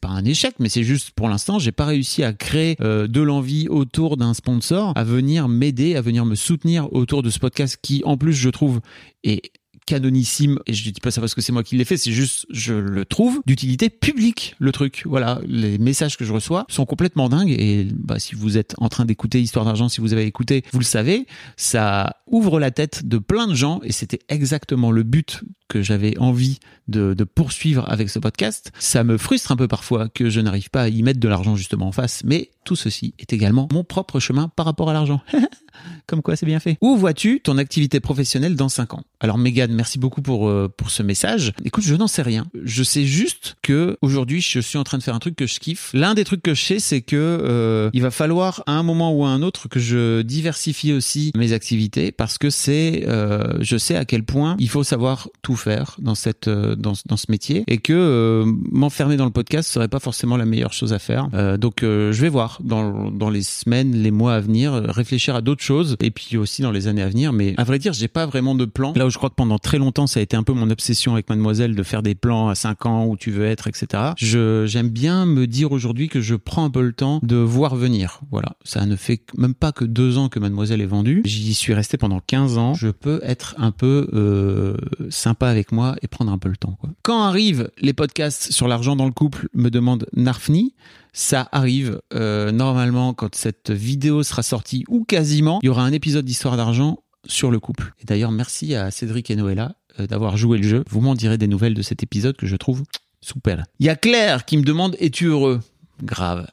pas 0.00 0.08
un 0.08 0.24
échec, 0.24 0.54
mais 0.58 0.68
c'est 0.68 0.82
juste 0.82 1.10
pour 1.10 1.28
l'instant, 1.28 1.58
j'ai 1.58 1.72
pas 1.72 1.84
réussi 1.84 2.24
à 2.24 2.32
créer 2.32 2.76
euh, 2.80 3.06
de 3.06 3.20
l'envie 3.20 3.68
autour 3.68 4.16
d'un 4.16 4.34
sponsor 4.34 4.92
à 4.96 5.04
venir 5.04 5.48
m'aider, 5.48 5.96
à 5.96 6.00
venir 6.00 6.24
me 6.24 6.34
soutenir 6.34 6.92
autour 6.92 7.22
de 7.22 7.30
ce 7.30 7.38
podcast 7.38 7.78
qui, 7.80 8.02
en 8.04 8.16
plus, 8.16 8.32
je 8.32 8.48
trouve 8.48 8.80
est 9.22 9.52
canonissime 9.88 10.58
et 10.66 10.74
je 10.74 10.84
dis 10.84 11.00
pas 11.00 11.10
ça 11.10 11.22
parce 11.22 11.34
que 11.34 11.40
c'est 11.40 11.50
moi 11.50 11.62
qui 11.62 11.74
l'ai 11.74 11.86
fait 11.86 11.96
c'est 11.96 12.12
juste 12.12 12.44
je 12.50 12.74
le 12.74 13.06
trouve 13.06 13.40
d'utilité 13.46 13.88
publique 13.88 14.54
le 14.58 14.70
truc 14.70 15.02
voilà 15.06 15.40
les 15.46 15.78
messages 15.78 16.18
que 16.18 16.26
je 16.26 16.32
reçois 16.34 16.66
sont 16.68 16.84
complètement 16.84 17.30
dingues 17.30 17.56
et 17.58 17.88
bah 17.94 18.18
si 18.18 18.34
vous 18.34 18.58
êtes 18.58 18.74
en 18.76 18.90
train 18.90 19.06
d'écouter 19.06 19.40
Histoire 19.40 19.64
d'argent 19.64 19.88
si 19.88 20.02
vous 20.02 20.12
avez 20.12 20.26
écouté 20.26 20.62
vous 20.72 20.78
le 20.78 20.84
savez 20.84 21.26
ça 21.56 22.16
ouvre 22.26 22.60
la 22.60 22.70
tête 22.70 23.08
de 23.08 23.16
plein 23.16 23.46
de 23.46 23.54
gens 23.54 23.80
et 23.82 23.92
c'était 23.92 24.20
exactement 24.28 24.90
le 24.90 25.04
but 25.04 25.42
que 25.68 25.82
j'avais 25.82 26.18
envie 26.18 26.58
de, 26.88 27.14
de, 27.14 27.24
poursuivre 27.24 27.84
avec 27.90 28.08
ce 28.08 28.18
podcast. 28.18 28.72
Ça 28.78 29.04
me 29.04 29.18
frustre 29.18 29.52
un 29.52 29.56
peu 29.56 29.68
parfois 29.68 30.08
que 30.08 30.30
je 30.30 30.40
n'arrive 30.40 30.70
pas 30.70 30.82
à 30.82 30.88
y 30.88 31.02
mettre 31.02 31.20
de 31.20 31.28
l'argent 31.28 31.56
justement 31.56 31.88
en 31.88 31.92
face, 31.92 32.22
mais 32.24 32.50
tout 32.64 32.76
ceci 32.76 33.14
est 33.18 33.32
également 33.34 33.68
mon 33.72 33.84
propre 33.84 34.18
chemin 34.18 34.48
par 34.48 34.64
rapport 34.64 34.88
à 34.88 34.94
l'argent. 34.94 35.20
Comme 36.06 36.22
quoi, 36.22 36.36
c'est 36.36 36.46
bien 36.46 36.60
fait. 36.60 36.78
Où 36.80 36.96
vois-tu 36.96 37.40
ton 37.40 37.58
activité 37.58 38.00
professionnelle 38.00 38.56
dans 38.56 38.68
5 38.68 38.94
ans? 38.94 39.02
Alors, 39.20 39.36
Megan, 39.36 39.72
merci 39.72 39.98
beaucoup 39.98 40.22
pour 40.22 40.48
euh, 40.48 40.72
pour 40.74 40.90
ce 40.90 41.02
message. 41.02 41.52
Écoute, 41.64 41.84
je 41.84 41.94
n'en 41.94 42.06
sais 42.06 42.22
rien. 42.22 42.46
Je 42.64 42.82
sais 42.82 43.04
juste 43.04 43.56
que 43.62 43.98
aujourd'hui, 44.00 44.40
je 44.40 44.60
suis 44.60 44.78
en 44.78 44.84
train 44.84 44.96
de 44.96 45.02
faire 45.02 45.14
un 45.14 45.18
truc 45.18 45.36
que 45.36 45.46
je 45.46 45.58
kiffe. 45.58 45.90
L'un 45.92 46.14
des 46.14 46.24
trucs 46.24 46.42
que 46.42 46.54
je 46.54 46.62
sais, 46.62 46.78
c'est 46.78 47.02
que 47.02 47.16
euh, 47.16 47.90
il 47.92 48.02
va 48.02 48.10
falloir 48.10 48.62
à 48.66 48.72
un 48.72 48.82
moment 48.82 49.12
ou 49.12 49.24
à 49.24 49.28
un 49.28 49.42
autre 49.42 49.68
que 49.68 49.80
je 49.80 50.22
diversifie 50.22 50.92
aussi 50.92 51.32
mes 51.36 51.52
activités 51.52 52.12
parce 52.12 52.38
que 52.38 52.48
c'est, 52.48 53.04
euh, 53.08 53.58
je 53.60 53.76
sais 53.76 53.96
à 53.96 54.04
quel 54.04 54.22
point 54.22 54.56
il 54.58 54.68
faut 54.68 54.84
savoir 54.84 55.28
tout 55.42 55.56
faire 55.56 55.96
dans 55.98 56.14
cette 56.14 56.48
dans, 56.48 56.94
dans 57.06 57.16
ce 57.16 57.26
métier 57.28 57.64
et 57.66 57.78
que 57.78 58.44
m'enfermer 58.70 59.16
dans 59.16 59.24
le 59.24 59.30
podcast 59.30 59.70
serait 59.70 59.88
pas 59.88 60.00
forcément 60.00 60.36
la 60.36 60.44
meilleure 60.46 60.72
chose 60.72 60.92
à 60.92 60.98
faire. 60.98 61.28
donc, 61.58 61.78
je 61.82 62.20
vais 62.20 62.28
voir 62.28 62.60
dans 62.62 63.10
dans 63.10 63.30
les 63.30 63.42
semaines, 63.42 63.94
les 64.00 64.10
mois 64.10 64.34
à 64.34 64.40
venir, 64.40 64.72
réfléchir 64.72 65.34
à 65.34 65.40
d'autres 65.40 65.64
et 66.00 66.10
puis 66.10 66.36
aussi 66.36 66.62
dans 66.62 66.70
les 66.70 66.86
années 66.86 67.02
à 67.02 67.08
venir. 67.08 67.32
Mais 67.32 67.54
à 67.56 67.64
vrai 67.64 67.78
dire, 67.78 67.92
j'ai 67.92 68.08
pas 68.08 68.26
vraiment 68.26 68.54
de 68.54 68.64
plan. 68.64 68.92
Là 68.96 69.06
où 69.06 69.10
je 69.10 69.18
crois 69.18 69.30
que 69.30 69.34
pendant 69.34 69.58
très 69.58 69.78
longtemps, 69.78 70.06
ça 70.06 70.20
a 70.20 70.22
été 70.22 70.36
un 70.36 70.42
peu 70.42 70.52
mon 70.52 70.70
obsession 70.70 71.12
avec 71.12 71.28
Mademoiselle 71.28 71.74
de 71.74 71.82
faire 71.82 72.02
des 72.02 72.14
plans 72.14 72.48
à 72.48 72.54
5 72.54 72.86
ans 72.86 73.06
où 73.06 73.16
tu 73.16 73.30
veux 73.30 73.44
être, 73.44 73.68
etc. 73.68 74.12
Je 74.16 74.66
j'aime 74.66 74.88
bien 74.88 75.26
me 75.26 75.46
dire 75.46 75.72
aujourd'hui 75.72 76.08
que 76.08 76.20
je 76.20 76.34
prends 76.34 76.64
un 76.64 76.70
peu 76.70 76.82
le 76.82 76.92
temps 76.92 77.20
de 77.22 77.36
voir 77.36 77.76
venir. 77.76 78.20
Voilà, 78.30 78.56
ça 78.64 78.86
ne 78.86 78.96
fait 78.96 79.20
même 79.36 79.54
pas 79.54 79.72
que 79.72 79.84
deux 79.84 80.18
ans 80.18 80.28
que 80.28 80.38
Mademoiselle 80.38 80.80
est 80.80 80.86
vendue. 80.86 81.22
J'y 81.24 81.54
suis 81.54 81.74
resté 81.74 81.96
pendant 81.96 82.20
15 82.20 82.58
ans. 82.58 82.74
Je 82.74 82.88
peux 82.88 83.20
être 83.22 83.54
un 83.58 83.70
peu 83.70 84.08
euh, 84.12 84.76
sympa 85.10 85.48
avec 85.48 85.72
moi 85.72 85.96
et 86.02 86.08
prendre 86.08 86.32
un 86.32 86.38
peu 86.38 86.48
le 86.48 86.56
temps. 86.56 86.76
Quoi. 86.80 86.90
Quand 87.02 87.22
arrivent 87.22 87.70
les 87.80 87.92
podcasts 87.92 88.52
sur 88.52 88.68
l'argent 88.68 88.96
dans 88.96 89.06
le 89.06 89.12
couple, 89.12 89.48
me 89.54 89.70
demande 89.70 90.06
Narfni. 90.14 90.74
Ça 91.12 91.48
arrive 91.52 92.00
euh, 92.14 92.52
normalement 92.52 93.14
quand 93.14 93.34
cette 93.34 93.70
vidéo 93.70 94.22
sera 94.22 94.42
sortie 94.42 94.84
ou 94.88 95.04
quasiment. 95.04 95.58
Il 95.62 95.66
y 95.66 95.68
aura 95.68 95.82
un 95.82 95.92
épisode 95.92 96.24
d'Histoire 96.24 96.56
d'argent 96.56 97.02
sur 97.26 97.50
le 97.50 97.60
couple. 97.60 97.92
Et 98.00 98.04
d'ailleurs, 98.04 98.30
merci 98.32 98.74
à 98.74 98.90
Cédric 98.90 99.30
et 99.30 99.36
Noëlla 99.36 99.74
euh, 100.00 100.06
d'avoir 100.06 100.36
joué 100.36 100.58
le 100.58 100.68
jeu. 100.68 100.84
Vous 100.88 101.00
m'en 101.00 101.14
direz 101.14 101.38
des 101.38 101.48
nouvelles 101.48 101.74
de 101.74 101.82
cet 101.82 102.02
épisode 102.02 102.36
que 102.36 102.46
je 102.46 102.56
trouve 102.56 102.84
super. 103.20 103.64
Il 103.80 103.86
y 103.86 103.88
a 103.88 103.96
Claire 103.96 104.44
qui 104.44 104.56
me 104.56 104.62
demande 104.62 104.96
es-tu 104.98 105.26
heureux? 105.26 105.60
Grave. 106.02 106.46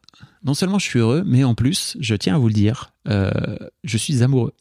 Non 0.43 0.53
seulement 0.53 0.79
je 0.79 0.85
suis 0.85 0.99
heureux, 0.99 1.23
mais 1.25 1.43
en 1.43 1.55
plus, 1.55 1.97
je 1.99 2.15
tiens 2.15 2.35
à 2.35 2.37
vous 2.37 2.47
le 2.47 2.53
dire, 2.53 2.91
euh, 3.07 3.57
je 3.83 3.97
suis 3.97 4.23
amoureux. 4.23 4.53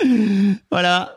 voilà. 0.70 1.14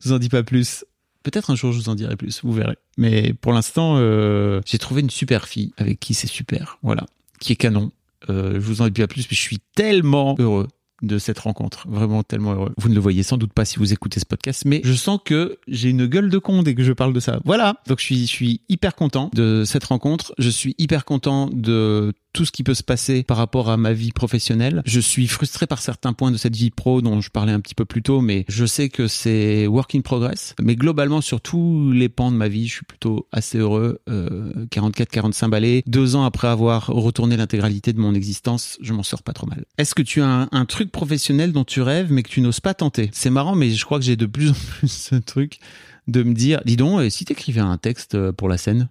Je 0.00 0.08
vous 0.08 0.14
en 0.14 0.18
dis 0.18 0.28
pas 0.28 0.42
plus. 0.42 0.84
Peut-être 1.24 1.50
un 1.50 1.56
jour 1.56 1.72
je 1.72 1.78
vous 1.78 1.88
en 1.88 1.94
dirai 1.94 2.16
plus, 2.16 2.42
vous 2.44 2.52
verrez. 2.52 2.76
Mais 2.98 3.32
pour 3.32 3.52
l'instant, 3.52 3.96
euh, 3.96 4.60
j'ai 4.66 4.78
trouvé 4.78 5.00
une 5.00 5.10
super 5.10 5.48
fille 5.48 5.72
avec 5.78 5.98
qui 5.98 6.14
c'est 6.14 6.28
super. 6.28 6.78
Voilà. 6.82 7.06
Qui 7.40 7.54
est 7.54 7.56
canon. 7.56 7.90
Euh, 8.30 8.54
je 8.54 8.58
vous 8.60 8.82
en 8.82 8.88
dis 8.88 9.00
pas 9.00 9.06
plus, 9.06 9.22
mais 9.22 9.34
je 9.34 9.40
suis 9.40 9.58
tellement 9.74 10.36
heureux 10.38 10.68
de 11.04 11.18
cette 11.18 11.38
rencontre. 11.38 11.86
Vraiment 11.88 12.22
tellement 12.22 12.52
heureux. 12.52 12.72
Vous 12.78 12.88
ne 12.88 12.94
le 12.94 13.00
voyez 13.00 13.22
sans 13.22 13.36
doute 13.36 13.52
pas 13.52 13.64
si 13.64 13.78
vous 13.78 13.92
écoutez 13.92 14.20
ce 14.20 14.26
podcast, 14.26 14.62
mais 14.64 14.80
je 14.84 14.92
sens 14.92 15.18
que 15.24 15.58
j'ai 15.68 15.90
une 15.90 16.06
gueule 16.06 16.30
de 16.30 16.38
con 16.38 16.62
dès 16.62 16.74
que 16.74 16.82
je 16.82 16.92
parle 16.92 17.12
de 17.12 17.20
ça. 17.20 17.40
Voilà. 17.44 17.76
Donc 17.86 18.00
je 18.00 18.24
suis, 18.24 18.60
hyper 18.68 18.94
content 18.94 19.30
de 19.34 19.64
cette 19.64 19.84
rencontre. 19.84 20.34
Je 20.38 20.50
suis 20.50 20.74
hyper 20.78 21.04
content 21.04 21.48
de 21.52 22.12
tout 22.32 22.44
ce 22.44 22.50
qui 22.50 22.64
peut 22.64 22.74
se 22.74 22.82
passer 22.82 23.22
par 23.22 23.36
rapport 23.36 23.70
à 23.70 23.76
ma 23.76 23.92
vie 23.92 24.10
professionnelle. 24.10 24.82
Je 24.86 24.98
suis 24.98 25.28
frustré 25.28 25.66
par 25.66 25.80
certains 25.80 26.12
points 26.12 26.32
de 26.32 26.36
cette 26.36 26.56
vie 26.56 26.70
pro 26.70 27.00
dont 27.00 27.20
je 27.20 27.30
parlais 27.30 27.52
un 27.52 27.60
petit 27.60 27.76
peu 27.76 27.84
plus 27.84 28.02
tôt, 28.02 28.20
mais 28.20 28.44
je 28.48 28.66
sais 28.66 28.88
que 28.88 29.06
c'est 29.06 29.66
work 29.68 29.94
in 29.94 30.00
progress. 30.00 30.54
Mais 30.60 30.74
globalement, 30.74 31.20
sur 31.20 31.40
tous 31.40 31.92
les 31.92 32.08
pans 32.08 32.32
de 32.32 32.36
ma 32.36 32.48
vie, 32.48 32.66
je 32.66 32.74
suis 32.74 32.84
plutôt 32.84 33.28
assez 33.32 33.58
heureux. 33.58 34.00
Euh, 34.08 34.66
44-45 34.70 35.48
balais. 35.48 35.82
Deux 35.86 36.16
ans 36.16 36.24
après 36.24 36.48
avoir 36.48 36.86
retourné 36.88 37.36
l'intégralité 37.36 37.92
de 37.92 38.00
mon 38.00 38.14
existence, 38.14 38.78
je 38.80 38.92
m'en 38.92 39.02
sors 39.02 39.22
pas 39.22 39.32
trop 39.32 39.46
mal. 39.46 39.64
Est-ce 39.78 39.94
que 39.94 40.02
tu 40.02 40.20
as 40.20 40.48
un 40.50 40.64
truc 40.64 40.90
professionnel 40.94 41.52
dont 41.52 41.64
tu 41.64 41.82
rêves 41.82 42.10
mais 42.10 42.22
que 42.22 42.30
tu 42.30 42.40
n'oses 42.40 42.60
pas 42.60 42.72
tenter. 42.72 43.10
C'est 43.12 43.28
marrant, 43.28 43.54
mais 43.54 43.70
je 43.70 43.84
crois 43.84 43.98
que 43.98 44.04
j'ai 44.04 44.16
de 44.16 44.26
plus 44.26 44.50
en 44.50 44.54
plus 44.78 44.90
ce 44.90 45.16
truc 45.16 45.58
de 46.08 46.22
me 46.22 46.32
dire, 46.32 46.62
dis 46.64 46.76
donc, 46.76 47.00
euh, 47.00 47.10
si 47.10 47.24
t'écrivais 47.24 47.60
un 47.60 47.76
texte 47.76 48.14
euh, 48.14 48.32
pour 48.32 48.48
la 48.48 48.56
scène, 48.56 48.88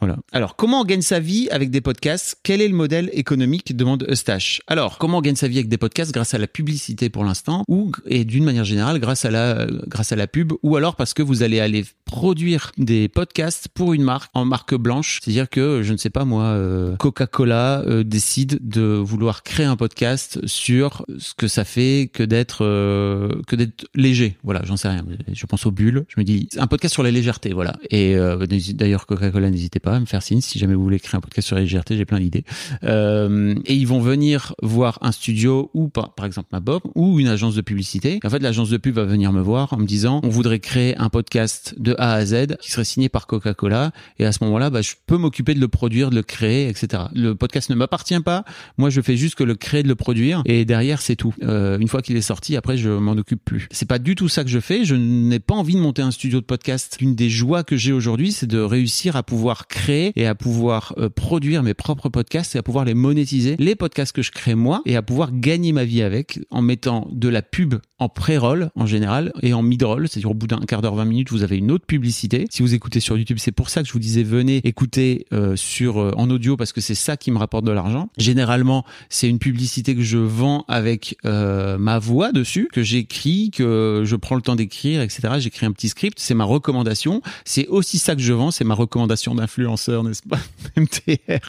voilà. 0.00 0.16
Alors, 0.32 0.56
comment 0.56 0.80
on 0.80 0.84
gagne 0.84 1.02
sa 1.02 1.20
vie 1.20 1.48
avec 1.50 1.70
des 1.70 1.80
podcasts? 1.80 2.36
Quel 2.42 2.60
est 2.60 2.68
le 2.68 2.74
modèle 2.74 3.10
économique? 3.12 3.74
demande 3.76 4.04
Eustache. 4.10 4.60
Alors, 4.66 4.98
comment 4.98 5.18
on 5.18 5.20
gagne 5.20 5.36
sa 5.36 5.46
vie 5.46 5.58
avec 5.58 5.68
des 5.68 5.78
podcasts? 5.78 6.12
Grâce 6.12 6.34
à 6.34 6.38
la 6.38 6.48
publicité 6.48 7.08
pour 7.08 7.24
l'instant 7.24 7.62
ou 7.68 7.92
et 8.06 8.24
d'une 8.24 8.44
manière 8.44 8.64
générale 8.64 8.98
grâce 8.98 9.24
à 9.24 9.30
la 9.30 9.66
grâce 9.86 10.12
à 10.12 10.16
la 10.16 10.26
pub 10.26 10.52
ou 10.62 10.76
alors 10.76 10.96
parce 10.96 11.14
que 11.14 11.22
vous 11.22 11.42
allez 11.42 11.60
aller 11.60 11.84
produire 12.04 12.72
des 12.78 13.08
podcasts 13.08 13.68
pour 13.68 13.92
une 13.94 14.02
marque 14.02 14.30
en 14.34 14.44
marque 14.44 14.74
blanche, 14.74 15.20
c'est-à-dire 15.22 15.48
que 15.48 15.82
je 15.82 15.92
ne 15.92 15.98
sais 15.98 16.10
pas 16.10 16.24
moi 16.24 16.44
euh, 16.44 16.96
Coca-Cola 16.96 17.82
euh, 17.86 18.04
décide 18.04 18.58
de 18.62 18.82
vouloir 18.82 19.42
créer 19.42 19.66
un 19.66 19.76
podcast 19.76 20.38
sur 20.46 21.04
ce 21.18 21.34
que 21.34 21.48
ça 21.48 21.64
fait 21.64 22.10
que 22.12 22.22
d'être 22.22 22.64
euh, 22.64 23.28
que 23.46 23.56
d'être 23.56 23.86
léger. 23.94 24.36
Voilà, 24.44 24.62
j'en 24.64 24.76
sais 24.76 24.88
rien. 24.88 25.04
Je 25.32 25.46
pense 25.46 25.66
aux 25.66 25.70
bulles, 25.70 26.04
je 26.08 26.20
me 26.20 26.24
dis 26.24 26.48
un 26.58 26.66
podcast 26.66 26.94
sur 26.94 27.02
la 27.02 27.10
légèreté, 27.10 27.52
voilà. 27.52 27.74
Et 27.90 28.16
euh, 28.16 28.46
d'ailleurs 28.46 29.06
Coca-Cola 29.06 29.50
n'hésitez 29.50 29.80
pas 29.80 29.96
à 29.96 30.00
me 30.00 30.06
faire 30.06 30.22
signe 30.22 30.40
si 30.40 30.58
jamais 30.58 30.74
vous 30.74 30.82
voulez 30.82 31.00
créer 31.00 31.16
un 31.16 31.20
podcast 31.20 31.46
sur 31.46 31.56
la 31.56 31.62
légèreté, 31.62 31.96
j'ai 31.96 32.04
plein 32.04 32.20
d'idées. 32.20 32.44
Euh, 32.84 33.54
et 33.64 33.74
ils 33.74 33.86
vont 33.86 34.00
venir 34.00 34.54
voir 34.62 34.98
un 35.02 35.12
studio 35.12 35.70
ou 35.74 35.88
par, 35.88 36.14
par 36.14 36.26
exemple 36.26 36.48
ma 36.52 36.60
Bob 36.60 36.82
ou 36.94 37.18
une 37.18 37.28
agence 37.28 37.54
de 37.54 37.60
publicité. 37.60 38.20
En 38.24 38.30
fait, 38.30 38.40
l'agence 38.40 38.70
de 38.70 38.76
pub 38.76 38.94
va 38.94 39.04
venir 39.04 39.32
me 39.32 39.40
voir 39.40 39.72
en 39.72 39.78
me 39.78 39.86
disant 39.86 40.20
on 40.22 40.28
voudrait 40.28 40.60
créer 40.60 40.96
un 40.98 41.08
podcast 41.08 41.74
de 41.78 41.94
à 42.12 42.24
Z 42.24 42.56
qui 42.60 42.70
serait 42.70 42.84
signé 42.84 43.08
par 43.08 43.26
Coca-Cola 43.26 43.92
et 44.18 44.26
à 44.26 44.32
ce 44.32 44.42
moment-là, 44.44 44.70
bah, 44.70 44.82
je 44.82 44.92
peux 45.06 45.16
m'occuper 45.16 45.54
de 45.54 45.60
le 45.60 45.68
produire, 45.68 46.10
de 46.10 46.16
le 46.16 46.22
créer, 46.22 46.68
etc. 46.68 47.04
Le 47.14 47.34
podcast 47.34 47.70
ne 47.70 47.74
m'appartient 47.74 48.20
pas. 48.20 48.44
Moi, 48.78 48.90
je 48.90 49.00
fais 49.00 49.16
juste 49.16 49.34
que 49.34 49.44
le 49.44 49.54
créer, 49.54 49.82
de 49.82 49.88
le 49.88 49.94
produire 49.94 50.42
et 50.44 50.64
derrière 50.64 51.00
c'est 51.00 51.16
tout. 51.16 51.34
Euh, 51.42 51.78
une 51.78 51.88
fois 51.88 52.02
qu'il 52.02 52.16
est 52.16 52.22
sorti, 52.22 52.56
après 52.56 52.76
je 52.76 52.90
m'en 52.90 53.12
occupe 53.12 53.44
plus. 53.44 53.68
C'est 53.70 53.88
pas 53.88 53.98
du 53.98 54.14
tout 54.14 54.28
ça 54.28 54.44
que 54.44 54.50
je 54.50 54.60
fais. 54.60 54.84
Je 54.84 54.94
n'ai 54.94 55.40
pas 55.40 55.54
envie 55.54 55.74
de 55.74 55.80
monter 55.80 56.02
un 56.02 56.10
studio 56.10 56.40
de 56.40 56.46
podcast. 56.46 56.96
Une 57.00 57.14
des 57.14 57.30
joies 57.30 57.64
que 57.64 57.76
j'ai 57.76 57.92
aujourd'hui, 57.92 58.32
c'est 58.32 58.46
de 58.46 58.58
réussir 58.58 59.16
à 59.16 59.22
pouvoir 59.22 59.66
créer 59.66 60.12
et 60.16 60.26
à 60.26 60.34
pouvoir 60.34 60.94
euh, 60.98 61.08
produire 61.08 61.62
mes 61.62 61.74
propres 61.74 62.08
podcasts 62.08 62.54
et 62.56 62.58
à 62.58 62.62
pouvoir 62.62 62.84
les 62.84 62.94
monétiser, 62.94 63.56
les 63.58 63.74
podcasts 63.74 64.14
que 64.14 64.22
je 64.22 64.30
crée 64.30 64.54
moi, 64.54 64.82
et 64.84 64.96
à 64.96 65.02
pouvoir 65.02 65.30
gagner 65.32 65.72
ma 65.72 65.84
vie 65.84 66.02
avec 66.02 66.40
en 66.50 66.62
mettant 66.62 67.08
de 67.10 67.28
la 67.28 67.42
pub 67.42 67.74
en 67.98 68.08
pré-roll 68.08 68.70
en 68.74 68.86
général 68.86 69.32
et 69.42 69.54
en 69.54 69.62
mid-roll, 69.62 70.08
c'est-à-dire 70.08 70.30
au 70.30 70.34
bout 70.34 70.46
d'un 70.46 70.60
quart 70.60 70.82
d'heure, 70.82 70.94
20 70.94 71.04
minutes, 71.04 71.30
vous 71.30 71.42
avez 71.42 71.56
une 71.56 71.70
autre 71.70 71.83
publicité. 71.84 72.46
Si 72.50 72.62
vous 72.62 72.74
écoutez 72.74 73.00
sur 73.00 73.16
YouTube, 73.16 73.38
c'est 73.40 73.52
pour 73.52 73.70
ça 73.70 73.82
que 73.82 73.88
je 73.88 73.92
vous 73.92 73.98
disais 73.98 74.22
venez 74.22 74.60
écouter 74.64 75.26
euh, 75.32 75.56
sur 75.56 75.98
euh, 75.98 76.12
en 76.16 76.30
audio 76.30 76.56
parce 76.56 76.72
que 76.72 76.80
c'est 76.80 76.94
ça 76.94 77.16
qui 77.16 77.30
me 77.30 77.38
rapporte 77.38 77.64
de 77.64 77.72
l'argent. 77.72 78.08
Généralement, 78.18 78.84
c'est 79.08 79.28
une 79.28 79.38
publicité 79.38 79.94
que 79.94 80.02
je 80.02 80.18
vends 80.18 80.64
avec 80.68 81.16
euh, 81.24 81.78
ma 81.78 81.98
voix 81.98 82.32
dessus, 82.32 82.68
que 82.72 82.82
j'écris, 82.82 83.50
que 83.50 84.02
je 84.04 84.16
prends 84.16 84.36
le 84.36 84.42
temps 84.42 84.56
d'écrire, 84.56 85.00
etc. 85.00 85.34
J'écris 85.38 85.66
un 85.66 85.72
petit 85.72 85.88
script, 85.88 86.18
c'est 86.18 86.34
ma 86.34 86.44
recommandation. 86.44 87.22
C'est 87.44 87.66
aussi 87.68 87.98
ça 87.98 88.14
que 88.14 88.22
je 88.22 88.32
vends, 88.32 88.50
c'est 88.50 88.64
ma 88.64 88.74
recommandation 88.74 89.34
d'influenceur, 89.34 90.04
n'est-ce 90.04 90.22
pas 90.22 90.38
MTR. 90.76 91.40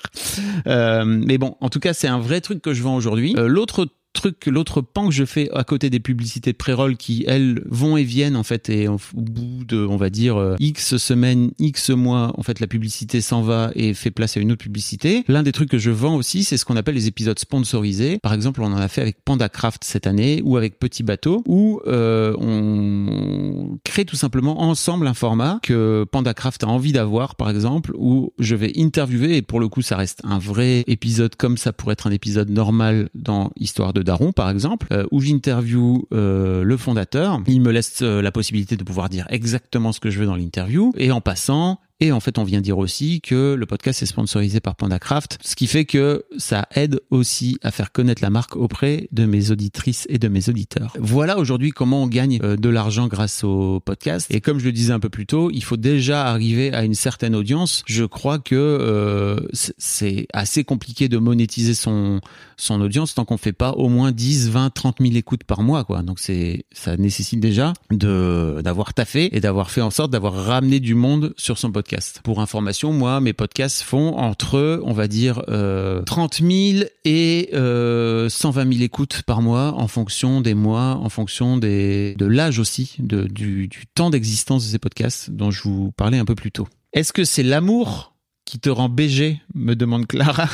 Euh, 0.68 1.06
mais 1.06 1.38
bon, 1.38 1.56
en 1.62 1.70
tout 1.70 1.80
cas, 1.80 1.94
c'est 1.94 2.08
un 2.08 2.20
vrai 2.20 2.42
truc 2.42 2.62
que 2.62 2.74
je 2.74 2.84
vends 2.84 2.96
aujourd'hui. 2.96 3.36
Euh, 3.38 3.48
L'autre 3.48 3.88
truc, 4.16 4.46
l'autre 4.48 4.82
pan 4.82 5.08
que 5.08 5.14
je 5.14 5.26
fais 5.26 5.50
à 5.54 5.64
côté 5.64 5.90
des 5.90 6.00
publicités 6.00 6.52
de 6.52 6.58
pré-roll 6.58 6.98
qui, 6.98 7.24
elles, 7.28 7.62
vont 7.66 7.98
et 7.98 8.04
viennent, 8.04 8.36
en 8.36 8.44
fait, 8.44 8.70
et 8.70 8.88
au 8.88 8.98
bout 9.14 9.64
de, 9.66 9.86
on 9.86 9.98
va 9.98 10.10
dire, 10.10 10.38
euh, 10.38 10.56
X 10.60 10.98
semaines, 10.98 11.52
X 11.60 11.92
mois, 11.92 12.34
en 12.38 12.44
fait, 12.44 12.60
la 12.60 12.68
publicité 12.68 13.22
s'en 13.22 13.42
va 13.42 13.72
et 13.76 13.94
fait 13.94 14.12
place 14.12 14.38
à 14.38 14.40
une 14.40 14.52
autre 14.52 14.64
publicité. 14.64 15.24
L'un 15.28 15.44
des 15.44 15.52
trucs 15.52 15.70
que 15.70 15.78
je 15.78 15.92
vends 15.92 16.16
aussi, 16.16 16.44
c'est 16.44 16.58
ce 16.58 16.66
qu'on 16.66 16.78
appelle 16.78 16.96
les 16.96 17.08
épisodes 17.08 17.38
sponsorisés. 17.38 18.20
Par 18.22 18.34
exemple, 18.34 18.62
on 18.62 18.74
en 18.74 18.78
a 18.78 18.88
fait 18.88 19.02
avec 19.02 19.24
PandaCraft 19.24 19.84
cette 19.84 20.08
année 20.08 20.42
ou 20.44 20.58
avec 20.58 20.80
Petit 20.80 21.04
Bateau, 21.04 21.44
où 21.48 21.82
euh, 21.88 22.36
on 22.40 23.78
crée 23.84 24.06
tout 24.06 24.16
simplement 24.16 24.62
ensemble 24.62 25.08
un 25.08 25.14
format 25.14 25.60
que 25.62 26.06
PandaCraft 26.12 26.64
a 26.64 26.68
envie 26.68 26.92
d'avoir, 26.92 27.36
par 27.36 27.50
exemple, 27.50 27.92
où 27.96 28.34
je 28.40 28.56
vais 28.56 28.74
interviewer, 28.78 29.38
et 29.38 29.42
pour 29.42 29.60
le 29.60 29.68
coup, 29.68 29.82
ça 29.82 29.98
reste 29.98 30.22
un 30.24 30.40
vrai 30.40 30.84
épisode 30.88 31.36
comme 31.36 31.58
ça 31.58 31.74
pourrait 31.74 31.94
être 31.94 32.08
un 32.08 32.12
épisode 32.12 32.50
normal 32.50 33.10
dans 33.14 33.52
Histoire 33.58 33.94
de 33.94 34.02
Daron, 34.06 34.32
par 34.32 34.50
exemple, 34.50 34.88
euh, 34.92 35.06
où 35.12 35.20
j'interview 35.20 36.08
euh, 36.14 36.64
le 36.64 36.78
fondateur. 36.78 37.42
Il 37.48 37.60
me 37.60 37.72
laisse 37.72 38.02
euh, 38.02 38.22
la 38.22 38.32
possibilité 38.32 38.78
de 38.78 38.84
pouvoir 38.84 39.10
dire 39.10 39.26
exactement 39.30 39.92
ce 39.92 40.00
que 40.00 40.10
je 40.10 40.20
veux 40.20 40.26
dans 40.26 40.36
l'interview. 40.36 40.94
Et 40.96 41.12
en 41.12 41.20
passant, 41.20 41.80
et 42.02 42.12
en 42.12 42.20
fait, 42.20 42.38
on 42.38 42.44
vient 42.44 42.60
dire 42.60 42.78
aussi 42.78 43.22
que 43.22 43.54
le 43.54 43.66
podcast 43.66 44.02
est 44.02 44.06
sponsorisé 44.06 44.60
par 44.60 44.76
PandaCraft, 44.76 45.38
ce 45.42 45.56
qui 45.56 45.66
fait 45.68 45.86
que 45.86 46.26
ça 46.38 46.68
aide 46.76 47.00
aussi 47.10 47.58
à 47.64 47.72
faire 47.72 47.94
connaître 47.94 48.22
la 48.22 48.30
marque 48.30 48.58
auprès 48.58 49.08
de 49.14 49.26
mes 49.26 49.52
auditrices 49.52 50.06
et 50.10 50.20
de 50.20 50.28
mes 50.28 50.50
auditeurs. 50.50 50.94
Voilà 51.00 51.38
aujourd'hui 51.38 51.72
comment 51.72 52.04
on 52.04 52.08
gagne 52.08 52.40
euh, 52.44 52.58
de 52.58 52.68
l'argent 52.68 53.08
grâce 53.08 53.46
au 53.46 53.80
podcast. 53.80 54.28
Et 54.30 54.42
comme 54.42 54.60
je 54.60 54.66
le 54.66 54.74
disais 54.74 54.92
un 54.92 55.00
peu 55.00 55.08
plus 55.08 55.26
tôt, 55.26 55.50
il 55.52 55.64
faut 55.64 55.78
déjà 55.78 56.28
arriver 56.28 56.74
à 56.74 56.84
une 56.84 56.96
certaine 56.96 57.34
audience. 57.34 57.84
Je 57.88 58.04
crois 58.04 58.40
que 58.40 58.56
euh, 58.56 59.40
c'est 59.54 60.28
assez 60.34 60.66
compliqué 60.66 61.08
de 61.08 61.18
monétiser 61.18 61.74
son 61.74 62.20
son 62.58 62.80
audience 62.82 63.16
tant 63.16 63.26
qu'on 63.26 63.38
fait 63.38 63.54
pas 63.54 63.72
au 63.72 63.90
moins 63.90 64.12
10, 64.12 64.50
20, 64.50 64.70
30 64.70 64.98
000 65.02 65.16
écoutes 65.16 65.44
par 65.44 65.62
mois, 65.62 65.84
quoi. 65.84 66.02
Donc 66.04 66.20
c'est, 66.20 66.66
ça 66.72 66.98
nécessite 66.98 67.40
déjà 67.40 67.74
d'avoir 67.92 68.94
taffé 68.94 69.36
et 69.36 69.40
d'avoir 69.40 69.72
fait 69.72 69.82
en 69.82 69.90
sorte 69.90 70.12
d'avoir 70.12 70.34
ramené 70.34 70.80
du 70.80 70.96
monde 70.96 71.34
sur 71.38 71.58
son 71.58 71.72
podcast. 71.72 71.85
Pour 72.24 72.42
information, 72.42 72.92
moi, 72.94 73.20
mes 73.22 73.34
podcasts 73.34 73.82
font 73.82 74.16
entre, 74.18 74.82
on 74.84 74.94
va 74.94 75.08
dire, 75.08 75.44
euh, 75.50 76.02
30 76.04 76.42
000 76.42 76.86
et 77.04 77.50
euh, 77.54 78.30
120 78.30 78.74
000 78.74 78.84
écoutes 78.84 79.22
par 79.24 79.42
mois 79.42 79.74
en 79.78 79.88
fonction 79.88 80.42
des 80.42 80.54
mois, 80.54 81.00
en 81.02 81.10
fonction 81.10 81.58
de 81.58 82.26
l'âge 82.26 82.60
aussi, 82.60 82.96
de, 83.00 83.24
du, 83.24 83.68
du 83.68 83.86
temps 83.88 84.10
d'existence 84.10 84.66
de 84.66 84.72
ces 84.72 84.80
podcasts 84.80 85.30
dont 85.30 85.52
je 85.52 85.64
vous 85.64 85.92
parlais 85.92 86.18
un 86.18 86.26
peu 86.26 86.36
plus 86.36 86.52
tôt. 86.52 86.68
Est-ce 86.94 87.14
que 87.14 87.24
c'est 87.24 87.44
l'amour 87.44 88.16
qui 88.46 88.60
te 88.60 88.70
rend 88.70 88.90
BG 88.90 89.42
me 89.54 89.74
demande 89.74 90.08
Clara. 90.08 90.48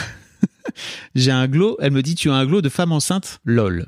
J'ai 1.16 1.32
un 1.32 1.48
glow. 1.48 1.78
Elle 1.80 1.92
me 1.92 2.02
dit 2.02 2.16
tu 2.16 2.32
as 2.32 2.36
un 2.36 2.46
glow 2.46 2.62
de 2.62 2.70
femme 2.70 2.92
enceinte? 2.92 3.40
Lol. 3.46 3.88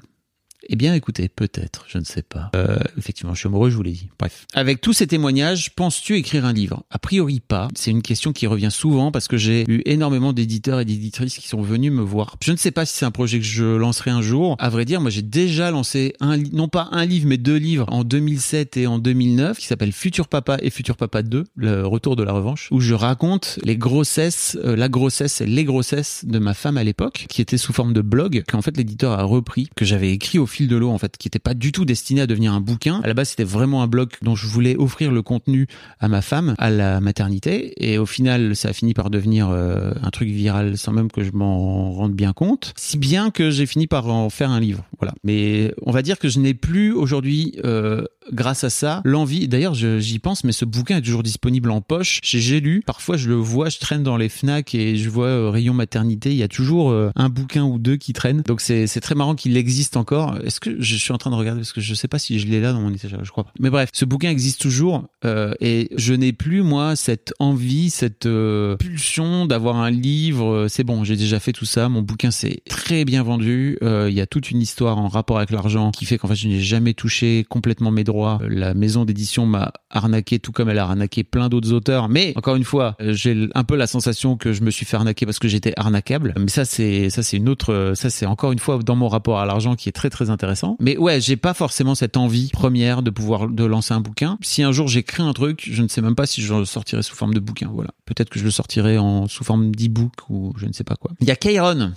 Eh 0.69 0.76
bien, 0.76 0.93
écoutez, 0.93 1.28
peut-être, 1.28 1.86
je 1.89 1.97
ne 1.97 2.04
sais 2.04 2.21
pas. 2.21 2.52
Euh, 2.56 2.78
effectivement, 2.97 3.34
je 3.34 3.39
suis 3.39 3.47
amoureux, 3.47 3.69
je 3.69 3.76
vous 3.76 3.84
l'ai 3.84 3.91
dit. 3.91 4.10
Bref. 4.17 4.45
Avec 4.54 4.80
tous 4.80 4.93
ces 4.93 5.08
témoignages, 5.08 5.76
penses-tu 5.76 6.15
écrire 6.15 6.45
un 6.45 6.54
livre? 6.54 6.84
A 6.89 6.99
priori 6.99 7.41
pas. 7.41 7.67
C'est 7.76 7.91
une 7.91 8.02
question 8.02 8.32
qui 8.32 8.47
revient 8.47 8.71
souvent 8.71 9.12
parce 9.12 9.28
que 9.28 9.38
j'ai 9.38 9.65
eu 9.67 9.82
énormément 9.86 10.32
d'éditeurs 10.32 10.80
et 10.80 10.86
d'éditrices 10.86 11.38
qui 11.38 11.47
sont 11.47 11.62
venus 11.62 11.91
me 11.91 12.02
voir. 12.02 12.38
Je 12.41 12.52
ne 12.52 12.58
sais 12.58 12.71
pas 12.71 12.86
si 12.86 12.97
c'est 12.97 13.06
un 13.06 13.12
projet 13.12 13.39
que 13.39 13.45
je 13.45 13.65
lancerai 13.65 14.12
un 14.12 14.21
jour. 14.21 14.56
À 14.60 14.69
vrai 14.69 14.86
dire, 14.86 15.02
moi, 15.02 15.10
j'ai 15.10 15.21
déjà 15.21 15.69
lancé 15.71 16.13
un, 16.21 16.38
non 16.38 16.69
pas 16.69 16.88
un 16.91 17.06
livre, 17.06 17.28
mais 17.28 17.38
deux 17.38 17.58
livres 17.58 17.88
en 17.89 18.04
2007 18.04 18.78
et 18.78 18.88
en 18.88 18.99
2009 18.99 19.58
qui 19.58 19.65
s'appellent 19.65 19.91
Futur 19.91 20.28
Papa 20.28 20.58
et 20.62 20.69
Futur 20.69 20.95
Papa 20.95 21.23
2, 21.23 21.43
le 21.56 21.86
retour 21.86 22.15
de 22.15 22.23
la 22.23 22.32
revanche, 22.32 22.69
où 22.71 22.80
je 22.80 22.93
raconte 22.93 23.60
les 23.63 23.78
grossesses, 23.78 24.58
euh, 24.63 24.76
la 24.76 24.88
grossesse 24.88 25.41
et 25.41 25.45
les 25.45 25.65
grossesses 25.65 26.26
de 26.26 26.39
ma 26.39 26.54
femme 26.54 26.78
à 26.78 26.84
l'époque, 26.84 27.26
qui 27.30 27.41
était 27.41 27.58
sous 27.58 27.73
forme 27.73 27.93
de 27.93 28.02
blog, 28.02 28.43
qu'en 28.47 28.62
fait 28.62 28.78
l'éditeur 28.78 29.19
a 29.19 29.23
repris, 29.23 29.69
que 29.76 29.86
j'avais 29.86 30.12
écrit 30.12 30.39
au 30.39 30.45
fil 30.54 30.68
de 30.68 30.76
l'eau 30.76 30.89
en 30.89 30.98
fait, 30.98 31.18
qui 31.18 31.28
était 31.28 31.39
pas 31.39 31.54
du 31.54 31.72
tout 31.72 31.86
destiné 31.86 32.22
à 32.22 32.28
devenir 32.28 32.54
un 32.54 32.62
bouquin. 32.62 33.02
À 33.04 33.08
la 33.08 33.13
base, 33.13 33.30
c'était 33.30 33.44
vraiment 33.44 33.84
un 33.84 33.88
blog 33.88 34.12
dont 34.22 34.36
je 34.36 34.48
voulais 34.48 34.76
offrir 34.78 35.12
le 35.12 35.22
contenu 35.22 35.68
à 36.00 36.08
ma 36.08 36.22
femme 36.22 36.56
à 36.58 36.70
la 36.70 37.02
maternité, 37.02 37.74
et 37.78 37.98
au 37.98 38.06
final, 38.06 38.56
ça 38.56 38.70
a 38.70 38.74
fini 38.74 38.94
par 38.94 39.10
devenir 39.10 39.50
euh, 39.50 39.94
un 40.02 40.10
truc 40.12 40.30
viral 40.30 40.78
sans 40.78 40.92
même 40.92 41.12
que 41.12 41.24
je 41.24 41.32
m'en 41.32 41.92
rende 41.92 42.13
bien 42.13 42.34
compte. 42.34 42.74
Si 42.78 42.98
bien 42.98 43.32
que 43.32 43.50
j'ai 43.50 43.66
fini 43.66 43.88
par 43.88 44.08
en 44.08 44.30
faire 44.30 44.52
un 44.52 44.60
livre. 44.60 44.86
Voilà. 45.00 45.13
Mais 45.24 45.74
on 45.82 45.92
va 45.92 46.02
dire 46.02 46.20
que 46.20 46.30
je 46.30 46.39
n'ai 46.39 46.54
plus 46.54 46.94
aujourd'hui 46.94 47.56
euh, 47.66 48.04
grâce 48.31 48.63
à 48.63 48.69
ça, 48.69 49.01
l'envie. 49.03 49.47
D'ailleurs, 49.47 49.73
j'y 49.73 50.19
pense, 50.19 50.43
mais 50.43 50.51
ce 50.51 50.65
bouquin 50.65 50.97
est 50.97 51.01
toujours 51.01 51.23
disponible 51.23 51.71
en 51.71 51.81
poche. 51.81 52.19
J'ai 52.23 52.59
lu. 52.59 52.83
Parfois, 52.86 53.17
je 53.17 53.29
le 53.29 53.36
vois, 53.36 53.69
je 53.69 53.79
traîne 53.79 54.03
dans 54.03 54.17
les 54.17 54.29
Fnac 54.29 54.75
et 54.75 54.95
je 54.95 55.09
vois 55.09 55.27
euh, 55.27 55.49
rayon 55.49 55.73
maternité. 55.73 56.32
Il 56.32 56.38
y 56.38 56.43
a 56.43 56.47
toujours 56.47 56.91
euh, 56.91 57.11
un 57.15 57.30
bouquin 57.30 57.63
ou 57.63 57.80
deux 57.80 57.97
qui 57.97 58.13
traînent. 58.13 58.41
Donc 58.41 58.61
c'est 58.61 58.88
très 59.01 59.15
marrant 59.15 59.36
qu'il 59.36 59.57
existe 59.57 59.97
encore. 59.97 60.38
Est-ce 60.43 60.59
que 60.59 60.82
je 60.82 60.95
suis 60.95 61.11
en 61.11 61.17
train 61.17 61.32
de 61.32 61.36
regarder 61.36 61.61
parce 61.61 61.74
que 61.74 61.82
je 61.82 61.93
sais 61.93 62.07
pas 62.07 62.19
si 62.19 62.39
je 62.39 62.47
l'ai 62.47 62.61
là 62.61 62.74
dans 62.74 62.82
mon 62.82 62.93
étagère, 62.93 63.24
je 63.24 63.32
crois 63.32 63.45
pas. 63.45 63.51
Mais 63.59 63.69
bref, 63.69 63.89
ce 63.93 64.05
bouquin 64.05 64.30
existe 64.30 64.61
toujours 64.61 65.05
euh, 65.26 65.53
et 65.59 65.89
je 65.95 66.13
n'ai 66.13 66.34
plus 66.34 66.63
moi 66.63 66.95
cette 66.95 67.34
envie, 67.39 67.89
cette 67.89 68.26
euh, 68.26 68.76
pulsion 68.78 69.45
d'avoir 69.45 69.78
un 69.78 69.89
livre. 69.89 70.67
C'est 70.69 70.84
bon, 70.84 71.03
j'ai 71.03 71.15
déjà 71.15 71.39
fait 71.39 71.53
tout 71.53 71.65
ça. 71.65 71.89
Mon 71.89 72.01
bouquin 72.01 72.32
c'est 72.32 72.61
très 72.69 73.05
bien 73.05 73.24
vendu. 73.24 73.78
Il 73.82 74.13
y 74.13 74.21
a 74.21 74.28
toute 74.28 74.51
une 74.51 74.61
histoire 74.61 74.97
en 74.97 75.07
rapport 75.07 75.38
avec 75.38 75.51
l'argent 75.51 75.91
qui 75.91 76.05
fait 76.05 76.17
qu'en 76.17 76.28
fait 76.28 76.36
je 76.36 76.47
n'ai 76.47 76.61
jamais 76.61 76.93
touché 76.93 77.45
complètement 77.49 77.91
mes 77.91 78.03
droits. 78.03 78.12
La 78.47 78.74
maison 78.74 79.05
d'édition 79.05 79.45
m'a 79.45 79.72
arnaqué 79.89 80.39
tout 80.39 80.51
comme 80.51 80.70
elle 80.70 80.80
a 80.80 80.84
arnaqué 80.84 81.24
plein 81.24 81.49
d'autres 81.49 81.72
auteurs. 81.72 82.09
Mais 82.09 82.34
encore 82.36 82.55
une 82.55 82.64
fois, 82.64 82.95
j'ai 82.99 83.49
un 83.55 83.64
peu 83.64 83.76
la 83.76 83.88
sensation 83.88 84.38
que 84.38 84.53
je 84.53 84.61
me 84.64 84.72
suis 84.72 84.86
fait 84.86 84.97
arnaquer 84.97 85.26
parce 85.26 85.39
que 85.39 85.47
j'étais 85.47 85.74
arnaquable. 85.78 86.34
Mais 86.38 86.49
ça 86.49 86.66
c'est 86.66 87.09
ça 87.09 87.24
c'est 87.24 87.38
une 87.38 87.49
autre 87.49 87.93
ça 87.95 88.09
c'est 88.09 88.26
encore 88.26 88.51
une 88.51 88.59
fois 88.59 88.80
dans 88.80 88.95
mon 88.95 89.07
rapport 89.07 89.39
à 89.39 89.45
l'argent 89.45 89.76
qui 89.76 89.89
est 89.89 89.93
très 89.93 90.09
très 90.09 90.30
intéressant. 90.30 90.78
Mais 90.80 90.97
ouais, 90.97 91.22
j'ai 91.22 91.38
pas 91.38 91.53
forcément 91.53 91.95
cette 91.95 92.18
envie 92.18 92.49
première 92.49 93.01
de 93.01 93.09
pouvoir 93.09 93.47
de 93.47 93.64
lancer 93.64 93.93
un 93.93 94.01
bouquin. 94.01 94.38
Si 94.41 94.64
un 94.64 94.72
jour 94.72 94.88
j'écris 94.88 95.24
un 95.24 95.34
truc, 95.34 95.68
je 95.70 95.82
ne 95.82 95.88
sais 95.88 96.01
même 96.01 96.16
pas 96.16 96.26
si 96.26 96.41
je 96.41 96.53
le 96.53 96.66
sortirai 96.66 97.03
sous 97.03 97.16
forme 97.16 97.34
de 97.34 97.39
bouquin. 97.39 97.70
Voilà. 97.74 97.91
Peut-être 98.05 98.30
que 98.30 98.39
je 98.39 98.43
le 98.43 98.51
sortirai 98.51 98.97
en 98.97 99.28
sous 99.28 99.43
forme 99.43 99.74
d'e-book 99.74 100.14
ou 100.30 100.53
je 100.57 100.66
ne 100.66 100.74
sais 100.74 100.84
pas 100.84 100.95
quoi. 100.95 101.11
Il 101.22 101.28
y 101.28 101.32
a 101.32 101.36
Kairon 101.36 101.93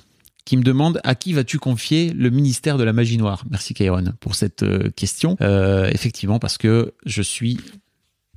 qui 0.46 0.56
me 0.56 0.62
demande 0.62 1.00
à 1.04 1.14
qui 1.14 1.34
vas-tu 1.34 1.58
confier 1.58 2.12
le 2.14 2.30
ministère 2.30 2.78
de 2.78 2.84
la 2.84 2.94
magie 2.94 3.18
noire 3.18 3.44
Merci 3.50 3.74
Kairon 3.74 4.04
pour 4.20 4.34
cette 4.36 4.62
euh, 4.62 4.90
question. 4.90 5.36
Euh, 5.42 5.90
effectivement, 5.92 6.38
parce 6.38 6.56
que 6.56 6.94
je 7.04 7.20
suis 7.20 7.58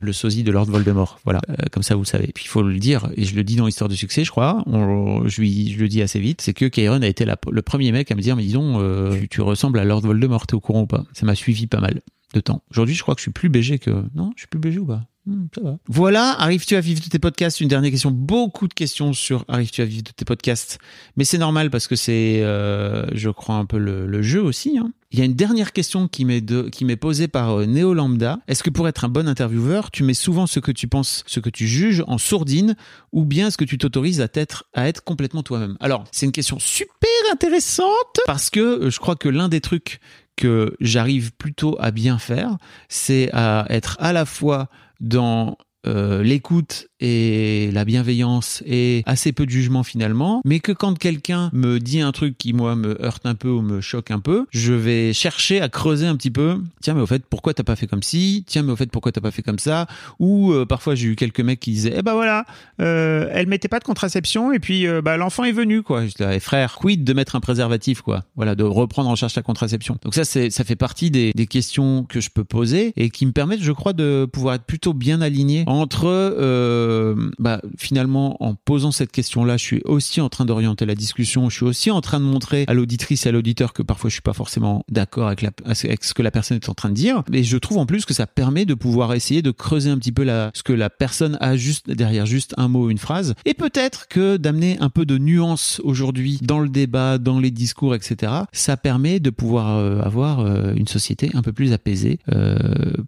le 0.01 0.12
sosie 0.12 0.43
de 0.43 0.51
Lord 0.51 0.66
Voldemort. 0.66 1.20
Voilà, 1.24 1.39
euh, 1.49 1.53
comme 1.72 1.84
ça 1.84 1.93
vous 1.93 2.01
le 2.01 2.07
savez. 2.07 2.32
Puis 2.34 2.45
il 2.45 2.47
faut 2.47 2.64
le 2.64 2.80
dire, 2.80 3.10
et 3.16 3.26
je 3.26 3.36
le 3.36 3.43
dis 3.43 3.55
dans 3.55 3.68
Histoire 3.68 3.89
de 3.89 3.95
succès, 3.95 4.24
je 4.24 4.32
crois, 4.32 4.64
je, 4.68 5.39
lui, 5.39 5.72
je 5.72 5.80
le 5.80 5.88
dis 5.88 6.01
assez 6.01 6.20
vite, 6.20 6.41
c'est 6.41 6.53
que 6.53 6.66
Kairon 6.66 7.01
a 7.03 7.07
été 7.07 7.26
le 7.26 7.62
premier 7.62 7.91
mec 7.91 8.12
à 8.12 8.16
me 8.16 8.22
dire, 8.22 8.36
mais 8.36 8.43
disons, 8.43 9.14
tu, 9.14 9.30
tu, 9.30 9.41
ressembles 9.41 9.78
à 9.78 9.86
Lord 9.86 10.01
Voldemort, 10.01 10.47
t'es 10.47 10.55
au 10.55 10.60
courant 10.60 10.82
ou 10.82 10.88
pas? 10.88 11.05
Ça 11.14 11.26
m'a 11.26 11.36
suivi 11.36 11.68
pas 11.68 11.80
mal 11.80 12.01
de 12.34 12.39
temps. 12.39 12.63
Aujourd'hui, 12.71 12.95
je 12.95 13.01
crois 13.01 13.15
que 13.15 13.19
je 13.19 13.23
suis 13.23 13.32
plus 13.32 13.49
BG 13.49 13.80
que... 13.80 13.89
Non, 14.13 14.32
je 14.36 14.41
suis 14.41 14.47
plus 14.47 14.59
BG 14.59 14.80
ou 14.80 14.86
pas? 14.86 15.03
Hmm, 15.30 15.45
voilà, 15.88 16.32
arrives-tu 16.39 16.75
à 16.75 16.82
vivre 16.82 17.01
de 17.01 17.07
tes 17.07 17.19
podcasts? 17.19 17.61
Une 17.61 17.67
dernière 17.67 17.91
question. 17.91 18.09
Beaucoup 18.09 18.67
de 18.67 18.73
questions 18.73 19.13
sur 19.13 19.45
arrives-tu 19.47 19.82
à 19.82 19.86
vivre 19.86 20.03
de 20.03 20.11
tes 20.11 20.25
podcasts 20.25 20.80
Mais 21.17 21.23
c'est 21.23 21.38
normal 21.38 21.69
parce 21.69 21.88
que 21.88 21.95
c'est, 21.95 22.41
euh, 22.41 23.05
je 23.13 23.30
crois, 23.30 23.55
un 23.55 23.65
peu 23.65 23.77
le, 23.77 24.21
jeu 24.21 24.41
aussi. 24.41 24.77
Hein. 24.80 24.91
Il 25.11 25.19
y 25.19 25.21
a 25.21 25.25
une 25.25 25.36
dernière 25.36 25.71
question 25.71 26.07
qui 26.07 26.25
m'est 26.25 26.45
qui 26.71 26.84
m'est 26.84 26.95
posée 26.95 27.27
par 27.27 27.59
euh, 27.59 27.65
Neo 27.65 27.93
Lambda. 27.93 28.39
Est-ce 28.47 28.63
que 28.63 28.69
pour 28.69 28.88
être 28.88 29.05
un 29.05 29.09
bon 29.09 29.27
intervieweur, 29.27 29.91
tu 29.91 30.03
mets 30.03 30.13
souvent 30.13 30.47
ce 30.47 30.59
que 30.59 30.71
tu 30.71 30.88
penses, 30.88 31.23
ce 31.27 31.39
que 31.39 31.49
tu 31.49 31.67
juges 31.67 32.03
en 32.07 32.17
sourdine, 32.17 32.75
ou 33.11 33.25
bien 33.25 33.47
est-ce 33.47 33.57
que 33.57 33.65
tu 33.65 33.77
t'autorises 33.77 34.21
à 34.21 34.27
être 34.34 34.65
à 34.73 34.88
être 34.88 35.03
complètement 35.03 35.43
toi-même? 35.43 35.77
Alors, 35.80 36.05
c'est 36.11 36.25
une 36.25 36.32
question 36.32 36.59
super 36.59 37.09
intéressante 37.32 38.19
parce 38.25 38.49
que 38.49 38.59
euh, 38.59 38.89
je 38.89 38.99
crois 38.99 39.15
que 39.15 39.30
l'un 39.30 39.49
des 39.49 39.61
trucs 39.61 39.99
que 40.39 40.73
j'arrive 40.79 41.33
plutôt 41.33 41.75
à 41.81 41.91
bien 41.91 42.17
faire, 42.17 42.55
c'est 42.87 43.29
à 43.33 43.65
être 43.67 43.97
à 43.99 44.13
la 44.13 44.23
fois 44.23 44.69
dans 45.01 45.57
euh, 45.88 46.23
l'écoute 46.23 46.88
et 46.99 47.69
la 47.71 47.86
bienveillance 47.86 48.61
et 48.65 49.03
assez 49.05 49.32
peu 49.32 49.45
de 49.45 49.51
jugement 49.51 49.84
finalement, 49.84 50.41
mais 50.45 50.59
que 50.59 50.71
quand 50.71 50.97
quelqu'un 50.97 51.49
me 51.53 51.80
dit 51.80 52.01
un 52.01 52.11
truc 52.11 52.38
qui 52.38 52.53
moi 52.53 52.75
me 52.75 53.01
heurte 53.03 53.25
un 53.25 53.36
peu 53.36 53.49
ou 53.49 53.61
me 53.61 53.80
choque 53.80 54.11
un 54.11 54.19
peu, 54.19 54.45
je 54.51 54.73
vais 54.73 55.13
chercher 55.13 55.61
à 55.61 55.69
creuser 55.69 56.07
un 56.07 56.15
petit 56.15 56.32
peu. 56.32 56.61
Tiens, 56.82 56.93
mais 56.93 57.01
au 57.01 57.05
fait, 57.05 57.23
pourquoi 57.25 57.53
t'as 57.53 57.63
pas 57.63 57.75
fait 57.75 57.88
comme 57.88 58.03
ci? 58.03 58.43
Tiens, 58.47 58.63
mais 58.63 58.71
au 58.71 58.75
fait, 58.75 58.91
pourquoi 58.91 59.11
t'as 59.11 59.21
pas 59.21 59.32
fait 59.32 59.41
comme 59.41 59.59
ça? 59.59 59.88
Ou 60.19 60.51
euh, 60.51 60.65
parfois 60.65 60.95
j'ai 60.95 61.07
eu 61.07 61.15
quelques 61.15 61.39
mecs 61.39 61.59
qui 61.59 61.71
disaient, 61.71 61.93
eh 61.97 62.01
ben 62.01 62.13
voilà, 62.13 62.45
euh, 62.82 63.30
elle 63.32 63.47
mettait 63.47 63.67
pas 63.69 63.80
de 63.80 63.86
contraception 63.86 64.51
et 64.51 64.59
puis 64.59 64.86
euh, 64.88 65.01
bah 65.01 65.17
l'enfant 65.17 65.45
est 65.45 65.51
venu 65.51 65.84
quoi. 65.84 66.05
Je 66.05 66.13
eh, 66.19 66.39
frère, 66.39 66.75
quid 66.75 67.03
de 67.03 67.13
mettre 67.13 67.36
un 67.36 67.39
préservatif 67.39 68.01
quoi? 68.01 68.25
Voilà, 68.36 68.55
de 68.55 68.63
reprendre 68.63 69.09
en 69.09 69.15
charge 69.15 69.36
la 69.36 69.41
contraception. 69.41 69.97
Donc 70.03 70.15
ça, 70.15 70.25
c'est 70.25 70.49
ça 70.49 70.63
fait 70.63 70.75
partie 70.75 71.11
des, 71.11 71.32
des 71.34 71.47
questions 71.47 72.03
que 72.03 72.19
je 72.19 72.30
peux 72.30 72.43
poser 72.43 72.91
et 72.97 73.09
qui 73.09 73.25
me 73.25 73.32
permettent, 73.32 73.63
je 73.63 73.71
crois, 73.71 73.93
de 73.93 74.27
pouvoir 74.32 74.55
être 74.55 74.65
plutôt 74.65 74.93
bien 74.93 75.21
aligné 75.21 75.63
entre 75.70 76.05
euh, 76.07 76.49
euh, 76.49 77.30
bah, 77.38 77.61
finalement, 77.78 78.43
en 78.43 78.55
posant 78.55 78.91
cette 78.91 79.11
question-là, 79.11 79.55
je 79.57 79.63
suis 79.63 79.82
aussi 79.86 80.20
en 80.20 80.28
train 80.28 80.45
d'orienter 80.45 80.86
la 80.88 80.95
discussion. 80.95 81.47
Je 81.49 81.57
suis 81.57 81.65
aussi 81.65 81.91
en 81.91 82.01
train 82.01 82.20
de 82.20 82.26
montrer 82.26 82.65
à 82.67 82.74
l'auditrice 82.74 83.28
et 83.28 83.30
à 83.30 83.32
l'auditeur 83.32 83.72
que 83.74 83.84
parfois 83.84 84.09
je 84.09 84.15
suis 84.15 84.22
pas 84.24 84.34
forcément 84.34 84.84
d'accord 84.89 85.28
avec, 85.28 85.45
avec, 85.65 86.03
ce 86.03 86.13
que 86.15 86.24
la 86.24 86.32
personne 86.32 86.57
est 86.57 86.70
en 86.70 86.74
train 86.74 86.89
de 86.89 86.95
dire. 86.95 87.24
Et 87.32 87.43
je 87.43 87.57
trouve 87.57 87.78
en 87.78 87.86
plus 87.86 88.05
que 88.05 88.15
ça 88.15 88.26
permet 88.26 88.65
de 88.65 88.74
pouvoir 88.74 89.13
essayer 89.13 89.43
de 89.43 89.51
creuser 89.51 89.91
un 89.91 89.99
petit 89.99 90.11
peu 90.11 90.24
la, 90.24 90.49
ce 90.55 90.63
que 90.63 90.74
la 90.74 90.89
personne 90.89 91.38
a 91.39 91.55
juste 91.55 91.89
derrière 91.89 92.26
juste 92.26 92.55
un 92.57 92.67
mot, 92.67 92.89
une 92.89 92.97
phrase. 92.97 93.36
Et 93.45 93.53
peut-être 93.53 94.07
que 94.07 94.38
d'amener 94.38 94.78
un 94.80 94.89
peu 94.89 95.05
de 95.05 95.20
nuance 95.20 95.82
aujourd'hui 95.84 96.39
dans 96.41 96.59
le 96.59 96.70
débat, 96.70 97.20
dans 97.20 97.39
les 97.39 97.51
discours, 97.51 97.93
etc. 97.93 98.32
Ça 98.53 98.76
permet 98.76 99.20
de 99.20 99.30
pouvoir 99.30 99.78
euh, 99.78 100.01
avoir 100.01 100.39
euh, 100.39 100.74
une 100.76 100.88
société 100.88 101.30
un 101.36 101.43
peu 101.43 101.53
plus 101.53 101.74
apaisée 101.74 102.17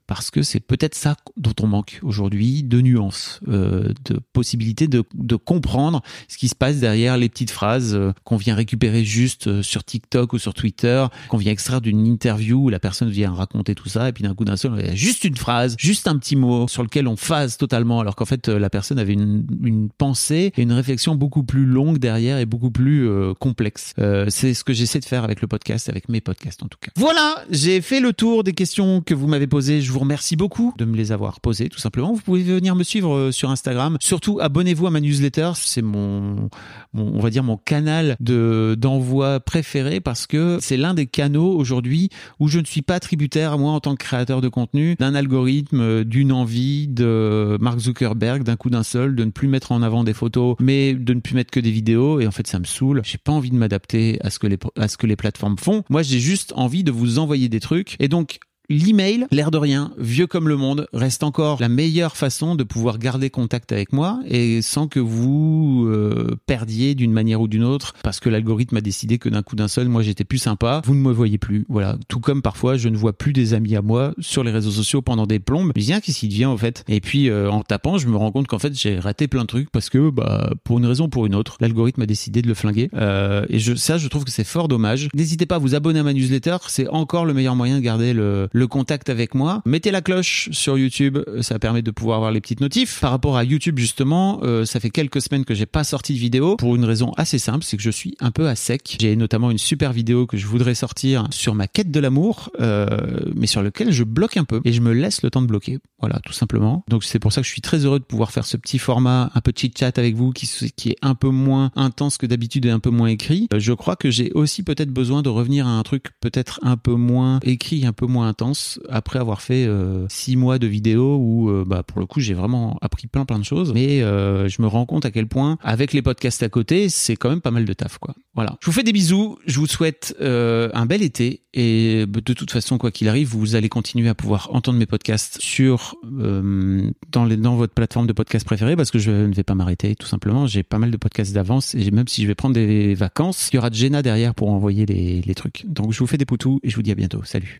parce 0.05 0.30
que 0.30 0.43
c'est 0.43 0.59
peut-être 0.59 0.95
ça 0.95 1.16
dont 1.38 1.53
on 1.62 1.68
manque 1.68 1.99
aujourd'hui 2.03 2.51
de 2.64 2.82
nuance 2.82 3.39
de 3.47 4.20
possibilité 4.34 4.88
de, 4.88 5.36
comprendre 5.36 6.02
ce 6.28 6.38
qui 6.38 6.47
se 6.47 6.56
passe 6.56 6.78
derrière 6.78 7.18
les 7.18 7.30
petites 7.30 7.52
phrases 7.52 7.95
euh, 7.95 8.14
qu'on 8.24 8.38
vient 8.38 8.56
récupérer 8.56 9.04
juste 9.04 9.47
euh, 9.47 9.64
sur 9.64 9.84
TikTok 9.84 10.34
ou 10.34 10.39
sur 10.39 10.54
Twitter, 10.54 11.06
qu'on 11.30 11.38
vient 11.38 11.52
extraire 11.52 11.82
d'une 11.82 12.06
interview 12.06 12.66
où 12.66 12.70
la 12.70 12.80
personne 12.80 13.10
vient 13.10 13.32
raconter 13.32 13.76
tout 13.76 13.89
ça 13.89 14.10
et 14.10 14.12
puis 14.14 14.24
d'un 14.24 14.36
coup 14.36 14.45
d'un 14.45 14.58
seul, 14.58 14.74
il 14.80 14.86
y 14.86 14.89
a 14.89 14.95
juste 14.95 15.24
une 15.24 15.38
phrase, 15.38 15.76
juste 15.80 16.08
un 16.08 16.18
petit 16.18 16.36
mot 16.36 16.68
sur 16.68 16.84
lequel 16.84 17.08
on 17.08 17.16
phase 17.16 17.58
totalement 17.58 17.99
alors 17.99 18.16
qu'en 18.16 18.26
fait 18.26 18.49
euh, 18.49 18.60
la 18.60 18.70
personne 18.70 18.99
avait 18.99 19.14
une, 19.14 19.89
pensée 19.97 20.52
et 20.56 20.62
une 20.62 20.72
réflexion 20.72 21.16
beaucoup 21.16 21.43
plus 21.43 21.66
longue 21.66 21.97
derrière 21.97 22.38
et 22.38 22.45
beaucoup 22.45 22.72
plus 22.72 23.10
complexe. 23.39 23.93
Euh, 23.99 24.26
c'est 24.30 24.54
ce 24.54 24.64
que 24.64 24.74
j'essaie 24.74 24.99
de 24.99 25.06
faire 25.06 25.24
avec 25.24 25.41
le 25.41 25.47
podcast, 25.47 25.89
avec 25.89 26.10
mes 26.10 26.22
podcasts 26.22 26.64
en 26.64 26.68
tout 26.68 26.78
cas. 26.80 26.91
Voilà, 26.95 27.43
j'ai 27.49 27.82
fait 27.82 27.99
le 27.99 28.14
tour 28.14 28.43
des 28.43 28.54
questions 28.54 29.02
que 29.02 29.14
vous 29.14 29.28
m'avez 29.28 29.47
posées. 29.47 29.82
Je 29.82 29.91
vous 29.91 29.99
remercie 29.99 30.36
beaucoup 30.36 30.74
de 30.78 30.86
me 30.86 30.95
les 30.95 31.12
avoir 31.12 31.39
posées 31.39 31.70
tout 31.70 31.80
simplement. 31.80 32.14
Vous 32.14 32.22
pouvez 32.22 32.40
venir 32.43 32.75
me 32.75 32.83
suivre 32.83 33.31
sur 33.31 33.49
Instagram 33.49 33.97
Surtout, 33.99 34.39
abonnez-vous 34.39 34.87
à 34.87 34.91
ma 34.91 34.99
newsletter. 34.99 35.51
C'est 35.55 35.81
mon, 35.81 36.49
on 36.93 37.19
va 37.19 37.29
dire 37.29 37.43
mon 37.43 37.57
canal 37.57 38.15
de 38.19 38.75
d'envoi 38.77 39.39
préféré 39.39 39.99
parce 39.99 40.27
que 40.27 40.57
c'est 40.61 40.77
l'un 40.77 40.93
des 40.93 41.07
canaux 41.07 41.53
aujourd'hui 41.53 42.09
où 42.39 42.47
je 42.47 42.59
ne 42.59 42.65
suis 42.65 42.81
pas 42.81 42.99
tributaire, 42.99 43.57
moi, 43.57 43.71
en 43.71 43.79
tant 43.79 43.95
que 43.95 44.03
créateur 44.03 44.41
de 44.41 44.49
contenu, 44.49 44.95
d'un 44.95 45.15
algorithme, 45.15 46.03
d'une 46.03 46.31
envie 46.31 46.87
de 46.87 47.57
Mark 47.59 47.79
Zuckerberg, 47.79 48.43
d'un 48.43 48.55
coup 48.55 48.69
d'un 48.69 48.83
seul, 48.83 49.15
de 49.15 49.23
ne 49.23 49.31
plus 49.31 49.47
mettre 49.47 49.71
en 49.71 49.81
avant 49.81 50.03
des 50.03 50.13
photos, 50.13 50.55
mais 50.59 50.93
de 50.93 51.13
ne 51.13 51.19
plus 51.19 51.35
mettre 51.35 51.51
que 51.51 51.59
des 51.59 51.71
vidéos. 51.71 52.19
Et 52.19 52.27
en 52.27 52.31
fait, 52.31 52.47
ça 52.47 52.59
me 52.59 52.65
saoule. 52.65 53.01
J'ai 53.03 53.17
pas 53.17 53.31
envie 53.31 53.51
de 53.51 53.55
m'adapter 53.55 54.19
à 54.21 54.29
ce 54.29 54.39
que 54.39 54.47
les, 54.47 54.57
à 54.77 54.87
ce 54.87 54.97
que 54.97 55.07
les 55.07 55.15
plateformes 55.15 55.57
font. 55.57 55.83
Moi, 55.89 56.01
j'ai 56.01 56.19
juste 56.19 56.53
envie 56.55 56.83
de 56.83 56.91
vous 56.91 57.19
envoyer 57.19 57.49
des 57.49 57.59
trucs. 57.59 57.95
Et 57.99 58.07
donc, 58.07 58.39
l'email, 58.72 59.28
l'air 59.32 59.51
de 59.51 59.57
rien, 59.57 59.91
vieux 59.97 60.28
comme 60.28 60.47
le 60.47 60.55
monde, 60.55 60.88
reste 60.93 61.24
encore 61.24 61.57
la 61.59 61.69
meilleure 61.69 62.15
façon 62.15 62.55
de 62.55 62.63
pouvoir 62.63 62.97
garder 62.97 63.30
contact 63.30 63.72
avec 63.72 63.91
moi 63.91 64.19
et 64.26 64.61
sans 64.61 64.88
que 64.88 64.99
vous 64.99 65.86
euh, 65.88 66.36
perdiez 66.45 66.95
d'une 66.95 67.11
manière 67.11 67.41
ou 67.41 67.47
d'une 67.47 67.63
autre 67.63 67.93
parce 68.03 68.19
que 68.19 68.30
l'algorithme 68.30 68.78
a 68.78 68.82
décidé 68.82 69.17
que 69.17 69.30
d'un 69.30 69.43
coup 69.43 69.55
d'un 69.55 69.67
seul, 69.67 69.89
moi 69.89 70.01
j'étais 70.01 70.24
plus 70.24 70.38
sympa, 70.38 70.82
vous 70.86 70.95
ne 70.95 71.01
me 71.01 71.11
voyez 71.11 71.38
plus. 71.38 71.65
Voilà. 71.67 71.97
Tout 72.07 72.19
comme 72.19 72.41
parfois 72.41 72.78
je 72.78 72.88
ne 72.88 72.95
vois 72.95 73.13
plus 73.13 73.34
des 73.34 73.53
amis 73.53 73.76
à 73.76 73.82
moi 73.82 74.13
sur 74.19 74.43
les 74.43 74.51
réseaux 74.51 74.72
sociaux 74.72 75.01
pendant 75.01 75.28
des 75.28 75.39
plombes. 75.39 75.72
Je 75.76 75.82
dis, 75.82 76.01
qu'est-ce 76.01 76.26
devient 76.26 76.45
en 76.45 76.57
fait 76.57 76.84
Et 76.88 77.01
puis 77.01 77.30
euh, 77.30 77.51
en 77.51 77.63
tapant, 77.63 77.97
je 77.97 78.07
me 78.07 78.15
rends 78.15 78.32
compte 78.32 78.47
qu'en 78.47 78.59
fait 78.59 78.74
j'ai 78.74 78.99
raté 78.99 79.28
plein 79.28 79.41
de 79.41 79.47
trucs 79.47 79.69
parce 79.69 79.89
que 79.89 80.09
bah 80.09 80.53
pour 80.63 80.80
une 80.80 80.86
raison 80.86 81.05
ou 81.05 81.09
pour 81.09 81.26
une 81.26 81.36
autre, 81.36 81.57
l'algorithme 81.59 82.01
a 82.03 82.05
décidé 82.05 82.41
de 82.41 82.47
le 82.47 82.53
flinguer. 82.53 82.89
Euh, 82.93 83.45
et 83.49 83.59
je, 83.59 83.76
ça, 83.76 83.97
je 83.97 84.07
trouve 84.07 84.24
que 84.24 84.32
c'est 84.32 84.45
fort 84.45 84.67
dommage. 84.69 85.09
N'hésitez 85.13 85.45
pas 85.45 85.55
à 85.55 85.59
vous 85.59 85.76
abonner 85.76 85.99
à 85.99 86.03
ma 86.03 86.13
newsletter, 86.13 86.57
c'est 86.67 86.88
encore 86.88 87.26
le 87.26 87.34
meilleur 87.34 87.55
moyen 87.55 87.76
de 87.76 87.82
garder 87.82 88.13
le 88.13 88.61
contact 88.66 89.09
avec 89.09 89.36
moi. 89.36 89.62
Mettez 89.66 89.91
la 89.91 90.01
cloche 90.01 90.49
sur 90.51 90.78
YouTube, 90.78 91.18
ça 91.41 91.59
permet 91.59 91.82
de 91.82 91.91
pouvoir 91.91 92.18
avoir 92.18 92.32
les 92.32 92.41
petites 92.41 92.62
notifs. 92.62 92.99
Par 92.99 93.12
rapport 93.12 93.38
à 93.38 93.43
YouTube 93.43 93.78
justement, 93.78 94.39
euh, 94.43 94.66
ça 94.66 94.80
fait 94.80 94.89
quelques 94.89 95.22
semaines 95.22 95.45
que 95.45 95.53
j'ai 95.53 95.66
pas 95.66 95.84
sorti 95.84 96.14
de 96.14 96.20
vidéo 96.20 96.55
pour 96.55 96.76
une 96.76 96.86
raison 96.86 97.12
assez 97.18 97.39
simple, 97.39 97.64
c'est 97.64 97.78
que 97.78 97.84
je 97.84 97.89
suis 97.89 98.16
un 98.20 98.32
peu 98.32 98.47
à 98.47 98.55
sec. 98.55 98.97
J'ai 98.99 99.16
notamment 99.16 99.51
une 99.51 99.57
super 99.57 99.93
vidéo 99.93 100.26
que 100.26 100.38
je 100.38 100.47
voudrais 100.47 100.76
sortir 100.76 101.28
sur 101.32 101.55
ma 101.55 101.68
quête 101.68 101.91
de 101.91 101.99
l'amour, 101.99 102.51
euh, 102.59 102.88
mais 103.36 103.47
sur 103.47 103.62
lequel 103.62 103.91
je 103.91 104.03
bloque 104.03 104.38
un 104.38 104.43
peu 104.43 104.62
et 104.66 104.74
je 104.74 104.82
me 104.82 104.93
laisse 104.93 105.24
le 105.24 105.30
temps 105.30 105.41
de 105.41 105.47
bloquer. 105.47 105.80
Voilà, 105.99 106.20
tout 106.26 106.34
simplement. 106.34 106.84
Donc 106.88 107.03
c'est 107.03 107.20
pour 107.20 107.32
ça 107.32 107.41
que 107.41 107.47
je 107.47 107.51
suis 107.51 107.62
très 107.62 107.86
heureux 107.86 107.99
de 107.99 108.03
pouvoir 108.03 108.32
faire 108.32 108.45
ce 108.45 108.57
petit 108.57 108.80
format, 108.80 109.32
un 109.36 109.41
petit 109.41 109.72
chat 109.78 109.97
avec 109.97 110.16
vous 110.16 110.32
qui, 110.32 110.49
est 110.89 110.97
un 111.01 111.16
peu 111.16 111.30
moins 111.30 111.72
intense 111.76 112.18
que 112.18 112.26
d'habitude 112.26 112.66
et 112.66 112.70
un 112.70 112.80
peu 112.80 112.89
moins 112.89 113.07
écrit. 113.07 113.47
Euh, 113.53 113.59
je 113.59 113.74
crois 113.74 113.95
que 113.95 114.09
j'ai 114.09 114.32
aussi 114.34 114.64
peut-être 114.64 114.91
besoin 114.91 115.22
de 115.22 115.30
revenir 115.30 115.68
à 115.68 115.72
un 115.72 115.84
truc 115.84 116.07
peut-être 116.20 116.59
un 116.64 116.78
peu 116.78 116.95
moins 116.95 117.39
écrit, 117.43 117.86
un 117.86 117.93
peu 117.93 118.05
moins 118.05 118.28
intense, 118.28 118.51
après 118.89 119.20
avoir 119.20 119.41
fait 119.41 119.66
euh, 119.66 120.06
six 120.10 120.36
mois 120.36 120.60
de 120.60 120.68
vidéos 120.68 121.18
où, 121.18 121.49
euh, 121.49 121.64
bah, 121.66 121.84
pour 121.84 121.99
le 121.99 122.06
coup, 122.06 122.20
j'ai 122.20 122.34
vraiment 122.34 122.78
appris 122.82 123.08
plein 123.08 123.26
plein 123.26 123.39
de 123.39 123.45
choses. 123.45 123.74
Mais 123.74 123.99
je 123.99 124.62
me 124.62 124.68
rends 124.68 124.86
compte 124.86 125.06
à 125.06 125.12
quel 125.12 125.28
point, 125.28 125.58
avec 125.62 125.93
les 125.93 126.02
podcasts 126.02 126.43
à 126.43 126.49
côté, 126.49 126.89
c'est 126.89 127.16
quand 127.16 127.30
même 127.30 127.41
pas 127.41 127.52
mal 127.52 127.66
de 127.66 127.74
taf, 127.74 127.97
quoi. 127.97 128.16
Voilà. 128.34 128.58
Je 128.62 128.68
vous 128.68 128.72
fais 128.72 128.84
des 128.84 128.93
bisous. 128.93 129.38
Je 129.45 129.60
vous 129.60 129.68
souhaite 129.68 130.16
un 130.20 130.86
bel 130.86 131.02
été 131.02 131.41
et 131.54 132.06
de 132.06 132.34
toute 132.34 132.52
façon, 132.52 132.78
quoi 132.78 132.91
qu'il 132.91 133.10
arrive, 133.10 133.28
vous 133.28 133.56
allez 133.56 133.68
continuer 133.68 134.08
à 134.08 134.16
pouvoir 134.16 134.49
entendre 134.54 134.80
mes 134.80 134.86
podcasts 134.86 135.41
sur 135.41 135.95
euh, 136.20 136.89
dans, 137.10 137.56
votre 137.56 137.74
plateforme 137.74 138.08
de 138.08 138.14
podcast 138.14 138.45
préférée 138.45 138.78
parce 138.78 138.89
que 138.89 138.99
je 138.99 139.12
ne 139.12 139.34
vais 139.34 139.43
pas 139.43 139.56
m'arrêter 139.56 139.95
tout 139.95 140.08
simplement. 140.08 140.47
J'ai 140.47 140.64
pas 140.64 140.80
mal 140.80 140.91
de 140.91 140.97
podcasts 140.97 141.34
d'avance 141.34 141.76
et 141.76 141.91
même 141.91 142.08
si 142.08 142.22
je 142.22 142.28
vais 142.28 142.36
prendre 142.36 142.56
des 142.56 142.95
vacances, 142.95 143.49
il 143.52 143.56
y 143.56 143.60
aura 143.60 143.70
Jenna 143.70 144.02
derrière 144.02 144.34
pour 144.34 144.49
envoyer 144.49 144.86
les, 144.86 145.22
les 145.22 145.36
trucs. 145.36 145.66
Donc 145.68 145.91
je 145.91 145.99
vous 145.99 146.08
fais 146.08 146.18
des 146.18 146.26
poutous 146.26 146.60
et 146.64 146.70
je 146.70 146.76
vous 146.76 146.84
dis 146.84 146.91
à 146.91 146.95
bientôt. 146.95 147.22
Salut. 147.24 147.60